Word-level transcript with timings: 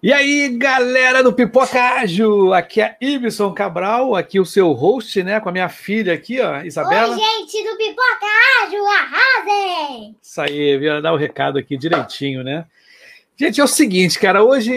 E 0.00 0.12
aí, 0.12 0.56
galera 0.56 1.24
do 1.24 1.32
Pipoca 1.32 1.76
Ágil, 1.76 2.54
aqui 2.54 2.80
é 2.80 2.96
Ibson 3.00 3.52
Cabral, 3.52 4.14
aqui 4.14 4.38
o 4.38 4.46
seu 4.46 4.70
host, 4.70 5.24
né, 5.24 5.40
com 5.40 5.48
a 5.48 5.52
minha 5.52 5.68
filha 5.68 6.12
aqui, 6.12 6.40
ó, 6.40 6.62
Isabela. 6.62 7.16
Oi, 7.16 7.18
gente 7.18 7.68
do 7.68 7.76
Pipoca 7.76 8.26
Ágil, 8.62 8.86
arrasem! 8.86 10.16
Isso 10.22 10.40
aí, 10.40 10.78
vim 10.78 11.02
dar 11.02 11.12
o 11.12 11.16
recado 11.16 11.58
aqui 11.58 11.76
direitinho, 11.76 12.44
né? 12.44 12.64
Gente, 13.36 13.60
é 13.60 13.64
o 13.64 13.66
seguinte, 13.66 14.20
cara, 14.20 14.44
hoje 14.44 14.72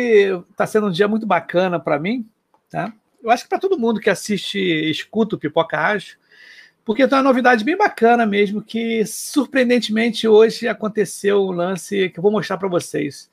tá 0.57 0.65
sendo 0.65 0.87
um 0.87 0.91
dia 0.91 1.07
muito 1.07 1.27
bacana 1.27 1.79
para 1.79 1.99
mim, 1.99 2.27
tá? 2.67 2.91
Eu 3.23 3.29
acho 3.29 3.43
que 3.43 3.49
para 3.49 3.59
todo 3.59 3.77
mundo 3.77 3.99
que 3.99 4.09
assiste, 4.09 4.57
escuta 4.89 5.35
o 5.35 5.39
Pipoca 5.39 5.77
Ágil, 5.77 6.17
porque 6.83 7.07
tem 7.07 7.15
uma 7.15 7.23
novidade 7.23 7.63
bem 7.63 7.77
bacana 7.77 8.25
mesmo, 8.25 8.59
que 8.59 9.05
surpreendentemente 9.05 10.27
hoje 10.27 10.67
aconteceu 10.67 11.43
um 11.43 11.51
lance 11.51 12.09
que 12.09 12.17
eu 12.17 12.23
vou 12.23 12.31
mostrar 12.31 12.57
para 12.57 12.67
vocês, 12.67 13.29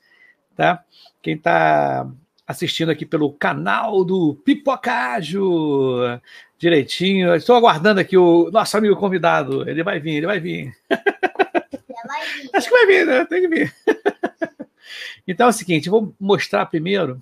tá? 0.59 0.83
quem 1.21 1.35
está 1.35 2.05
assistindo 2.45 2.89
aqui 2.89 3.05
pelo 3.05 3.31
canal 3.31 4.03
do 4.03 4.35
Pipocágio, 4.43 6.19
direitinho. 6.57 7.33
Estou 7.35 7.55
aguardando 7.55 8.01
aqui 8.01 8.17
o 8.17 8.49
nosso 8.51 8.75
amigo 8.75 8.95
convidado. 8.97 9.69
Ele 9.69 9.83
vai 9.83 9.99
vir, 9.99 10.15
ele 10.15 10.25
vai 10.25 10.39
vir. 10.39 10.75
Vai 10.89 12.25
vir. 12.35 12.49
Acho 12.53 12.67
que 12.67 12.73
vai 12.73 12.85
vir, 12.87 13.05
né? 13.05 13.25
Tem 13.25 13.41
que 13.41 13.47
vir. 13.47 13.73
então 15.27 15.47
é 15.47 15.49
o 15.49 15.53
seguinte, 15.53 15.87
eu 15.87 15.91
vou 15.91 16.13
mostrar 16.19 16.65
primeiro, 16.65 17.21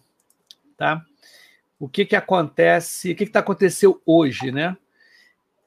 tá? 0.75 1.03
O 1.79 1.87
que 1.87 2.05
que 2.05 2.15
acontece, 2.15 3.11
o 3.11 3.15
que 3.15 3.25
que 3.25 3.31
tá 3.31 3.39
aconteceu 3.39 4.01
hoje, 4.05 4.51
né? 4.51 4.75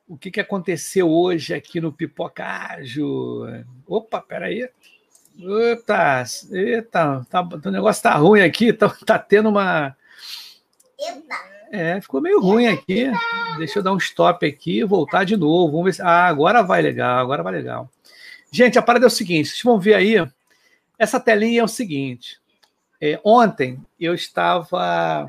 O 0.08 0.16
que 0.16 0.30
que 0.30 0.40
aconteceu 0.40 1.08
hoje 1.08 1.54
aqui 1.54 1.80
no 1.80 1.92
Pipocágio? 1.92 3.06
Opa, 3.86 4.20
peraí. 4.20 4.62
aí. 4.64 4.70
Eita, 5.42 6.22
eita, 6.50 7.26
tá, 7.30 7.40
o 7.40 7.70
negócio 7.70 8.02
tá 8.02 8.14
ruim 8.14 8.42
aqui, 8.42 8.72
tá, 8.74 8.88
tá 9.06 9.18
tendo 9.18 9.48
uma. 9.48 9.96
É, 11.72 11.98
ficou 12.00 12.20
meio 12.20 12.40
ruim 12.40 12.66
aqui. 12.66 13.10
Deixa 13.56 13.78
eu 13.78 13.82
dar 13.82 13.92
um 13.92 13.96
stop 13.96 14.44
aqui 14.44 14.80
e 14.80 14.84
voltar 14.84 15.24
de 15.24 15.36
novo. 15.36 15.72
Vamos 15.72 15.84
ver 15.86 15.92
se. 15.94 16.02
Ah, 16.02 16.26
agora 16.26 16.62
vai 16.62 16.82
legal, 16.82 17.18
agora 17.18 17.42
vai 17.42 17.54
legal. 17.54 17.90
Gente, 18.52 18.78
a 18.78 18.82
parada 18.82 19.06
é 19.06 19.08
o 19.08 19.10
seguinte: 19.10 19.48
vocês 19.48 19.62
vão 19.62 19.80
ver 19.80 19.94
aí. 19.94 20.16
Essa 20.98 21.18
telinha 21.18 21.62
é 21.62 21.64
o 21.64 21.68
seguinte. 21.68 22.38
É, 23.00 23.18
ontem 23.24 23.80
eu 23.98 24.14
estava 24.14 25.26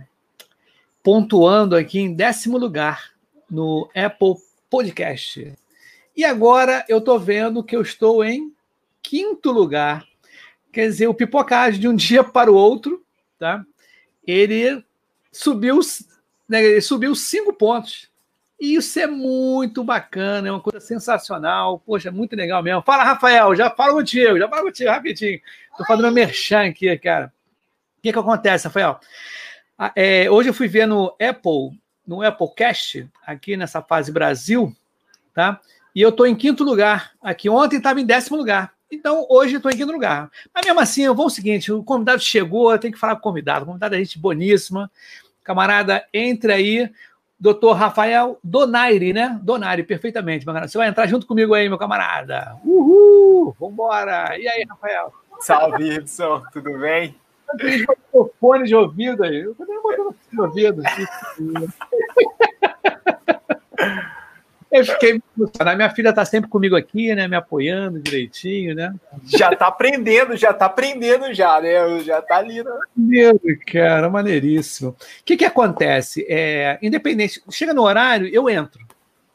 pontuando 1.02 1.76
aqui 1.76 2.00
em 2.00 2.14
décimo 2.14 2.58
lugar 2.58 3.12
no 3.50 3.90
Apple 3.96 4.36
Podcast. 4.70 5.54
E 6.18 6.26
agora 6.26 6.84
eu 6.90 6.98
estou 6.98 7.18
vendo 7.18 7.64
que 7.64 7.76
eu 7.76 7.82
estou 7.82 8.26
em 8.26 8.54
quinto 9.02 9.52
lugar. 9.52 10.06
Quer 10.72 10.88
dizer, 10.88 11.08
o 11.08 11.14
pipocagem 11.14 11.80
de 11.80 11.88
um 11.88 11.96
dia 11.96 12.24
para 12.24 12.52
o 12.52 12.56
outro, 12.56 13.04
tá? 13.38 13.66
Ele 14.26 14.84
subiu, 15.32 15.80
né, 16.48 16.64
ele 16.64 16.82
subiu 16.82 17.16
cinco 17.16 17.54
pontos. 17.54 18.10
E 18.60 18.76
isso 18.76 19.00
é 19.00 19.08
muito 19.08 19.84
bacana, 19.84 20.48
é 20.48 20.52
uma 20.52 20.62
coisa 20.62 20.80
sensacional. 20.80 21.80
Poxa, 21.80 22.10
é 22.10 22.12
muito 22.12 22.36
legal 22.36 22.62
mesmo. 22.62 22.84
Fala, 22.84 23.04
Rafael, 23.04 23.56
já 23.56 23.72
falo 23.72 23.96
contigo, 23.96 24.38
já 24.38 24.48
falo 24.48 24.66
contigo 24.66 24.92
rapidinho. 24.92 25.42
Estou 25.72 25.86
fazendo 25.88 26.06
uma 26.06 26.12
merchan 26.12 26.66
aqui, 26.66 26.96
cara. 27.00 27.34
O 27.98 28.02
que, 28.04 28.14
que 28.14 28.20
acontece, 28.20 28.66
Rafael? 28.68 29.00
Ah, 29.76 29.92
é, 29.96 30.30
hoje 30.30 30.50
eu 30.50 30.54
fui 30.54 30.68
ver 30.68 30.86
no 30.86 31.08
Apple, 31.20 31.80
no 32.06 32.22
Applecast, 32.22 33.10
aqui 33.26 33.58
nessa 33.58 33.82
fase 33.82 34.12
Brasil, 34.12 34.76
tá? 35.34 35.60
E 35.96 36.02
eu 36.02 36.10
estou 36.10 36.28
em 36.28 36.36
quinto 36.36 36.64
lugar. 36.64 37.14
Aqui 37.20 37.50
ontem 37.50 37.78
estava 37.78 38.00
em 38.00 38.06
décimo 38.06 38.38
lugar. 38.38 38.74
Então, 38.92 39.26
hoje 39.30 39.56
estou 39.56 39.72
em 39.72 39.78
quinto 39.78 39.92
lugar. 39.92 40.30
Mas 40.54 40.66
mesmo 40.66 40.80
assim, 40.80 41.04
eu 41.04 41.16
vou 41.16 41.28
o 41.28 41.30
seguinte: 41.30 41.72
o 41.72 41.84
convidado 41.84 42.22
chegou, 42.22 42.72
eu 42.72 42.80
tenho 42.80 42.94
que 42.94 43.00
falar 43.00 43.16
com 43.16 43.20
o 43.20 43.24
convidado. 43.24 43.64
O 43.64 43.68
convidado 43.68 43.96
é 43.96 44.00
gente 44.00 44.20
boníssima. 44.20 44.92
Camarada, 45.44 46.06
entre 46.14 46.52
aí. 46.52 46.92
Doutor 47.40 47.74
Rafael 47.74 48.38
Donaire, 48.44 49.14
né? 49.14 49.40
Donaire, 49.42 49.82
perfeitamente, 49.82 50.46
meu 50.46 50.54
Você 50.62 50.78
vai 50.78 50.88
entrar 50.88 51.08
junto 51.08 51.26
comigo 51.26 51.56
aí, 51.56 51.68
meu 51.68 51.78
camarada. 51.78 52.56
Uhul! 52.64 53.56
Vambora! 53.60 54.38
E 54.38 54.48
aí, 54.48 54.64
Rafael? 54.70 55.12
Salve, 55.40 55.96
Ibson, 55.96 56.44
tudo 56.54 56.78
bem? 56.78 57.16
Fone 58.40 58.66
de 58.66 58.76
ouvido 58.76 59.24
aí. 59.24 59.42
Eu 59.42 59.56
também 59.56 59.82
botando 59.82 60.14
fone 60.14 60.54
de 60.54 60.66
ouvido. 60.68 60.84
Eu 64.72 64.86
fiquei 64.86 65.22
A 65.60 65.76
Minha 65.76 65.90
filha 65.90 66.10
está 66.10 66.24
sempre 66.24 66.50
comigo 66.50 66.78
aqui, 66.78 67.14
né? 67.14 67.28
Me 67.28 67.36
apoiando 67.36 68.00
direitinho, 68.00 68.74
né? 68.74 68.94
Já 69.26 69.52
está 69.52 69.68
aprendendo, 69.68 70.38
já 70.38 70.52
está 70.52 70.68
aprendendo 70.68 71.34
já, 71.34 71.60
né? 71.60 72.00
Já 72.00 72.20
está 72.20 72.38
ali, 72.38 72.64
né? 72.64 72.72
Meu, 72.96 73.38
cara, 73.68 74.10
maneiríssimo. 74.10 74.92
O 74.92 74.96
que 75.26 75.36
que 75.36 75.44
acontece? 75.44 76.26
É, 76.30 76.80
independente, 76.82 77.44
chega 77.52 77.74
no 77.74 77.84
horário, 77.84 78.28
eu 78.28 78.50
entro. 78.50 78.86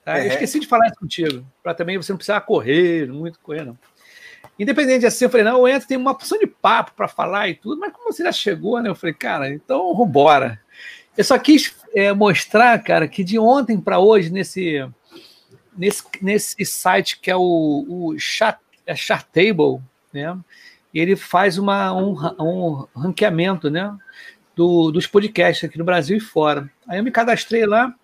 Tá? 0.02 0.19
É. 0.19 0.22
Eu 0.24 0.28
esqueci 0.28 0.58
de 0.58 0.66
falar 0.66 0.86
isso 0.86 0.98
contigo, 0.98 1.44
para 1.62 1.74
também 1.74 1.98
você 1.98 2.12
não 2.12 2.16
precisar 2.16 2.41
correr, 2.41 3.06
muito 3.08 3.38
correr, 3.41 3.64
não. 3.64 3.76
Independente 4.58 5.04
assim, 5.04 5.26
eu 5.26 5.30
falei, 5.30 5.44
não, 5.44 5.58
eu 5.58 5.68
entro, 5.68 5.86
tem 5.86 5.98
uma 5.98 6.12
opção 6.12 6.38
de 6.38 6.47
papo 6.47 6.92
para 6.97 7.08
falar 7.08 7.48
e 7.48 7.54
tudo, 7.54 7.78
mas 7.78 7.92
como 7.92 8.10
você 8.10 8.22
já 8.22 8.32
chegou, 8.32 8.80
né? 8.80 8.88
Eu 8.88 8.94
falei, 8.94 9.12
cara, 9.12 9.50
então 9.50 9.94
vambora. 9.94 10.58
Eu 11.14 11.24
só 11.24 11.38
quis 11.38 11.74
é, 11.94 12.12
mostrar, 12.12 12.82
cara, 12.82 13.06
que 13.06 13.22
de 13.22 13.38
ontem 13.38 13.78
para 13.78 13.98
hoje, 13.98 14.30
nesse 14.30 14.86
nesse, 15.76 16.03
nesse 16.20 16.64
site 16.64 17.19
que 17.20 17.31
é 17.31 17.37
o, 17.37 17.87
o 17.88 18.19
Chart, 18.19 18.59
é 18.87 18.94
Chartable, 18.94 19.81
né? 20.12 20.37
Ele 20.94 21.14
faz 21.14 21.59
uma, 21.59 21.92
um, 21.92 22.14
um 22.41 22.87
ranqueamento, 22.97 23.69
né? 23.70 23.94
Do, 24.54 24.91
dos 24.91 25.06
podcasts 25.06 25.69
aqui 25.69 25.76
no 25.76 25.84
Brasil 25.84 26.16
e 26.16 26.20
fora. 26.20 26.70
Aí 26.88 26.98
eu 26.98 27.04
me 27.04 27.10
cadastrei 27.10 27.66
lá, 27.66 27.94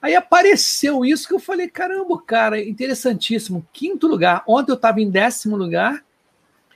aí 0.00 0.14
apareceu 0.14 1.04
isso 1.04 1.26
que 1.26 1.34
eu 1.34 1.40
falei, 1.40 1.66
caramba, 1.68 2.22
cara, 2.22 2.62
interessantíssimo. 2.62 3.66
Quinto 3.72 4.06
lugar. 4.06 4.44
Ontem 4.46 4.70
eu 4.70 4.76
estava 4.76 5.00
em 5.00 5.10
décimo 5.10 5.56
lugar 5.56 6.05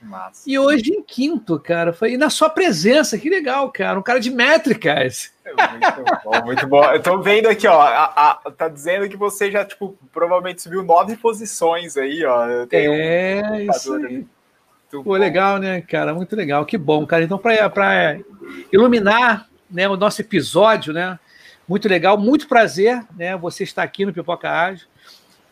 Massa. 0.01 0.49
E 0.49 0.57
hoje 0.57 0.91
em 0.91 1.03
quinto, 1.03 1.59
cara. 1.59 1.93
Foi 1.93 2.13
e 2.13 2.17
na 2.17 2.29
sua 2.29 2.49
presença, 2.49 3.17
que 3.17 3.29
legal, 3.29 3.71
cara. 3.71 3.99
Um 3.99 4.01
cara 4.01 4.19
de 4.19 4.31
métricas. 4.31 5.31
Muito 5.45 6.23
bom, 6.23 6.45
muito 6.45 6.67
bom. 6.67 6.83
Eu 6.85 7.01
tô 7.01 7.19
vendo 7.19 7.47
aqui, 7.47 7.67
ó. 7.67 7.79
A, 7.79 8.05
a, 8.45 8.51
tá 8.51 8.67
dizendo 8.67 9.07
que 9.07 9.15
você 9.15 9.51
já, 9.51 9.63
tipo, 9.63 9.97
provavelmente 10.11 10.61
subiu 10.61 10.83
nove 10.83 11.15
posições 11.17 11.97
aí, 11.97 12.25
ó. 12.25 12.47
é, 12.71 13.41
um 13.43 13.71
isso 13.71 13.93
aí. 13.93 14.25
Pô, 14.91 15.03
bom. 15.03 15.13
legal, 15.13 15.57
né, 15.57 15.81
cara? 15.81 16.13
Muito 16.13 16.35
legal. 16.35 16.65
Que 16.65 16.77
bom, 16.77 17.05
cara. 17.05 17.23
Então, 17.23 17.37
para 17.37 18.19
iluminar 18.73 19.47
né, 19.69 19.87
o 19.87 19.95
nosso 19.95 20.21
episódio, 20.21 20.93
né? 20.93 21.17
Muito 21.67 21.87
legal, 21.87 22.17
muito 22.17 22.47
prazer, 22.47 23.03
né? 23.15 23.37
Você 23.37 23.63
está 23.63 23.83
aqui 23.83 24.05
no 24.05 24.13
Pipoca 24.13 24.49
Ágil. 24.49 24.87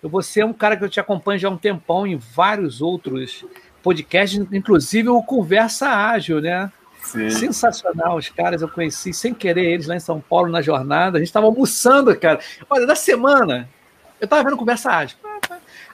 Eu 0.01 0.09
vou 0.09 0.21
ser 0.21 0.43
um 0.43 0.53
cara 0.53 0.75
que 0.75 0.83
eu 0.83 0.89
te 0.89 0.99
acompanho 0.99 1.39
já 1.39 1.47
há 1.47 1.51
um 1.51 1.57
tempão 1.57 2.07
em 2.07 2.17
vários 2.17 2.81
outros 2.81 3.45
podcast, 3.81 4.47
inclusive 4.51 5.09
o 5.09 5.23
Conversa 5.23 5.89
Ágil, 5.89 6.41
né? 6.41 6.71
Sim. 7.01 7.29
Sensacional, 7.29 8.17
os 8.17 8.29
caras 8.29 8.61
eu 8.61 8.69
conheci 8.69 9.13
sem 9.13 9.33
querer 9.33 9.65
eles 9.65 9.87
lá 9.87 9.95
em 9.95 9.99
São 9.99 10.19
Paulo 10.19 10.51
na 10.51 10.61
jornada. 10.61 11.17
A 11.17 11.19
gente 11.19 11.29
estava 11.29 11.45
almoçando, 11.45 12.15
cara. 12.17 12.39
Olha, 12.69 12.85
da 12.85 12.95
semana, 12.95 13.69
eu 14.19 14.25
estava 14.25 14.43
vendo 14.43 14.57
Conversa 14.57 14.91
Ágil. 14.91 15.17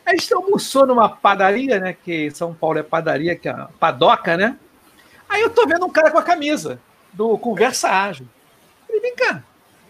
A 0.06 0.12
gente 0.12 0.34
almoçou 0.34 0.85
numa 0.85 1.09
padaria, 1.09 1.79
né? 1.79 1.94
Que 1.94 2.29
São 2.31 2.53
Paulo 2.53 2.79
é 2.79 2.84
padaria, 2.84 3.35
que 3.35 3.47
é 3.47 3.51
a 3.51 3.69
padoca, 3.79 4.35
né? 4.35 4.57
Aí 5.28 5.41
eu 5.41 5.50
tô 5.50 5.66
vendo 5.66 5.85
um 5.85 5.90
cara 5.90 6.12
com 6.12 6.17
a 6.17 6.23
camisa 6.23 6.79
do 7.13 7.38
Conversa 7.38 7.90
Ágil. 7.90 8.28
falei, 8.85 9.02
vem 9.02 9.16
cá, 9.16 9.44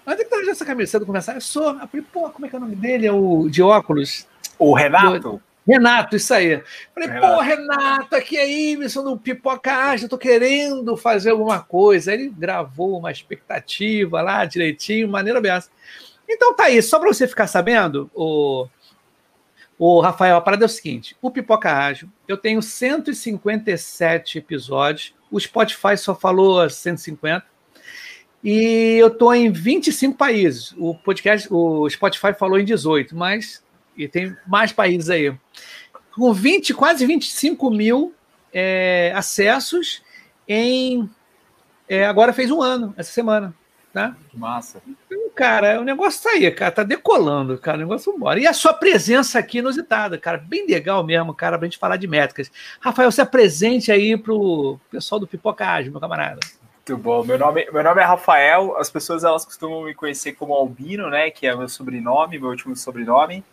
onde 0.05 0.21
é 0.21 0.23
que 0.23 0.29
tá 0.29 0.37
essa 0.49 0.65
camisa 0.65 0.99
do 0.99 1.05
Conversa 1.05 1.31
Ágil? 1.31 1.37
Eu 1.37 1.41
sou. 1.41 1.79
Eu 1.79 1.87
falei, 1.87 2.05
pô, 2.11 2.29
como 2.29 2.45
é 2.45 2.49
que 2.49 2.55
é 2.55 2.59
o 2.59 2.61
nome 2.61 2.75
dele? 2.75 3.07
É 3.07 3.11
o 3.11 3.49
de 3.49 3.61
óculos. 3.61 4.27
O 4.57 4.73
Renato? 4.73 5.19
Do, 5.19 5.41
Renato, 5.67 6.15
isso 6.15 6.33
aí. 6.33 6.63
Falei, 6.93 7.09
Renato. 7.09 7.35
pô, 7.35 7.41
Renato, 7.41 8.15
aqui 8.15 8.37
é 8.37 8.47
Ibson 8.47 9.03
do 9.03 9.17
Pipoca 9.17 9.73
Ágil, 9.73 10.07
tô 10.07 10.17
querendo 10.17 10.95
fazer 10.95 11.31
alguma 11.31 11.59
coisa. 11.59 12.11
Aí 12.11 12.19
ele 12.19 12.29
gravou 12.29 12.99
uma 12.99 13.11
expectativa 13.11 14.21
lá 14.21 14.45
direitinho, 14.45 15.09
maneira 15.09 15.41
beça. 15.41 15.69
Então 16.29 16.55
tá 16.55 16.65
aí, 16.65 16.81
só 16.81 16.99
para 16.99 17.11
você 17.11 17.27
ficar 17.27 17.47
sabendo, 17.47 18.09
o, 18.13 18.67
o 19.77 19.99
Rafael, 20.01 20.37
a 20.37 20.41
parada 20.41 20.65
é 20.65 20.67
o 20.67 20.69
seguinte: 20.69 21.17
o 21.21 21.31
Pipoca 21.31 21.71
Ágil, 21.71 22.09
eu 22.27 22.37
tenho 22.37 22.61
157 22.61 24.37
episódios, 24.37 25.15
o 25.31 25.39
Spotify 25.39 25.97
só 25.97 26.13
falou 26.13 26.69
150. 26.69 27.55
E 28.43 28.97
eu 28.99 29.09
tô 29.09 29.33
em 29.33 29.51
25 29.51 30.15
países. 30.15 30.71
O 30.77 30.93
podcast, 30.93 31.47
o 31.51 31.89
Spotify 31.89 32.31
falou 32.31 32.59
em 32.59 32.63
18, 32.63 33.15
mas 33.15 33.63
e 33.97 34.07
tem 34.07 34.35
mais 34.47 34.71
países 34.71 35.09
aí. 35.09 35.33
Com 36.13 36.33
20, 36.33 36.73
quase 36.73 37.05
25 37.05 37.69
mil 37.69 38.13
é, 38.53 39.11
acessos 39.15 40.01
em. 40.47 41.09
É, 41.87 42.05
agora 42.05 42.33
fez 42.33 42.49
um 42.49 42.61
ano, 42.61 42.93
essa 42.97 43.11
semana. 43.11 43.53
Tá? 43.93 44.13
Que 44.29 44.37
massa. 44.37 44.81
Então, 44.85 45.29
cara, 45.33 45.79
o 45.79 45.83
negócio 45.85 46.21
tá 46.23 46.31
aí, 46.31 46.51
cara, 46.51 46.69
tá 46.69 46.83
decolando, 46.83 47.57
cara, 47.57 47.77
o 47.77 47.79
negócio 47.79 48.13
embora. 48.13 48.37
E 48.39 48.45
a 48.45 48.51
sua 48.51 48.73
presença 48.73 49.39
aqui 49.39 49.59
inusitada, 49.59 50.17
cara, 50.17 50.37
bem 50.37 50.67
legal 50.67 51.01
mesmo, 51.01 51.33
cara, 51.33 51.57
pra 51.57 51.65
gente 51.65 51.77
falar 51.77 51.95
de 51.95 52.05
métricas. 52.05 52.51
Rafael, 52.81 53.09
se 53.09 53.21
apresente 53.21 53.93
aí 53.93 54.17
pro 54.17 54.77
pessoal 54.91 55.17
do 55.17 55.27
Pipoca 55.27 55.65
Ágil, 55.65 55.93
meu 55.93 56.01
camarada. 56.01 56.41
Muito 56.87 57.01
bom. 57.01 57.23
Meu 57.23 57.39
nome, 57.39 57.67
meu 57.71 57.83
nome 57.83 58.01
é 58.01 58.05
Rafael. 58.05 58.77
As 58.77 58.91
pessoas 58.91 59.23
elas 59.23 59.43
costumam 59.43 59.83
me 59.83 59.95
conhecer 59.95 60.33
como 60.33 60.53
Albino, 60.53 61.09
né? 61.09 61.31
Que 61.31 61.47
é 61.47 61.55
meu 61.55 61.67
sobrenome, 61.67 62.37
meu 62.37 62.49
último 62.49 62.75
sobrenome. 62.75 63.43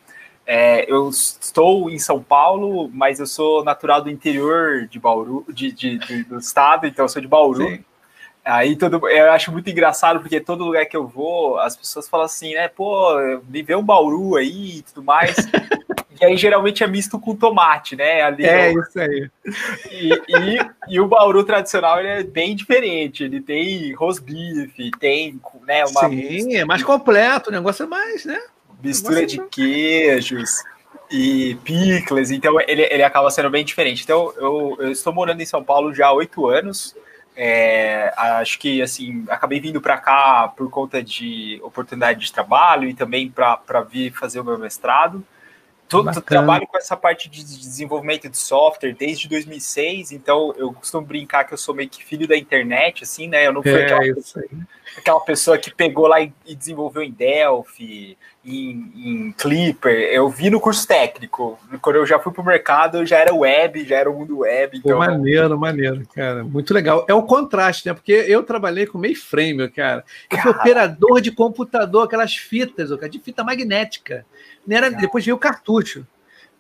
É, 0.46 0.90
eu 0.90 1.08
estou 1.08 1.88
em 1.88 1.98
São 1.98 2.22
Paulo, 2.22 2.90
mas 2.92 3.20
eu 3.20 3.26
sou 3.26 3.64
natural 3.64 4.02
do 4.02 4.10
interior 4.10 4.86
de 4.88 4.98
Bauru, 4.98 5.44
de, 5.48 5.70
de, 5.70 5.98
de 5.98 6.24
do 6.24 6.38
estado, 6.38 6.86
então 6.86 7.04
eu 7.04 7.08
sou 7.08 7.22
de 7.22 7.28
Bauru. 7.28 7.68
Sim. 7.68 7.84
Aí 8.44 8.74
todo, 8.74 9.08
eu 9.08 9.30
acho 9.30 9.52
muito 9.52 9.70
engraçado, 9.70 10.18
porque 10.18 10.40
todo 10.40 10.64
lugar 10.64 10.84
que 10.86 10.96
eu 10.96 11.06
vou, 11.06 11.60
as 11.60 11.76
pessoas 11.76 12.08
falam 12.08 12.26
assim, 12.26 12.54
né? 12.54 12.66
Pô, 12.66 13.14
me 13.48 13.62
vê 13.62 13.76
um 13.76 13.84
Bauru 13.84 14.34
aí 14.34 14.78
e 14.78 14.82
tudo 14.82 15.04
mais. 15.04 15.36
e 16.20 16.24
aí 16.24 16.36
geralmente 16.36 16.82
é 16.82 16.88
misto 16.88 17.20
com 17.20 17.36
tomate, 17.36 17.94
né? 17.94 18.22
Ali, 18.22 18.44
é, 18.44 18.72
isso 18.72 18.98
aí. 18.98 19.30
E, 19.92 20.12
e, 20.28 20.58
e, 20.88 21.00
o 21.00 21.06
Bauru 21.06 21.44
tradicional 21.44 22.00
ele 22.00 22.08
é 22.08 22.24
bem 22.24 22.56
diferente. 22.56 23.22
Ele 23.22 23.40
tem 23.40 23.92
rosbife, 23.92 24.90
tem 24.98 25.40
né, 25.64 25.84
uma. 25.84 26.08
Sim, 26.08 26.56
é 26.56 26.64
mais 26.64 26.82
completo, 26.82 27.48
o 27.48 27.52
negócio 27.52 27.84
é 27.84 27.86
mais, 27.86 28.24
né? 28.24 28.40
Mistura 28.82 29.26
de 29.26 29.38
queijos 29.49 30.62
e 31.11 31.56
picles, 31.62 32.31
então 32.31 32.58
ele, 32.61 32.82
ele 32.90 33.02
acaba 33.02 33.31
sendo 33.31 33.50
bem 33.50 33.64
diferente. 33.64 34.02
Então, 34.02 34.32
eu, 34.37 34.76
eu 34.81 34.90
estou 34.90 35.12
morando 35.12 35.40
em 35.43 35.46
São 35.46 35.62
Paulo 35.62 35.94
já 35.94 36.06
há 36.08 36.12
oito 36.12 36.49
anos. 36.49 36.96
É, 37.34 38.12
acho 38.17 38.58
que 38.58 38.82
assim 38.82 39.25
acabei 39.29 39.58
vindo 39.58 39.81
para 39.81 39.96
cá 39.96 40.52
por 40.55 40.69
conta 40.69 41.02
de 41.02 41.58
oportunidade 41.62 42.20
de 42.20 42.31
trabalho 42.31 42.87
e 42.87 42.93
também 42.93 43.31
para 43.31 43.81
vir 43.88 44.12
fazer 44.12 44.40
o 44.40 44.44
meu 44.44 44.58
mestrado. 44.58 45.25
Todo, 45.88 46.23
trabalho 46.23 46.67
com 46.67 46.79
essa 46.79 46.96
parte 46.96 47.29
de 47.29 47.44
desenvolvimento 47.44 48.26
de 48.26 48.38
software 48.38 48.94
desde 48.94 49.29
2006, 49.29 50.12
então 50.12 50.55
eu 50.56 50.73
costumo 50.73 51.06
brincar 51.06 51.44
que 51.44 51.52
eu 51.52 51.58
sou 51.58 51.75
meio 51.75 51.88
que 51.88 52.02
filho 52.02 52.26
da 52.26 52.34
internet, 52.34 53.05
assim, 53.05 53.29
né? 53.29 53.46
Eu 53.46 53.52
não 53.52 53.62
fui 53.62 53.73
é, 53.73 53.84
aquela, 53.84 54.14
pessoa, 54.14 54.44
aquela, 54.96 55.20
pessoa, 55.20 55.58
que 55.58 55.70
pegou 55.70 56.06
lá 56.06 56.23
e, 56.23 56.32
e 56.46 56.55
desenvolveu 56.55 57.02
em 57.02 57.11
Delphi, 57.11 58.17
em, 58.44 58.92
em, 58.96 59.32
Clipper. 59.32 59.92
Eu 60.12 60.28
vi 60.28 60.50
no 60.50 60.60
curso 60.60 60.86
técnico. 60.86 61.58
Quando 61.80 61.96
eu 61.96 62.06
já 62.06 62.18
fui 62.18 62.32
para 62.32 62.42
o 62.42 62.44
mercado, 62.44 63.06
já 63.06 63.18
era 63.18 63.34
web, 63.34 63.84
já 63.86 63.96
era 63.96 64.10
o 64.10 64.18
mundo 64.18 64.38
web. 64.38 64.78
Então... 64.78 64.92
Pô, 64.92 64.98
maneiro, 64.98 65.58
maneiro, 65.58 66.02
cara. 66.14 66.42
Muito 66.42 66.74
legal. 66.74 67.04
É 67.08 67.14
o 67.14 67.22
contraste, 67.22 67.86
né? 67.86 67.94
Porque 67.94 68.12
eu 68.12 68.42
trabalhei 68.42 68.86
com 68.86 68.98
mainframe, 68.98 69.68
cara. 69.70 70.04
Eu 70.30 70.38
fui 70.38 70.50
operador 70.50 71.20
de 71.20 71.30
computador, 71.30 72.04
aquelas 72.04 72.34
fitas, 72.36 72.90
de 73.10 73.20
fita 73.20 73.44
magnética. 73.44 74.26
Era, 74.68 74.90
depois 74.90 75.24
veio 75.24 75.36
o 75.36 75.40
cartucho. 75.40 76.06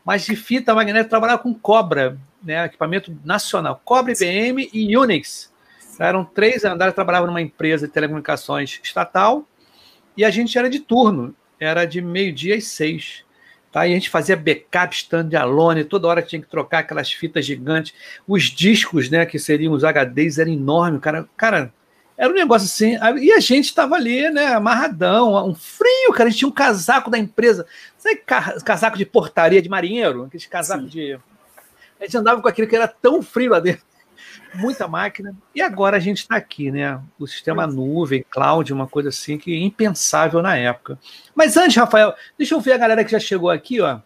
Mas 0.04 0.24
de 0.24 0.36
fita 0.36 0.74
magnética, 0.74 1.06
eu 1.06 1.10
trabalhava 1.10 1.42
com 1.42 1.54
Cobra, 1.54 2.16
né? 2.42 2.64
equipamento 2.64 3.16
nacional. 3.24 3.80
Cobra, 3.84 4.12
IBM 4.12 4.68
e 4.72 4.96
Unix. 4.96 5.52
Eram 5.98 6.24
três 6.24 6.64
andares, 6.64 6.94
trabalhava 6.94 7.26
numa 7.26 7.40
empresa 7.40 7.86
de 7.86 7.92
telecomunicações 7.92 8.80
estatal 8.82 9.46
e 10.16 10.24
a 10.24 10.30
gente 10.30 10.58
era 10.58 10.68
de 10.68 10.80
turno, 10.80 11.34
era 11.62 11.84
de 11.84 12.00
meio-dia 12.00 12.56
às 12.56 12.64
seis. 12.64 13.24
Tá? 13.70 13.86
E 13.86 13.92
a 13.92 13.94
gente 13.94 14.10
fazia 14.10 14.36
backup 14.36 14.94
standalone, 14.94 15.84
toda 15.84 16.06
hora 16.06 16.20
tinha 16.20 16.42
que 16.42 16.48
trocar 16.48 16.80
aquelas 16.80 17.10
fitas 17.10 17.46
gigantes. 17.46 17.94
Os 18.28 18.44
discos, 18.44 19.08
né, 19.08 19.24
que 19.24 19.38
seriam 19.38 19.72
os 19.72 19.82
HDs, 19.82 20.38
eram 20.38 20.52
enormes. 20.52 21.00
Cara, 21.00 21.26
cara, 21.36 21.72
era 22.16 22.30
um 22.30 22.34
negócio 22.34 22.66
assim. 22.66 22.98
E 23.20 23.32
a 23.32 23.40
gente 23.40 23.66
estava 23.66 23.94
ali, 23.94 24.28
né, 24.30 24.48
amarradão, 24.48 25.48
um 25.48 25.54
frio, 25.54 26.12
cara. 26.12 26.28
A 26.28 26.30
gente 26.30 26.40
tinha 26.40 26.48
um 26.48 26.52
casaco 26.52 27.10
da 27.10 27.18
empresa. 27.18 27.66
Sabe 27.96 28.22
casaco 28.64 28.98
de 28.98 29.06
portaria 29.06 29.62
de 29.62 29.70
marinheiro? 29.70 30.24
Aqueles 30.24 30.46
casacos 30.46 30.90
de. 30.90 31.18
A 31.98 32.04
gente 32.04 32.16
andava 32.16 32.42
com 32.42 32.48
aquilo 32.48 32.68
que 32.68 32.76
era 32.76 32.88
tão 32.88 33.22
frio 33.22 33.52
lá 33.52 33.60
dentro. 33.60 33.84
Muita 34.54 34.86
máquina. 34.86 35.34
E 35.54 35.62
agora 35.62 35.96
a 35.96 36.00
gente 36.00 36.18
está 36.18 36.36
aqui, 36.36 36.70
né? 36.70 37.00
O 37.18 37.26
sistema 37.26 37.66
nuvem, 37.66 38.24
cloud, 38.28 38.72
uma 38.72 38.86
coisa 38.86 39.08
assim 39.08 39.38
que 39.38 39.54
é 39.54 39.58
impensável 39.58 40.42
na 40.42 40.56
época. 40.56 40.98
Mas 41.34 41.56
antes, 41.56 41.76
Rafael, 41.76 42.14
deixa 42.36 42.54
eu 42.54 42.60
ver 42.60 42.72
a 42.72 42.78
galera 42.78 43.04
que 43.04 43.12
já 43.12 43.20
chegou 43.20 43.50
aqui, 43.50 43.80
ó. 43.80 44.00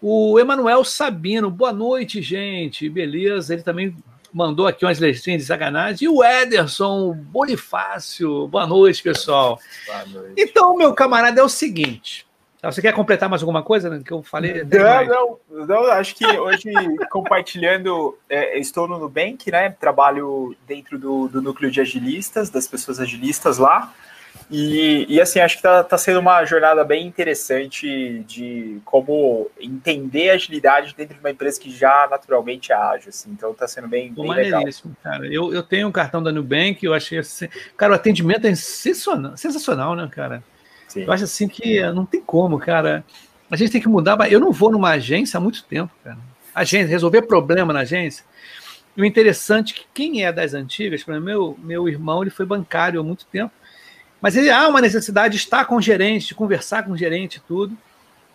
O 0.00 0.38
Emanuel 0.40 0.82
Sabino, 0.82 1.50
boa 1.50 1.72
noite, 1.72 2.22
gente. 2.22 2.88
Beleza, 2.88 3.52
ele 3.52 3.62
também 3.62 3.94
mandou 4.32 4.66
aqui 4.66 4.84
umas 4.84 4.98
letrinhas 4.98 5.42
de 5.42 5.48
sacanagem. 5.48 6.06
E 6.06 6.08
o 6.08 6.24
Ederson 6.24 7.12
Bonifácio, 7.12 8.46
boa 8.48 8.66
noite, 8.66 9.02
pessoal. 9.02 9.58
Boa 9.86 10.06
noite. 10.06 10.34
Então, 10.38 10.76
meu 10.76 10.94
camarada, 10.94 11.40
é 11.40 11.44
o 11.44 11.48
seguinte. 11.48 12.26
Você 12.62 12.82
quer 12.82 12.92
completar 12.92 13.28
mais 13.28 13.42
alguma 13.42 13.62
coisa 13.62 13.88
né, 13.88 14.02
que 14.04 14.12
eu 14.12 14.22
falei? 14.22 14.62
Não, 14.64 15.38
não, 15.48 15.66
não, 15.66 15.84
acho 15.92 16.14
que 16.14 16.26
hoje 16.26 16.70
compartilhando, 17.10 18.18
é, 18.28 18.58
estou 18.58 18.86
no 18.86 18.98
Nubank, 18.98 19.50
né? 19.50 19.70
Trabalho 19.70 20.54
dentro 20.66 20.98
do, 20.98 21.28
do 21.28 21.40
núcleo 21.40 21.70
de 21.70 21.80
agilistas, 21.80 22.50
das 22.50 22.68
pessoas 22.68 23.00
agilistas 23.00 23.56
lá. 23.56 23.92
E, 24.50 25.06
e 25.08 25.20
assim, 25.20 25.38
acho 25.38 25.54
que 25.54 25.60
está 25.60 25.84
tá 25.84 25.96
sendo 25.96 26.18
uma 26.18 26.44
jornada 26.44 26.84
bem 26.84 27.06
interessante 27.06 28.24
de 28.26 28.80
como 28.84 29.48
entender 29.60 30.30
agilidade 30.30 30.92
dentro 30.96 31.14
de 31.14 31.20
uma 31.20 31.30
empresa 31.30 31.60
que 31.60 31.70
já 31.70 32.08
naturalmente 32.10 32.72
é 32.72 32.74
ágil. 32.74 33.10
Assim. 33.10 33.30
Então 33.30 33.52
está 33.52 33.68
sendo 33.68 33.86
bem, 33.86 34.12
bem 34.12 34.28
legal. 34.28 34.62
Cara. 35.02 35.24
Eu, 35.26 35.54
eu 35.54 35.62
tenho 35.62 35.86
um 35.86 35.92
cartão 35.92 36.20
da 36.20 36.32
Nubank, 36.32 36.84
eu 36.84 36.92
achei 36.92 37.18
assim. 37.18 37.48
Cara, 37.76 37.92
o 37.92 37.96
atendimento 37.96 38.44
é 38.46 38.54
sensacional, 38.54 39.36
sensacional 39.36 39.94
né, 39.94 40.08
cara? 40.10 40.42
Sim. 40.90 41.04
Eu 41.04 41.12
acho 41.12 41.22
assim 41.22 41.46
que 41.46 41.80
não 41.92 42.04
tem 42.04 42.20
como, 42.20 42.58
cara. 42.58 43.04
A 43.48 43.54
gente 43.54 43.70
tem 43.70 43.80
que 43.80 43.88
mudar. 43.88 44.18
Eu 44.30 44.40
não 44.40 44.50
vou 44.50 44.72
numa 44.72 44.90
agência 44.90 45.38
há 45.38 45.40
muito 45.40 45.62
tempo, 45.62 45.92
cara. 46.02 46.18
Agência, 46.52 46.88
resolver 46.88 47.22
problema 47.22 47.72
na 47.72 47.80
agência. 47.80 48.24
E 48.96 49.00
o 49.00 49.04
interessante 49.04 49.72
é 49.72 49.76
que 49.76 49.86
quem 49.94 50.24
é 50.24 50.32
das 50.32 50.52
antigas, 50.52 51.06
meu, 51.06 51.56
meu 51.62 51.88
irmão 51.88 52.22
ele 52.22 52.30
foi 52.30 52.44
bancário 52.44 53.00
há 53.00 53.04
muito 53.04 53.24
tempo. 53.26 53.52
Mas 54.20 54.36
ele 54.36 54.50
há 54.50 54.66
uma 54.68 54.80
necessidade 54.80 55.34
de 55.34 55.40
estar 55.40 55.64
com 55.64 55.76
o 55.76 55.80
gerente, 55.80 56.26
de 56.26 56.34
conversar 56.34 56.82
com 56.82 56.90
o 56.90 56.96
gerente 56.96 57.36
e 57.36 57.40
tudo. 57.40 57.78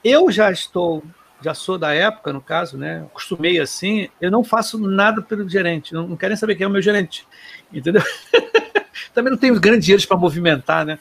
Eu 0.01 0.31
já 0.31 0.49
estou, 0.49 1.03
já 1.41 1.53
sou 1.53 1.77
da 1.77 1.93
época, 1.93 2.31
no 2.31 2.39
caso, 2.39 2.77
né? 2.77 3.03
Acostumei 3.11 3.59
assim, 3.59 4.07
eu 4.21 4.31
não 4.31 4.45
faço 4.45 4.79
nada 4.79 5.21
pelo 5.21 5.47
gerente, 5.47 5.93
não, 5.93 6.07
não 6.07 6.15
quero 6.15 6.29
nem 6.29 6.37
saber 6.37 6.55
quem 6.55 6.63
é 6.63 6.67
o 6.67 6.71
meu 6.71 6.81
gerente. 6.81 7.27
Entendeu? 7.71 8.01
Também 9.13 9.31
não 9.31 9.37
tenho 9.37 9.59
grandes 9.59 9.85
dinheiros 9.85 10.05
para 10.05 10.15
movimentar, 10.15 10.85
né? 10.85 10.97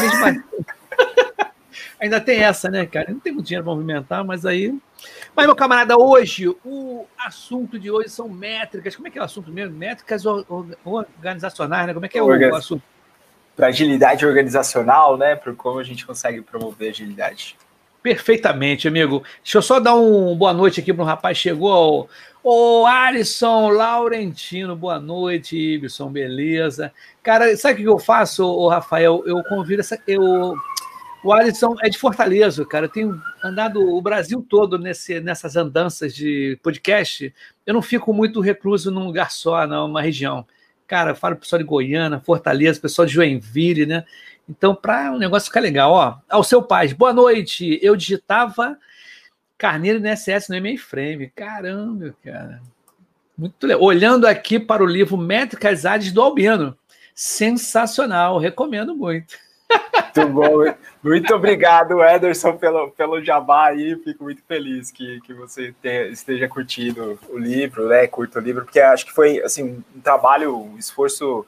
Mesma... 0.00 0.44
Ainda 2.00 2.20
tem 2.20 2.40
essa, 2.40 2.70
né, 2.70 2.86
cara? 2.86 3.10
Não 3.10 3.20
tem 3.20 3.32
muito 3.32 3.46
dinheiro 3.46 3.64
para 3.64 3.74
movimentar, 3.74 4.24
mas 4.24 4.46
aí. 4.46 4.76
Mas, 5.34 5.46
meu 5.46 5.56
camarada, 5.56 5.98
hoje, 5.98 6.48
o 6.64 7.06
assunto 7.18 7.78
de 7.78 7.90
hoje 7.90 8.08
são 8.08 8.28
métricas. 8.28 8.94
Como 8.94 9.08
é 9.08 9.10
que 9.10 9.18
é 9.18 9.22
o 9.22 9.24
assunto 9.24 9.50
mesmo? 9.50 9.76
Métricas 9.76 10.24
organizacionais, 10.84 11.86
né? 11.86 11.94
Como 11.94 12.06
é 12.06 12.08
que 12.08 12.18
é 12.18 12.22
o 12.22 12.54
assunto? 12.54 12.82
para 13.58 13.66
agilidade 13.66 14.24
organizacional, 14.24 15.16
né? 15.16 15.34
Para 15.34 15.52
como 15.52 15.80
a 15.80 15.82
gente 15.82 16.06
consegue 16.06 16.40
promover 16.40 16.90
agilidade. 16.90 17.56
Perfeitamente, 18.00 18.86
amigo. 18.86 19.24
Deixa 19.42 19.58
eu 19.58 19.62
só 19.62 19.80
dar 19.80 19.96
um 19.96 20.36
boa 20.36 20.52
noite 20.52 20.78
aqui 20.78 20.94
para 20.94 21.02
um 21.02 21.06
rapaz 21.06 21.36
chegou. 21.36 22.08
Ô, 22.40 22.86
Alisson 22.86 23.70
Laurentino, 23.70 24.76
boa 24.76 25.00
noite, 25.00 25.56
Ibson, 25.56 26.08
beleza? 26.08 26.92
Cara, 27.20 27.56
sabe 27.56 27.74
o 27.74 27.76
que 27.78 27.88
eu 27.88 27.98
faço, 27.98 28.46
ô, 28.46 28.68
Rafael? 28.68 29.24
Eu 29.26 29.42
convido 29.48 29.80
essa. 29.80 30.00
Eu, 30.06 30.54
o 31.22 31.32
Alisson 31.32 31.74
é 31.82 31.88
de 31.88 31.98
Fortaleza, 31.98 32.64
cara. 32.64 32.86
Eu 32.86 32.90
tenho 32.90 33.22
andado 33.42 33.80
o 33.80 34.00
Brasil 34.00 34.44
todo 34.48 34.78
nesse, 34.78 35.20
nessas 35.20 35.56
andanças 35.56 36.14
de 36.14 36.58
podcast. 36.62 37.34
Eu 37.66 37.74
não 37.74 37.82
fico 37.82 38.12
muito 38.12 38.40
recluso 38.40 38.90
num 38.90 39.04
lugar 39.04 39.30
só, 39.30 39.66
numa 39.66 40.00
região. 40.00 40.46
Cara, 40.86 41.10
eu 41.10 41.16
falo 41.16 41.36
pessoal 41.36 41.58
de 41.58 41.66
Goiânia, 41.66 42.20
Fortaleza, 42.20 42.80
pessoal 42.80 43.06
de 43.06 43.14
Joinville, 43.14 43.84
né? 43.84 44.04
Então, 44.48 44.74
para 44.74 45.12
o 45.12 45.16
um 45.16 45.18
negócio 45.18 45.48
ficar 45.48 45.60
legal, 45.60 45.92
ó, 45.92 46.18
ao 46.28 46.42
seu 46.42 46.62
pai, 46.62 46.94
boa 46.94 47.12
noite. 47.12 47.78
Eu 47.82 47.94
digitava 47.94 48.78
Carneiro 49.58 50.00
no 50.00 50.16
SS 50.16 50.48
no 50.48 50.62
mainframe. 50.62 51.30
Caramba, 51.34 52.14
cara. 52.24 52.62
Muito 53.36 53.66
legal. 53.66 53.82
Olhando 53.82 54.26
aqui 54.26 54.58
para 54.58 54.82
o 54.82 54.86
livro 54.86 55.16
Métricas 55.16 55.84
Áreas 55.84 56.12
do 56.12 56.22
Albino. 56.22 56.78
Sensacional, 57.14 58.38
recomendo 58.38 58.94
muito. 58.94 59.36
Muito 60.04 60.32
bom. 60.32 60.74
Muito 61.02 61.34
obrigado, 61.34 62.02
Ederson, 62.02 62.56
pelo, 62.56 62.90
pelo 62.90 63.22
jabá 63.22 63.68
aí. 63.68 63.96
Fico 64.02 64.24
muito 64.24 64.42
feliz 64.42 64.90
que, 64.90 65.20
que 65.22 65.32
você 65.32 65.74
te, 65.80 66.10
esteja 66.10 66.48
curtindo 66.48 67.18
o 67.28 67.38
livro, 67.38 67.88
né? 67.88 68.06
Curta 68.06 68.38
o 68.38 68.42
livro, 68.42 68.64
porque 68.64 68.80
acho 68.80 69.06
que 69.06 69.12
foi 69.12 69.42
assim, 69.42 69.82
um 69.94 70.00
trabalho, 70.00 70.56
um 70.56 70.76
esforço 70.76 71.46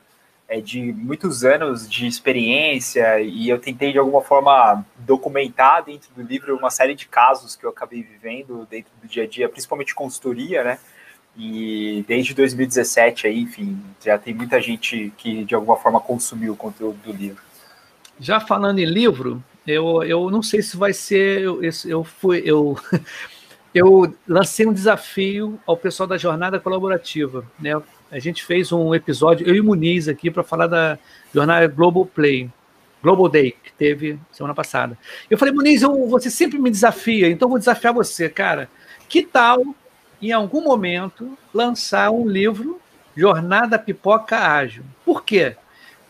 é, 0.48 0.60
de 0.60 0.92
muitos 0.92 1.44
anos 1.44 1.88
de 1.88 2.06
experiência 2.06 3.20
e 3.20 3.48
eu 3.48 3.58
tentei 3.58 3.92
de 3.92 3.98
alguma 3.98 4.20
forma 4.20 4.84
documentar 4.98 5.84
dentro 5.84 6.10
do 6.14 6.22
livro 6.22 6.56
uma 6.56 6.70
série 6.70 6.94
de 6.94 7.06
casos 7.06 7.54
que 7.54 7.64
eu 7.64 7.70
acabei 7.70 8.02
vivendo 8.02 8.66
dentro 8.68 8.90
do 9.00 9.06
dia 9.06 9.22
a 9.22 9.26
dia, 9.26 9.48
principalmente 9.48 9.94
consultoria, 9.94 10.64
né? 10.64 10.78
E 11.36 12.04
desde 12.08 12.34
2017 12.34 13.28
aí, 13.28 13.40
enfim, 13.40 13.80
já 14.04 14.18
tem 14.18 14.34
muita 14.34 14.60
gente 14.60 15.12
que 15.16 15.44
de 15.44 15.54
alguma 15.54 15.76
forma 15.76 16.00
consumiu 16.00 16.52
o 16.52 16.56
conteúdo 16.56 16.98
do 16.98 17.12
livro. 17.12 17.49
Já 18.20 18.38
falando 18.38 18.78
em 18.78 18.84
livro, 18.84 19.42
eu, 19.66 20.02
eu 20.04 20.30
não 20.30 20.42
sei 20.42 20.62
se 20.62 20.76
vai 20.76 20.92
ser. 20.92 21.40
Eu, 21.40 21.60
eu 21.86 22.04
fui. 22.04 22.42
Eu, 22.44 22.78
eu 23.74 24.14
lancei 24.28 24.66
um 24.66 24.72
desafio 24.72 25.58
ao 25.66 25.76
pessoal 25.76 26.06
da 26.06 26.18
jornada 26.18 26.60
colaborativa. 26.60 27.44
Né? 27.58 27.72
a 28.10 28.18
gente 28.18 28.44
fez 28.44 28.72
um 28.72 28.94
episódio, 28.94 29.46
eu 29.46 29.54
e 29.54 29.62
Muniz 29.62 30.08
aqui, 30.08 30.30
para 30.30 30.42
falar 30.42 30.66
da 30.66 30.98
jornada 31.32 31.66
Global 31.68 32.04
Play, 32.04 32.50
Global 33.02 33.28
Day, 33.28 33.52
que 33.52 33.72
teve 33.72 34.18
semana 34.32 34.54
passada. 34.54 34.98
Eu 35.30 35.38
falei, 35.38 35.54
Muniz, 35.54 35.82
eu, 35.82 36.08
você 36.08 36.28
sempre 36.28 36.58
me 36.58 36.70
desafia, 36.70 37.28
então 37.28 37.48
vou 37.48 37.58
desafiar 37.58 37.94
você, 37.94 38.28
cara. 38.28 38.68
Que 39.08 39.22
tal, 39.22 39.62
em 40.20 40.32
algum 40.32 40.62
momento, 40.62 41.38
lançar 41.54 42.10
um 42.10 42.28
livro, 42.28 42.80
Jornada 43.16 43.78
Pipoca 43.78 44.38
Ágil? 44.38 44.82
Por 45.04 45.24
quê? 45.24 45.56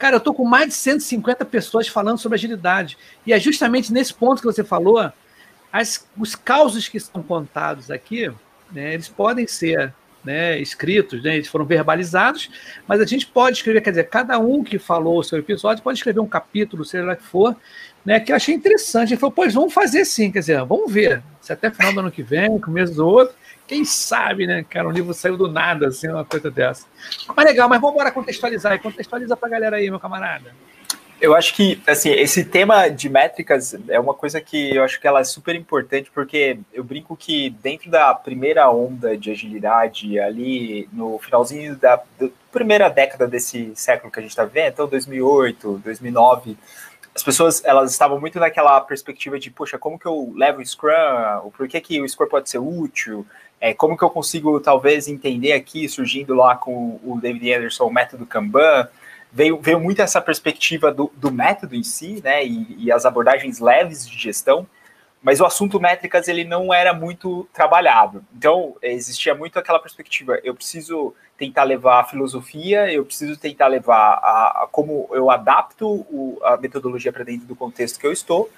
Cara, 0.00 0.14
eu 0.14 0.18
estou 0.18 0.32
com 0.32 0.46
mais 0.46 0.68
de 0.68 0.74
150 0.76 1.44
pessoas 1.44 1.86
falando 1.86 2.16
sobre 2.16 2.36
agilidade. 2.36 2.96
E 3.26 3.34
é 3.34 3.38
justamente 3.38 3.92
nesse 3.92 4.14
ponto 4.14 4.40
que 4.40 4.46
você 4.46 4.64
falou, 4.64 5.12
as, 5.70 6.08
os 6.18 6.34
causos 6.34 6.88
que 6.88 6.98
são 6.98 7.22
contados 7.22 7.90
aqui, 7.90 8.32
né, 8.72 8.94
eles 8.94 9.10
podem 9.10 9.46
ser 9.46 9.92
né, 10.24 10.58
escritos, 10.58 11.22
né, 11.22 11.34
eles 11.36 11.48
foram 11.48 11.66
verbalizados, 11.66 12.50
mas 12.88 12.98
a 12.98 13.04
gente 13.04 13.26
pode 13.26 13.58
escrever, 13.58 13.82
quer 13.82 13.90
dizer, 13.90 14.04
cada 14.04 14.38
um 14.38 14.64
que 14.64 14.78
falou 14.78 15.18
o 15.18 15.22
seu 15.22 15.38
episódio 15.38 15.84
pode 15.84 15.98
escrever 15.98 16.20
um 16.20 16.26
capítulo, 16.26 16.82
seja 16.82 17.04
lá 17.04 17.14
que 17.14 17.22
for, 17.22 17.54
né, 18.02 18.18
que 18.20 18.32
eu 18.32 18.36
achei 18.36 18.54
interessante. 18.54 19.12
Ele 19.12 19.20
falou, 19.20 19.34
pois 19.34 19.52
vamos 19.52 19.74
fazer 19.74 20.06
sim, 20.06 20.32
quer 20.32 20.38
dizer, 20.38 20.64
vamos 20.64 20.90
ver, 20.90 21.22
se 21.42 21.52
até 21.52 21.70
final 21.70 21.92
do 21.92 22.00
ano 22.00 22.10
que 22.10 22.22
vem, 22.22 22.58
começo 22.58 22.94
do 22.94 23.06
outro, 23.06 23.34
quem 23.70 23.84
sabe, 23.84 24.48
né, 24.48 24.64
cara, 24.68 24.88
um 24.88 24.90
livro 24.90 25.14
saiu 25.14 25.36
do 25.36 25.46
nada, 25.46 25.86
assim, 25.86 26.08
uma 26.08 26.24
coisa 26.24 26.50
dessa. 26.50 26.86
Mas 27.36 27.46
legal, 27.46 27.68
mas 27.68 27.80
vamos 27.80 27.94
embora 27.94 28.10
contextualizar, 28.10 28.82
contextualiza 28.82 29.36
pra 29.36 29.48
galera 29.48 29.76
aí, 29.76 29.88
meu 29.88 30.00
camarada. 30.00 30.52
Eu 31.20 31.36
acho 31.36 31.54
que, 31.54 31.80
assim, 31.86 32.10
esse 32.10 32.44
tema 32.44 32.88
de 32.88 33.08
métricas 33.08 33.76
é 33.88 34.00
uma 34.00 34.12
coisa 34.12 34.40
que 34.40 34.74
eu 34.74 34.82
acho 34.82 35.00
que 35.00 35.06
ela 35.06 35.20
é 35.20 35.24
super 35.24 35.54
importante, 35.54 36.10
porque 36.12 36.58
eu 36.72 36.82
brinco 36.82 37.16
que 37.16 37.50
dentro 37.62 37.88
da 37.88 38.12
primeira 38.12 38.68
onda 38.68 39.16
de 39.16 39.30
agilidade, 39.30 40.18
ali 40.18 40.88
no 40.92 41.20
finalzinho 41.20 41.76
da, 41.76 41.94
da 42.18 42.28
primeira 42.50 42.88
década 42.88 43.28
desse 43.28 43.70
século 43.76 44.10
que 44.10 44.18
a 44.18 44.22
gente 44.22 44.32
está 44.32 44.44
vendo, 44.44 44.72
então 44.72 44.88
2008, 44.88 45.80
2009, 45.84 46.56
as 47.14 47.22
pessoas 47.22 47.62
elas 47.64 47.90
estavam 47.90 48.20
muito 48.20 48.38
naquela 48.38 48.80
perspectiva 48.80 49.38
de, 49.38 49.50
poxa, 49.50 49.78
como 49.78 49.98
que 49.98 50.06
eu 50.06 50.32
levo 50.36 50.60
o 50.60 50.66
Scrum, 50.66 51.50
por 51.56 51.68
que, 51.68 51.80
que 51.80 52.00
o 52.00 52.08
Scrum 52.08 52.28
pode 52.28 52.48
ser 52.48 52.58
útil, 52.58 53.26
é, 53.60 53.74
como 53.74 53.96
que 53.96 54.02
eu 54.02 54.10
consigo 54.10 54.58
talvez 54.60 55.08
entender 55.08 55.52
aqui, 55.52 55.88
surgindo 55.88 56.34
lá 56.34 56.56
com 56.56 57.00
o 57.04 57.18
David 57.20 57.52
Anderson, 57.52 57.84
o 57.84 57.92
método 57.92 58.24
Kanban, 58.24 58.88
veio, 59.32 59.58
veio 59.60 59.80
muito 59.80 60.00
essa 60.02 60.20
perspectiva 60.20 60.92
do, 60.92 61.12
do 61.16 61.30
método 61.30 61.74
em 61.74 61.82
si, 61.82 62.20
né, 62.22 62.44
e, 62.44 62.86
e, 62.86 62.92
as 62.92 63.04
abordagens 63.04 63.60
leves 63.60 64.08
de 64.08 64.18
gestão, 64.18 64.66
mas 65.22 65.40
o 65.40 65.44
assunto 65.44 65.78
métricas 65.78 66.28
ele 66.28 66.44
não 66.44 66.72
era 66.72 66.94
muito 66.94 67.48
trabalhado. 67.52 68.24
Então, 68.36 68.76
existia 68.82 69.34
muito 69.34 69.58
aquela 69.58 69.78
perspectiva, 69.78 70.38
eu 70.42 70.54
preciso 70.54 71.14
tentar 71.36 71.64
levar 71.64 72.00
a 72.00 72.04
filosofia, 72.04 72.92
eu 72.92 73.04
preciso 73.04 73.38
tentar 73.38 73.66
levar 73.66 74.14
a, 74.22 74.62
a 74.62 74.68
como 74.70 75.08
eu 75.12 75.30
adapto 75.30 75.86
o, 75.86 76.38
a 76.42 76.56
metodologia 76.56 77.12
para 77.12 77.24
dentro 77.24 77.46
do 77.46 77.56
contexto 77.56 77.98
que 77.98 78.06
eu 78.06 78.12
estou, 78.12 78.50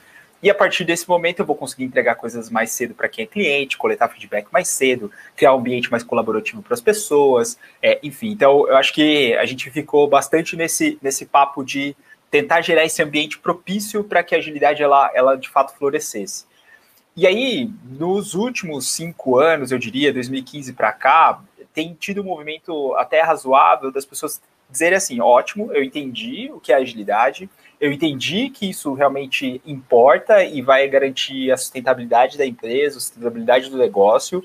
e 0.42 0.50
a 0.50 0.54
partir 0.54 0.84
desse 0.84 1.08
momento 1.08 1.38
eu 1.38 1.46
vou 1.46 1.54
conseguir 1.54 1.84
entregar 1.84 2.16
coisas 2.16 2.50
mais 2.50 2.72
cedo 2.72 2.94
para 2.94 3.08
quem 3.08 3.22
é 3.22 3.26
cliente, 3.28 3.78
coletar 3.78 4.08
feedback 4.08 4.48
mais 4.50 4.66
cedo, 4.66 5.10
criar 5.36 5.54
um 5.54 5.58
ambiente 5.58 5.88
mais 5.88 6.02
colaborativo 6.02 6.60
para 6.62 6.74
as 6.74 6.80
pessoas, 6.80 7.56
é, 7.80 8.00
enfim. 8.02 8.30
Então 8.30 8.66
eu 8.66 8.76
acho 8.76 8.92
que 8.92 9.34
a 9.36 9.46
gente 9.46 9.70
ficou 9.70 10.08
bastante 10.08 10.56
nesse, 10.56 10.98
nesse 11.00 11.26
papo 11.26 11.64
de 11.64 11.94
tentar 12.28 12.60
gerar 12.60 12.84
esse 12.84 13.00
ambiente 13.00 13.38
propício 13.38 14.02
para 14.02 14.24
que 14.24 14.34
a 14.34 14.38
agilidade 14.38 14.82
ela, 14.82 15.12
ela 15.14 15.36
de 15.36 15.48
fato 15.48 15.76
florescesse. 15.78 16.44
E 17.14 17.26
aí, 17.26 17.70
nos 17.84 18.34
últimos 18.34 18.88
cinco 18.88 19.38
anos, 19.38 19.70
eu 19.70 19.78
diria, 19.78 20.12
2015 20.12 20.72
para 20.72 20.92
cá, 20.92 21.42
tem 21.74 21.94
tido 21.94 22.22
um 22.22 22.24
movimento 22.24 22.94
até 22.94 23.20
razoável 23.20 23.92
das 23.92 24.06
pessoas 24.06 24.40
dizerem 24.70 24.96
assim: 24.96 25.20
ótimo, 25.20 25.70
eu 25.72 25.82
entendi 25.82 26.50
o 26.52 26.58
que 26.58 26.72
é 26.72 26.76
agilidade, 26.76 27.50
eu 27.78 27.92
entendi 27.92 28.48
que 28.48 28.70
isso 28.70 28.94
realmente 28.94 29.60
importa 29.66 30.42
e 30.42 30.62
vai 30.62 30.88
garantir 30.88 31.52
a 31.52 31.56
sustentabilidade 31.56 32.38
da 32.38 32.46
empresa, 32.46 32.96
a 32.96 33.00
sustentabilidade 33.00 33.68
do 33.68 33.76
negócio. 33.76 34.42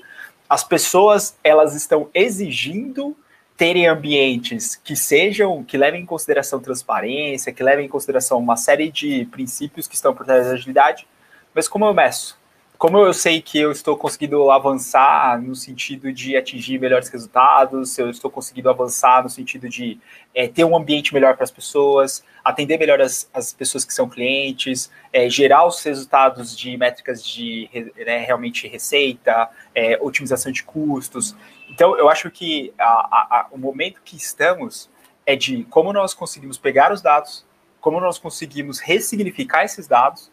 As 0.48 0.62
pessoas, 0.62 1.38
elas 1.42 1.74
estão 1.74 2.10
exigindo 2.12 3.16
terem 3.56 3.86
ambientes 3.86 4.76
que 4.76 4.94
sejam, 4.94 5.64
que 5.64 5.76
levem 5.76 6.02
em 6.02 6.06
consideração 6.06 6.60
transparência, 6.60 7.52
que 7.52 7.62
levem 7.62 7.86
em 7.86 7.88
consideração 7.88 8.38
uma 8.38 8.56
série 8.56 8.90
de 8.90 9.24
princípios 9.26 9.86
que 9.88 9.94
estão 9.94 10.14
por 10.14 10.24
trás 10.24 10.46
da 10.46 10.52
agilidade. 10.52 11.06
Mas 11.54 11.66
como 11.66 11.84
eu 11.84 11.92
meço? 11.92 12.37
Como 12.78 12.96
eu 12.98 13.12
sei 13.12 13.42
que 13.42 13.58
eu 13.58 13.72
estou 13.72 13.96
conseguindo 13.96 14.52
avançar 14.52 15.42
no 15.42 15.52
sentido 15.56 16.12
de 16.12 16.36
atingir 16.36 16.78
melhores 16.78 17.08
resultados, 17.08 17.98
eu 17.98 18.08
estou 18.08 18.30
conseguindo 18.30 18.70
avançar 18.70 19.20
no 19.24 19.28
sentido 19.28 19.68
de 19.68 19.98
é, 20.32 20.46
ter 20.46 20.62
um 20.62 20.76
ambiente 20.76 21.12
melhor 21.12 21.34
para 21.34 21.42
as 21.42 21.50
pessoas, 21.50 22.24
atender 22.44 22.78
melhor 22.78 23.00
as, 23.00 23.28
as 23.34 23.52
pessoas 23.52 23.84
que 23.84 23.92
são 23.92 24.08
clientes, 24.08 24.92
é, 25.12 25.28
gerar 25.28 25.66
os 25.66 25.82
resultados 25.82 26.56
de 26.56 26.76
métricas 26.76 27.26
de 27.26 27.68
né, 27.96 28.18
realmente 28.18 28.68
receita, 28.68 29.50
é, 29.74 29.98
otimização 30.00 30.52
de 30.52 30.62
custos. 30.62 31.34
Então, 31.68 31.98
eu 31.98 32.08
acho 32.08 32.30
que 32.30 32.72
a, 32.78 32.84
a, 32.84 33.46
o 33.50 33.58
momento 33.58 34.00
que 34.04 34.16
estamos 34.16 34.88
é 35.26 35.34
de 35.34 35.64
como 35.64 35.92
nós 35.92 36.14
conseguimos 36.14 36.56
pegar 36.56 36.92
os 36.92 37.02
dados, 37.02 37.44
como 37.80 37.98
nós 37.98 38.18
conseguimos 38.18 38.78
ressignificar 38.78 39.64
esses 39.64 39.88
dados 39.88 40.30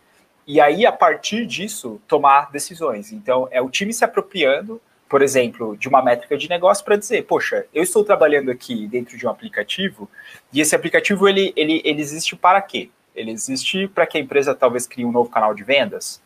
e 0.48 0.62
aí, 0.62 0.86
a 0.86 0.92
partir 0.92 1.46
disso, 1.46 2.00
tomar 2.08 2.52
decisões. 2.52 3.12
Então, 3.12 3.48
é 3.52 3.62
o 3.62 3.70
time 3.70 3.92
se 3.92 4.06
apropriando, 4.06 4.80
por 5.10 5.22
exemplo, 5.22 5.76
de 5.76 5.88
uma 5.88 6.04
métrica 6.04 6.38
de 6.38 6.48
negócio 6.48 6.86
para 6.86 6.96
dizer, 6.96 7.26
poxa, 7.26 7.66
eu 7.74 7.82
estou 7.82 8.04
trabalhando 8.04 8.52
aqui 8.52 8.88
dentro 8.88 9.18
de 9.18 9.26
um 9.26 9.30
aplicativo, 9.30 10.10
e 10.54 10.62
esse 10.62 10.76
aplicativo, 10.76 11.28
ele, 11.28 11.52
ele, 11.56 11.82
ele 11.84 12.02
existe 12.02 12.36
para 12.36 12.62
quê? 12.62 12.90
Ele 13.16 13.32
existe 13.32 13.88
para 13.88 14.06
que 14.06 14.18
a 14.18 14.22
empresa 14.22 14.54
talvez 14.54 14.86
crie 14.86 15.06
um 15.06 15.12
novo 15.12 15.30
canal 15.30 15.54
de 15.54 15.64
vendas. 15.64 16.22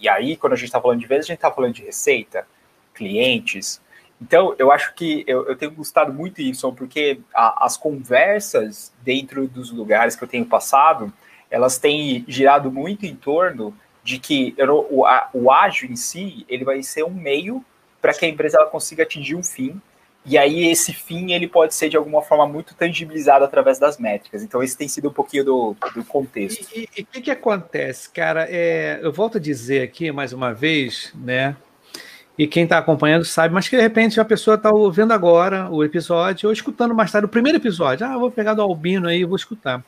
E 0.00 0.08
aí, 0.08 0.36
quando 0.36 0.52
a 0.52 0.56
gente 0.56 0.66
está 0.66 0.80
falando 0.80 1.00
de 1.00 1.06
vendas, 1.06 1.26
a 1.26 1.28
gente 1.28 1.38
está 1.38 1.50
falando 1.50 1.74
de 1.74 1.82
receita, 1.82 2.46
clientes. 2.94 3.80
Então, 4.20 4.54
eu 4.58 4.70
acho 4.70 4.94
que 4.94 5.24
eu, 5.26 5.48
eu 5.48 5.56
tenho 5.56 5.72
gostado 5.72 6.12
muito 6.12 6.42
disso, 6.42 6.72
porque 6.72 7.20
a, 7.34 7.64
as 7.64 7.76
conversas 7.76 8.92
dentro 9.02 9.48
dos 9.48 9.70
lugares 9.70 10.14
que 10.14 10.22
eu 10.22 10.28
tenho 10.28 10.44
passado, 10.44 11.12
elas 11.52 11.78
têm 11.78 12.24
girado 12.26 12.72
muito 12.72 13.04
em 13.04 13.14
torno 13.14 13.74
de 14.02 14.18
que 14.18 14.54
o, 14.90 15.04
o 15.32 15.52
ágil 15.52 15.90
em 15.90 15.94
si 15.94 16.44
ele 16.48 16.64
vai 16.64 16.82
ser 16.82 17.04
um 17.04 17.14
meio 17.14 17.64
para 18.00 18.12
que 18.12 18.24
a 18.24 18.28
empresa 18.28 18.56
ela 18.56 18.66
consiga 18.66 19.04
atingir 19.04 19.36
um 19.36 19.44
fim 19.44 19.80
e 20.24 20.38
aí 20.38 20.70
esse 20.70 20.92
fim 20.92 21.32
ele 21.32 21.48
pode 21.48 21.74
ser 21.74 21.88
de 21.88 21.96
alguma 21.96 22.22
forma 22.22 22.46
muito 22.46 22.74
tangibilizado 22.74 23.44
através 23.44 23.78
das 23.78 23.98
métricas. 23.98 24.42
Então 24.42 24.62
esse 24.62 24.76
tem 24.76 24.88
sido 24.88 25.08
um 25.08 25.12
pouquinho 25.12 25.44
do, 25.44 25.76
do 25.94 26.04
contexto. 26.04 26.66
E 26.74 27.02
o 27.02 27.06
que, 27.06 27.20
que 27.20 27.30
acontece, 27.30 28.08
cara? 28.08 28.46
É, 28.48 29.00
eu 29.02 29.12
volto 29.12 29.38
a 29.38 29.40
dizer 29.40 29.82
aqui 29.82 30.10
mais 30.12 30.32
uma 30.32 30.54
vez, 30.54 31.12
né? 31.14 31.56
E 32.38 32.46
quem 32.46 32.64
está 32.64 32.78
acompanhando 32.78 33.24
sabe, 33.26 33.52
mas 33.52 33.68
que 33.68 33.76
de 33.76 33.82
repente 33.82 34.18
a 34.18 34.24
pessoa 34.24 34.56
está 34.56 34.70
ouvindo 34.70 35.12
agora 35.12 35.70
o 35.70 35.84
episódio 35.84 36.48
ou 36.48 36.52
escutando 36.52 36.94
mais 36.94 37.12
tarde 37.12 37.26
o 37.26 37.28
primeiro 37.28 37.58
episódio. 37.58 38.06
Ah, 38.06 38.16
vou 38.16 38.30
pegar 38.30 38.54
do 38.54 38.62
Albino 38.62 39.06
aí, 39.06 39.22
vou 39.22 39.36
escutar. 39.36 39.84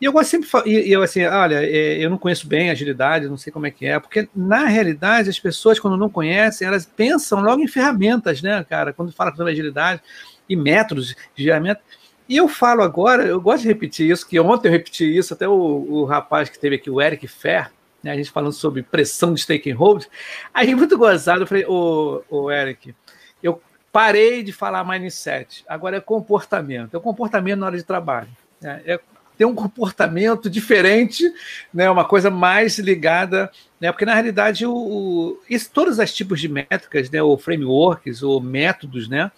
E 0.00 0.04
eu 0.04 0.12
gosto 0.12 0.30
sempre 0.30 0.48
e 0.66 0.92
eu 0.92 1.02
assim, 1.02 1.24
olha, 1.24 1.56
é, 1.64 1.98
eu 1.98 2.08
não 2.08 2.16
conheço 2.16 2.46
bem 2.46 2.70
agilidade, 2.70 3.28
não 3.28 3.36
sei 3.36 3.52
como 3.52 3.66
é 3.66 3.72
que 3.72 3.86
é, 3.86 3.98
porque 3.98 4.28
na 4.34 4.66
realidade 4.66 5.28
as 5.28 5.40
pessoas 5.40 5.80
quando 5.80 5.96
não 5.96 6.08
conhecem, 6.08 6.66
elas 6.66 6.86
pensam 6.86 7.40
logo 7.40 7.60
em 7.60 7.66
ferramentas, 7.68 8.40
né, 8.40 8.64
cara, 8.68 8.92
quando 8.92 9.12
fala 9.12 9.34
sobre 9.34 9.52
agilidade 9.52 10.00
e 10.48 10.54
métodos 10.54 11.08
de 11.34 11.42
gerenciamento. 11.42 11.80
E 12.28 12.36
eu 12.36 12.46
falo 12.46 12.82
agora, 12.82 13.24
eu 13.24 13.40
gosto 13.40 13.62
de 13.62 13.68
repetir 13.68 14.08
isso, 14.08 14.26
que 14.28 14.38
ontem 14.38 14.68
eu 14.68 14.72
repeti 14.72 15.04
isso, 15.04 15.34
até 15.34 15.48
o, 15.48 15.52
o 15.52 16.04
rapaz 16.04 16.48
que 16.48 16.58
teve 16.58 16.76
aqui, 16.76 16.88
o 16.88 17.00
Eric 17.02 17.26
Fer, 17.26 17.72
né, 18.02 18.12
a 18.12 18.16
gente 18.16 18.30
falando 18.30 18.52
sobre 18.52 18.82
pressão 18.82 19.34
de 19.34 19.40
stakeholder, 19.40 20.08
aí 20.52 20.74
muito 20.76 20.96
gozado, 20.96 21.42
eu 21.42 21.46
falei, 21.46 21.64
ô, 21.66 22.22
ô 22.28 22.50
Eric, 22.50 22.94
eu 23.42 23.60
parei 23.92 24.42
de 24.42 24.52
falar 24.52 24.84
mindset, 24.84 25.64
agora 25.68 25.96
é 25.96 26.00
comportamento, 26.00 26.94
é 26.94 26.98
o 26.98 27.00
comportamento 27.00 27.58
na 27.58 27.66
hora 27.66 27.76
de 27.76 27.84
trabalho. 27.84 28.28
Né, 28.60 28.82
é 28.84 29.00
ter 29.40 29.46
um 29.46 29.54
comportamento 29.54 30.50
diferente, 30.50 31.24
né, 31.72 31.88
uma 31.88 32.04
coisa 32.04 32.30
mais 32.30 32.78
ligada, 32.78 33.50
né, 33.80 33.90
porque 33.90 34.04
na 34.04 34.12
realidade 34.12 34.66
o, 34.66 34.74
o 34.74 35.40
isso, 35.48 35.70
todos 35.72 35.98
os 35.98 36.12
tipos 36.12 36.38
de 36.38 36.46
métricas, 36.46 37.08
né, 37.08 37.22
ou 37.22 37.38
frameworks, 37.38 38.22
ou 38.22 38.38
métodos, 38.38 39.08
né, 39.08 39.32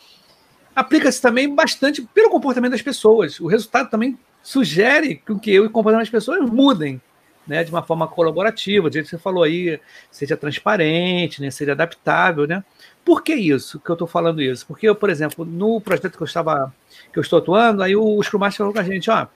aplica-se 0.75 1.23
também 1.23 1.54
bastante 1.54 2.02
pelo 2.02 2.31
comportamento 2.31 2.73
das 2.73 2.83
pessoas. 2.83 3.38
O 3.38 3.47
resultado 3.47 3.90
também 3.90 4.19
sugere 4.42 5.23
que 5.40 5.61
o 5.61 5.71
comportamento 5.71 6.07
das 6.07 6.11
pessoas 6.11 6.40
mudem, 6.50 7.00
né, 7.46 7.64
de 7.64 7.70
uma 7.70 7.82
forma 7.82 8.06
colaborativa, 8.06 8.88
do 8.88 8.92
jeito 8.92 9.06
que 9.06 9.11
você 9.11 9.18
falou 9.18 9.42
aí, 9.42 9.80
seja 10.11 10.37
transparente, 10.37 11.40
né, 11.40 11.50
seja 11.50 11.72
adaptável, 11.72 12.46
né? 12.46 12.64
Por 13.04 13.22
que 13.22 13.34
isso 13.34 13.80
que 13.80 13.90
eu 13.90 13.94
estou 13.94 14.06
falando 14.06 14.40
isso? 14.40 14.66
Porque 14.66 14.88
eu, 14.88 14.94
por 14.94 15.11
exemplo, 15.11 15.44
no 15.44 15.80
projeto 15.80 16.16
que 16.16 16.22
eu 16.22 16.26
estava, 16.26 16.72
que 17.12 17.18
eu 17.18 17.22
estou 17.22 17.38
atuando, 17.38 17.82
aí 17.82 17.96
o 17.96 18.22
Scrum 18.22 18.38
Master 18.38 18.58
falou 18.58 18.72
com 18.72 18.78
a 18.78 18.84
gente, 18.84 19.11
ó, 19.11 19.26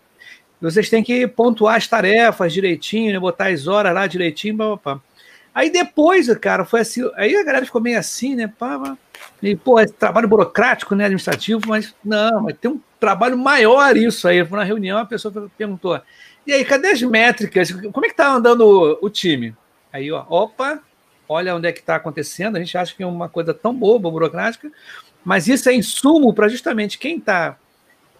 vocês 0.60 0.88
têm 0.88 1.02
que 1.02 1.26
pontuar 1.26 1.76
as 1.76 1.86
tarefas 1.86 2.52
direitinho, 2.52 3.12
né? 3.12 3.18
botar 3.18 3.48
as 3.48 3.66
horas 3.66 3.92
lá 3.92 4.06
direitinho. 4.06 4.56
Blá, 4.56 4.66
blá, 4.68 4.76
blá. 4.94 5.00
Aí 5.54 5.70
depois, 5.70 6.32
cara, 6.36 6.64
foi 6.64 6.80
assim. 6.80 7.02
Aí 7.14 7.34
a 7.34 7.42
galera 7.42 7.64
ficou 7.64 7.80
meio 7.80 7.98
assim, 7.98 8.34
né? 8.34 8.46
Pá, 8.58 8.78
pá. 8.78 8.98
E, 9.42 9.56
pô, 9.56 9.78
é 9.78 9.86
trabalho 9.86 10.28
burocrático, 10.28 10.94
né? 10.94 11.04
Administrativo, 11.04 11.62
mas 11.66 11.94
não, 12.04 12.42
mas 12.42 12.56
tem 12.58 12.70
um 12.70 12.80
trabalho 13.00 13.38
maior 13.38 13.96
isso 13.96 14.28
aí. 14.28 14.46
Na 14.50 14.64
reunião, 14.64 14.98
a 14.98 15.06
pessoa 15.06 15.50
perguntou: 15.56 15.98
e 16.46 16.52
aí, 16.52 16.64
cadê 16.64 16.88
as 16.88 17.02
métricas? 17.02 17.70
Como 17.70 18.06
é 18.06 18.08
que 18.08 18.14
tá 18.14 18.32
andando 18.32 18.60
o, 18.62 19.06
o 19.06 19.10
time? 19.10 19.54
Aí, 19.92 20.12
ó, 20.12 20.24
opa, 20.28 20.80
olha 21.28 21.56
onde 21.56 21.66
é 21.66 21.72
que 21.72 21.80
está 21.80 21.96
acontecendo. 21.96 22.56
A 22.56 22.58
gente 22.60 22.76
acha 22.76 22.94
que 22.94 23.02
é 23.02 23.06
uma 23.06 23.28
coisa 23.28 23.52
tão 23.52 23.74
boba, 23.74 24.10
burocrática, 24.10 24.70
mas 25.24 25.48
isso 25.48 25.68
é 25.68 25.74
insumo 25.74 26.32
para 26.32 26.48
justamente 26.48 26.98
quem 26.98 27.18
está 27.18 27.58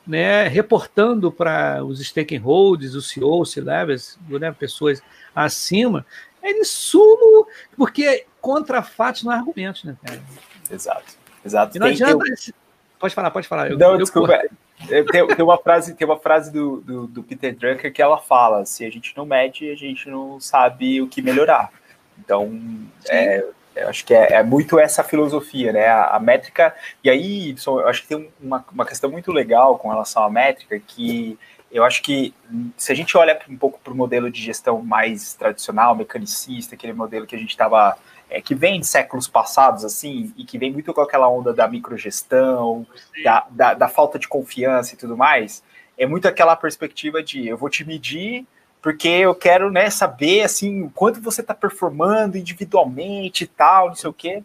né, 0.07 0.47
reportando 0.49 1.33
para 1.33 1.85
os 1.85 2.01
stakeholders, 2.01 2.95
os 2.95 3.09
CEOs, 3.09 3.53
C-levels, 3.53 4.19
né, 4.29 4.53
pessoas 4.53 5.03
acima, 5.35 6.07
é 6.43 6.51
insumo, 6.53 7.47
porque 7.77 8.25
contra 8.41 8.83
fatos 8.83 9.25
não 9.25 9.33
há 9.33 9.37
argumentos, 9.37 9.85
né, 9.85 9.97
cara? 10.05 10.23
Exato, 10.71 11.15
exato. 11.45 11.77
E 11.77 11.81
não 11.81 11.87
tem, 11.89 11.95
adianta... 11.95 12.25
Tem... 12.25 12.55
Pode 12.99 13.15
falar, 13.15 13.31
pode 13.31 13.47
falar. 13.47 13.71
Eu, 13.71 13.79
não, 13.79 13.93
eu 13.93 13.99
desculpa. 13.99 14.41
Tem, 14.87 15.05
tem, 15.05 15.43
uma 15.45 15.57
frase, 15.57 15.95
tem 15.95 16.07
uma 16.07 16.19
frase 16.19 16.53
do, 16.53 16.81
do, 16.83 17.07
do, 17.07 17.23
Peter 17.23 17.55
Drucker 17.55 17.93
que 17.93 18.03
ela 18.03 18.19
fala: 18.19 18.65
se 18.67 18.85
a 18.85 18.91
gente 18.91 19.17
não 19.17 19.25
mede, 19.25 19.71
a 19.71 19.75
gente 19.75 20.09
não 20.09 20.39
sabe 20.39 21.01
o 21.01 21.09
que 21.09 21.23
melhorar. 21.23 21.73
Então, 22.19 22.61
é, 23.09 23.45
eu 23.75 23.89
acho 23.89 24.05
que 24.05 24.15
é, 24.15 24.35
é, 24.35 24.43
muito 24.43 24.79
essa 24.79 25.03
filosofia, 25.03 25.73
né? 25.73 25.87
A, 25.87 26.17
a, 26.17 26.21
métrica. 26.21 26.75
E 27.03 27.11
aí, 27.11 27.55
eu 27.67 27.89
acho 27.89 28.03
que 28.03 28.09
tem 28.09 28.31
uma, 28.41 28.65
uma 28.73 28.87
questão 28.87 29.11
muito 29.11 29.33
legal 29.33 29.79
com 29.79 29.89
relação 29.89 30.23
à 30.23 30.31
métrica, 30.31 30.79
que 30.79 31.39
eu 31.71 31.85
acho 31.85 32.03
que 32.03 32.33
se 32.77 32.93
a 32.93 32.95
gente 32.95 33.17
olha 33.17 33.39
um 33.49 33.57
pouco 33.57 33.79
para 33.83 33.93
o 33.93 33.97
modelo 33.97 34.31
de 34.31 34.41
gestão 34.41 34.83
mais 34.83 35.35
tradicional, 35.35 35.95
mecanicista, 35.95 36.75
aquele 36.75 36.93
modelo 36.93 37.27
que 37.27 37.37
a 37.37 37.39
gente 37.39 37.51
estava. 37.51 37.97
É, 38.29 38.41
que 38.41 38.55
vem 38.55 38.81
de 38.81 38.87
séculos 38.87 39.29
passados, 39.29 39.85
assim, 39.85 40.35
e 40.37 40.45
que 40.45 40.59
vem 40.59 40.73
muito 40.73 40.93
com 40.93 41.01
aquela 41.01 41.29
onda 41.29 41.55
da 41.55 41.69
microgestão, 41.69 42.85
da, 43.23 43.47
da, 43.51 43.75
da 43.75 43.89
falta 43.89 44.19
de 44.19 44.27
confiança 44.27 44.95
e 44.95 44.97
tudo 44.97 45.17
mais, 45.17 45.63
é 45.97 46.07
muito 46.07 46.27
aquela 46.27 46.57
perspectiva 46.57 47.23
de 47.23 47.47
eu 47.47 47.57
vou 47.57 47.71
te 47.71 47.85
medir 47.85 48.45
porque 48.87 49.09
eu 49.09 49.35
quero 49.35 49.69
né, 49.69 49.91
saber 49.91 50.43
assim 50.43 50.85
o 50.85 50.91
quanto 50.91 51.21
você 51.21 51.41
está 51.41 51.53
performando 51.53 52.39
individualmente 52.39 53.43
e 53.43 53.47
tal, 53.49 53.89
não 53.89 53.97
sei 53.97 54.09
o 54.09 54.13
quê. 54.13 54.45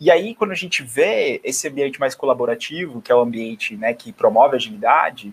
E 0.00 0.10
aí, 0.10 0.34
quando 0.34 0.50
a 0.50 0.56
gente 0.56 0.82
vê 0.82 1.40
esse 1.44 1.68
ambiente 1.68 2.00
mais 2.00 2.16
colaborativo, 2.16 3.00
que 3.00 3.12
é 3.12 3.14
o 3.14 3.20
ambiente 3.20 3.76
né, 3.76 3.94
que 3.94 4.12
promove 4.12 4.54
a 4.54 4.56
agilidade, 4.56 5.32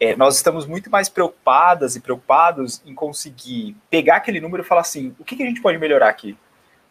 é, 0.00 0.16
nós 0.16 0.34
estamos 0.34 0.66
muito 0.66 0.90
mais 0.90 1.08
preocupadas 1.08 1.94
e 1.94 2.00
preocupados 2.00 2.82
em 2.84 2.92
conseguir 2.92 3.76
pegar 3.88 4.16
aquele 4.16 4.40
número 4.40 4.64
e 4.64 4.66
falar 4.66 4.80
assim, 4.80 5.14
o 5.18 5.24
que, 5.24 5.36
que 5.36 5.44
a 5.44 5.46
gente 5.46 5.62
pode 5.62 5.78
melhorar 5.78 6.08
aqui? 6.08 6.36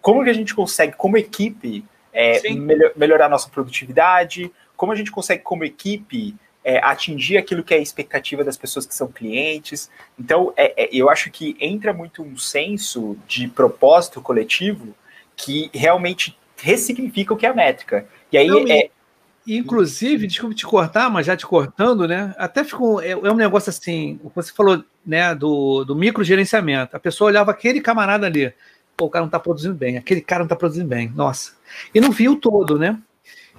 Como 0.05 0.23
que 0.23 0.29
a 0.29 0.33
gente 0.33 0.53
consegue, 0.53 0.93
como 0.95 1.17
equipe, 1.17 1.83
é, 2.13 2.47
melhor, 2.53 2.91
melhorar 2.95 3.27
nossa 3.27 3.49
produtividade? 3.49 4.51
Como 4.77 4.91
a 4.91 4.95
gente 4.95 5.09
consegue, 5.09 5.41
como 5.41 5.63
equipe, 5.63 6.35
é, 6.63 6.77
atingir 6.77 7.37
aquilo 7.37 7.63
que 7.63 7.73
é 7.73 7.77
a 7.77 7.81
expectativa 7.81 8.43
das 8.43 8.55
pessoas 8.55 8.85
que 8.85 8.93
são 8.93 9.07
clientes. 9.07 9.89
Então, 10.19 10.53
é, 10.55 10.83
é, 10.83 10.89
eu 10.93 11.09
acho 11.09 11.31
que 11.31 11.57
entra 11.59 11.91
muito 11.91 12.21
um 12.21 12.37
senso 12.37 13.17
de 13.27 13.47
propósito 13.47 14.21
coletivo 14.21 14.93
que 15.35 15.71
realmente 15.73 16.37
ressignifica 16.55 17.33
o 17.33 17.37
que 17.37 17.47
é 17.47 17.49
a 17.49 17.55
métrica. 17.55 18.05
E 18.31 18.37
aí 18.37 18.47
Não, 18.47 18.63
é. 18.67 18.89
Inclusive, 19.47 20.27
desculpe 20.27 20.55
te 20.55 20.67
cortar, 20.67 21.09
mas 21.09 21.25
já 21.25 21.35
te 21.35 21.47
cortando, 21.47 22.07
né? 22.07 22.35
Até 22.37 22.63
ficou. 22.63 23.01
É, 23.01 23.09
é 23.11 23.31
um 23.31 23.35
negócio 23.35 23.71
assim, 23.71 24.19
você 24.35 24.53
falou, 24.53 24.83
né, 25.03 25.33
do, 25.33 25.83
do 25.83 25.95
microgerenciamento. 25.95 26.95
A 26.95 26.99
pessoa 26.99 27.29
olhava 27.29 27.49
aquele 27.49 27.81
camarada 27.81 28.27
ali, 28.27 28.53
pô, 28.95 29.05
o 29.05 29.09
cara 29.09 29.23
não 29.23 29.27
está 29.27 29.39
produzindo 29.39 29.75
bem, 29.75 29.97
aquele 29.97 30.21
cara 30.21 30.39
não 30.39 30.45
está 30.45 30.55
produzindo 30.55 30.87
bem, 30.87 31.11
nossa. 31.15 31.53
E 31.93 31.99
não 31.99 32.11
viu 32.11 32.35
todo, 32.35 32.77
né? 32.77 32.99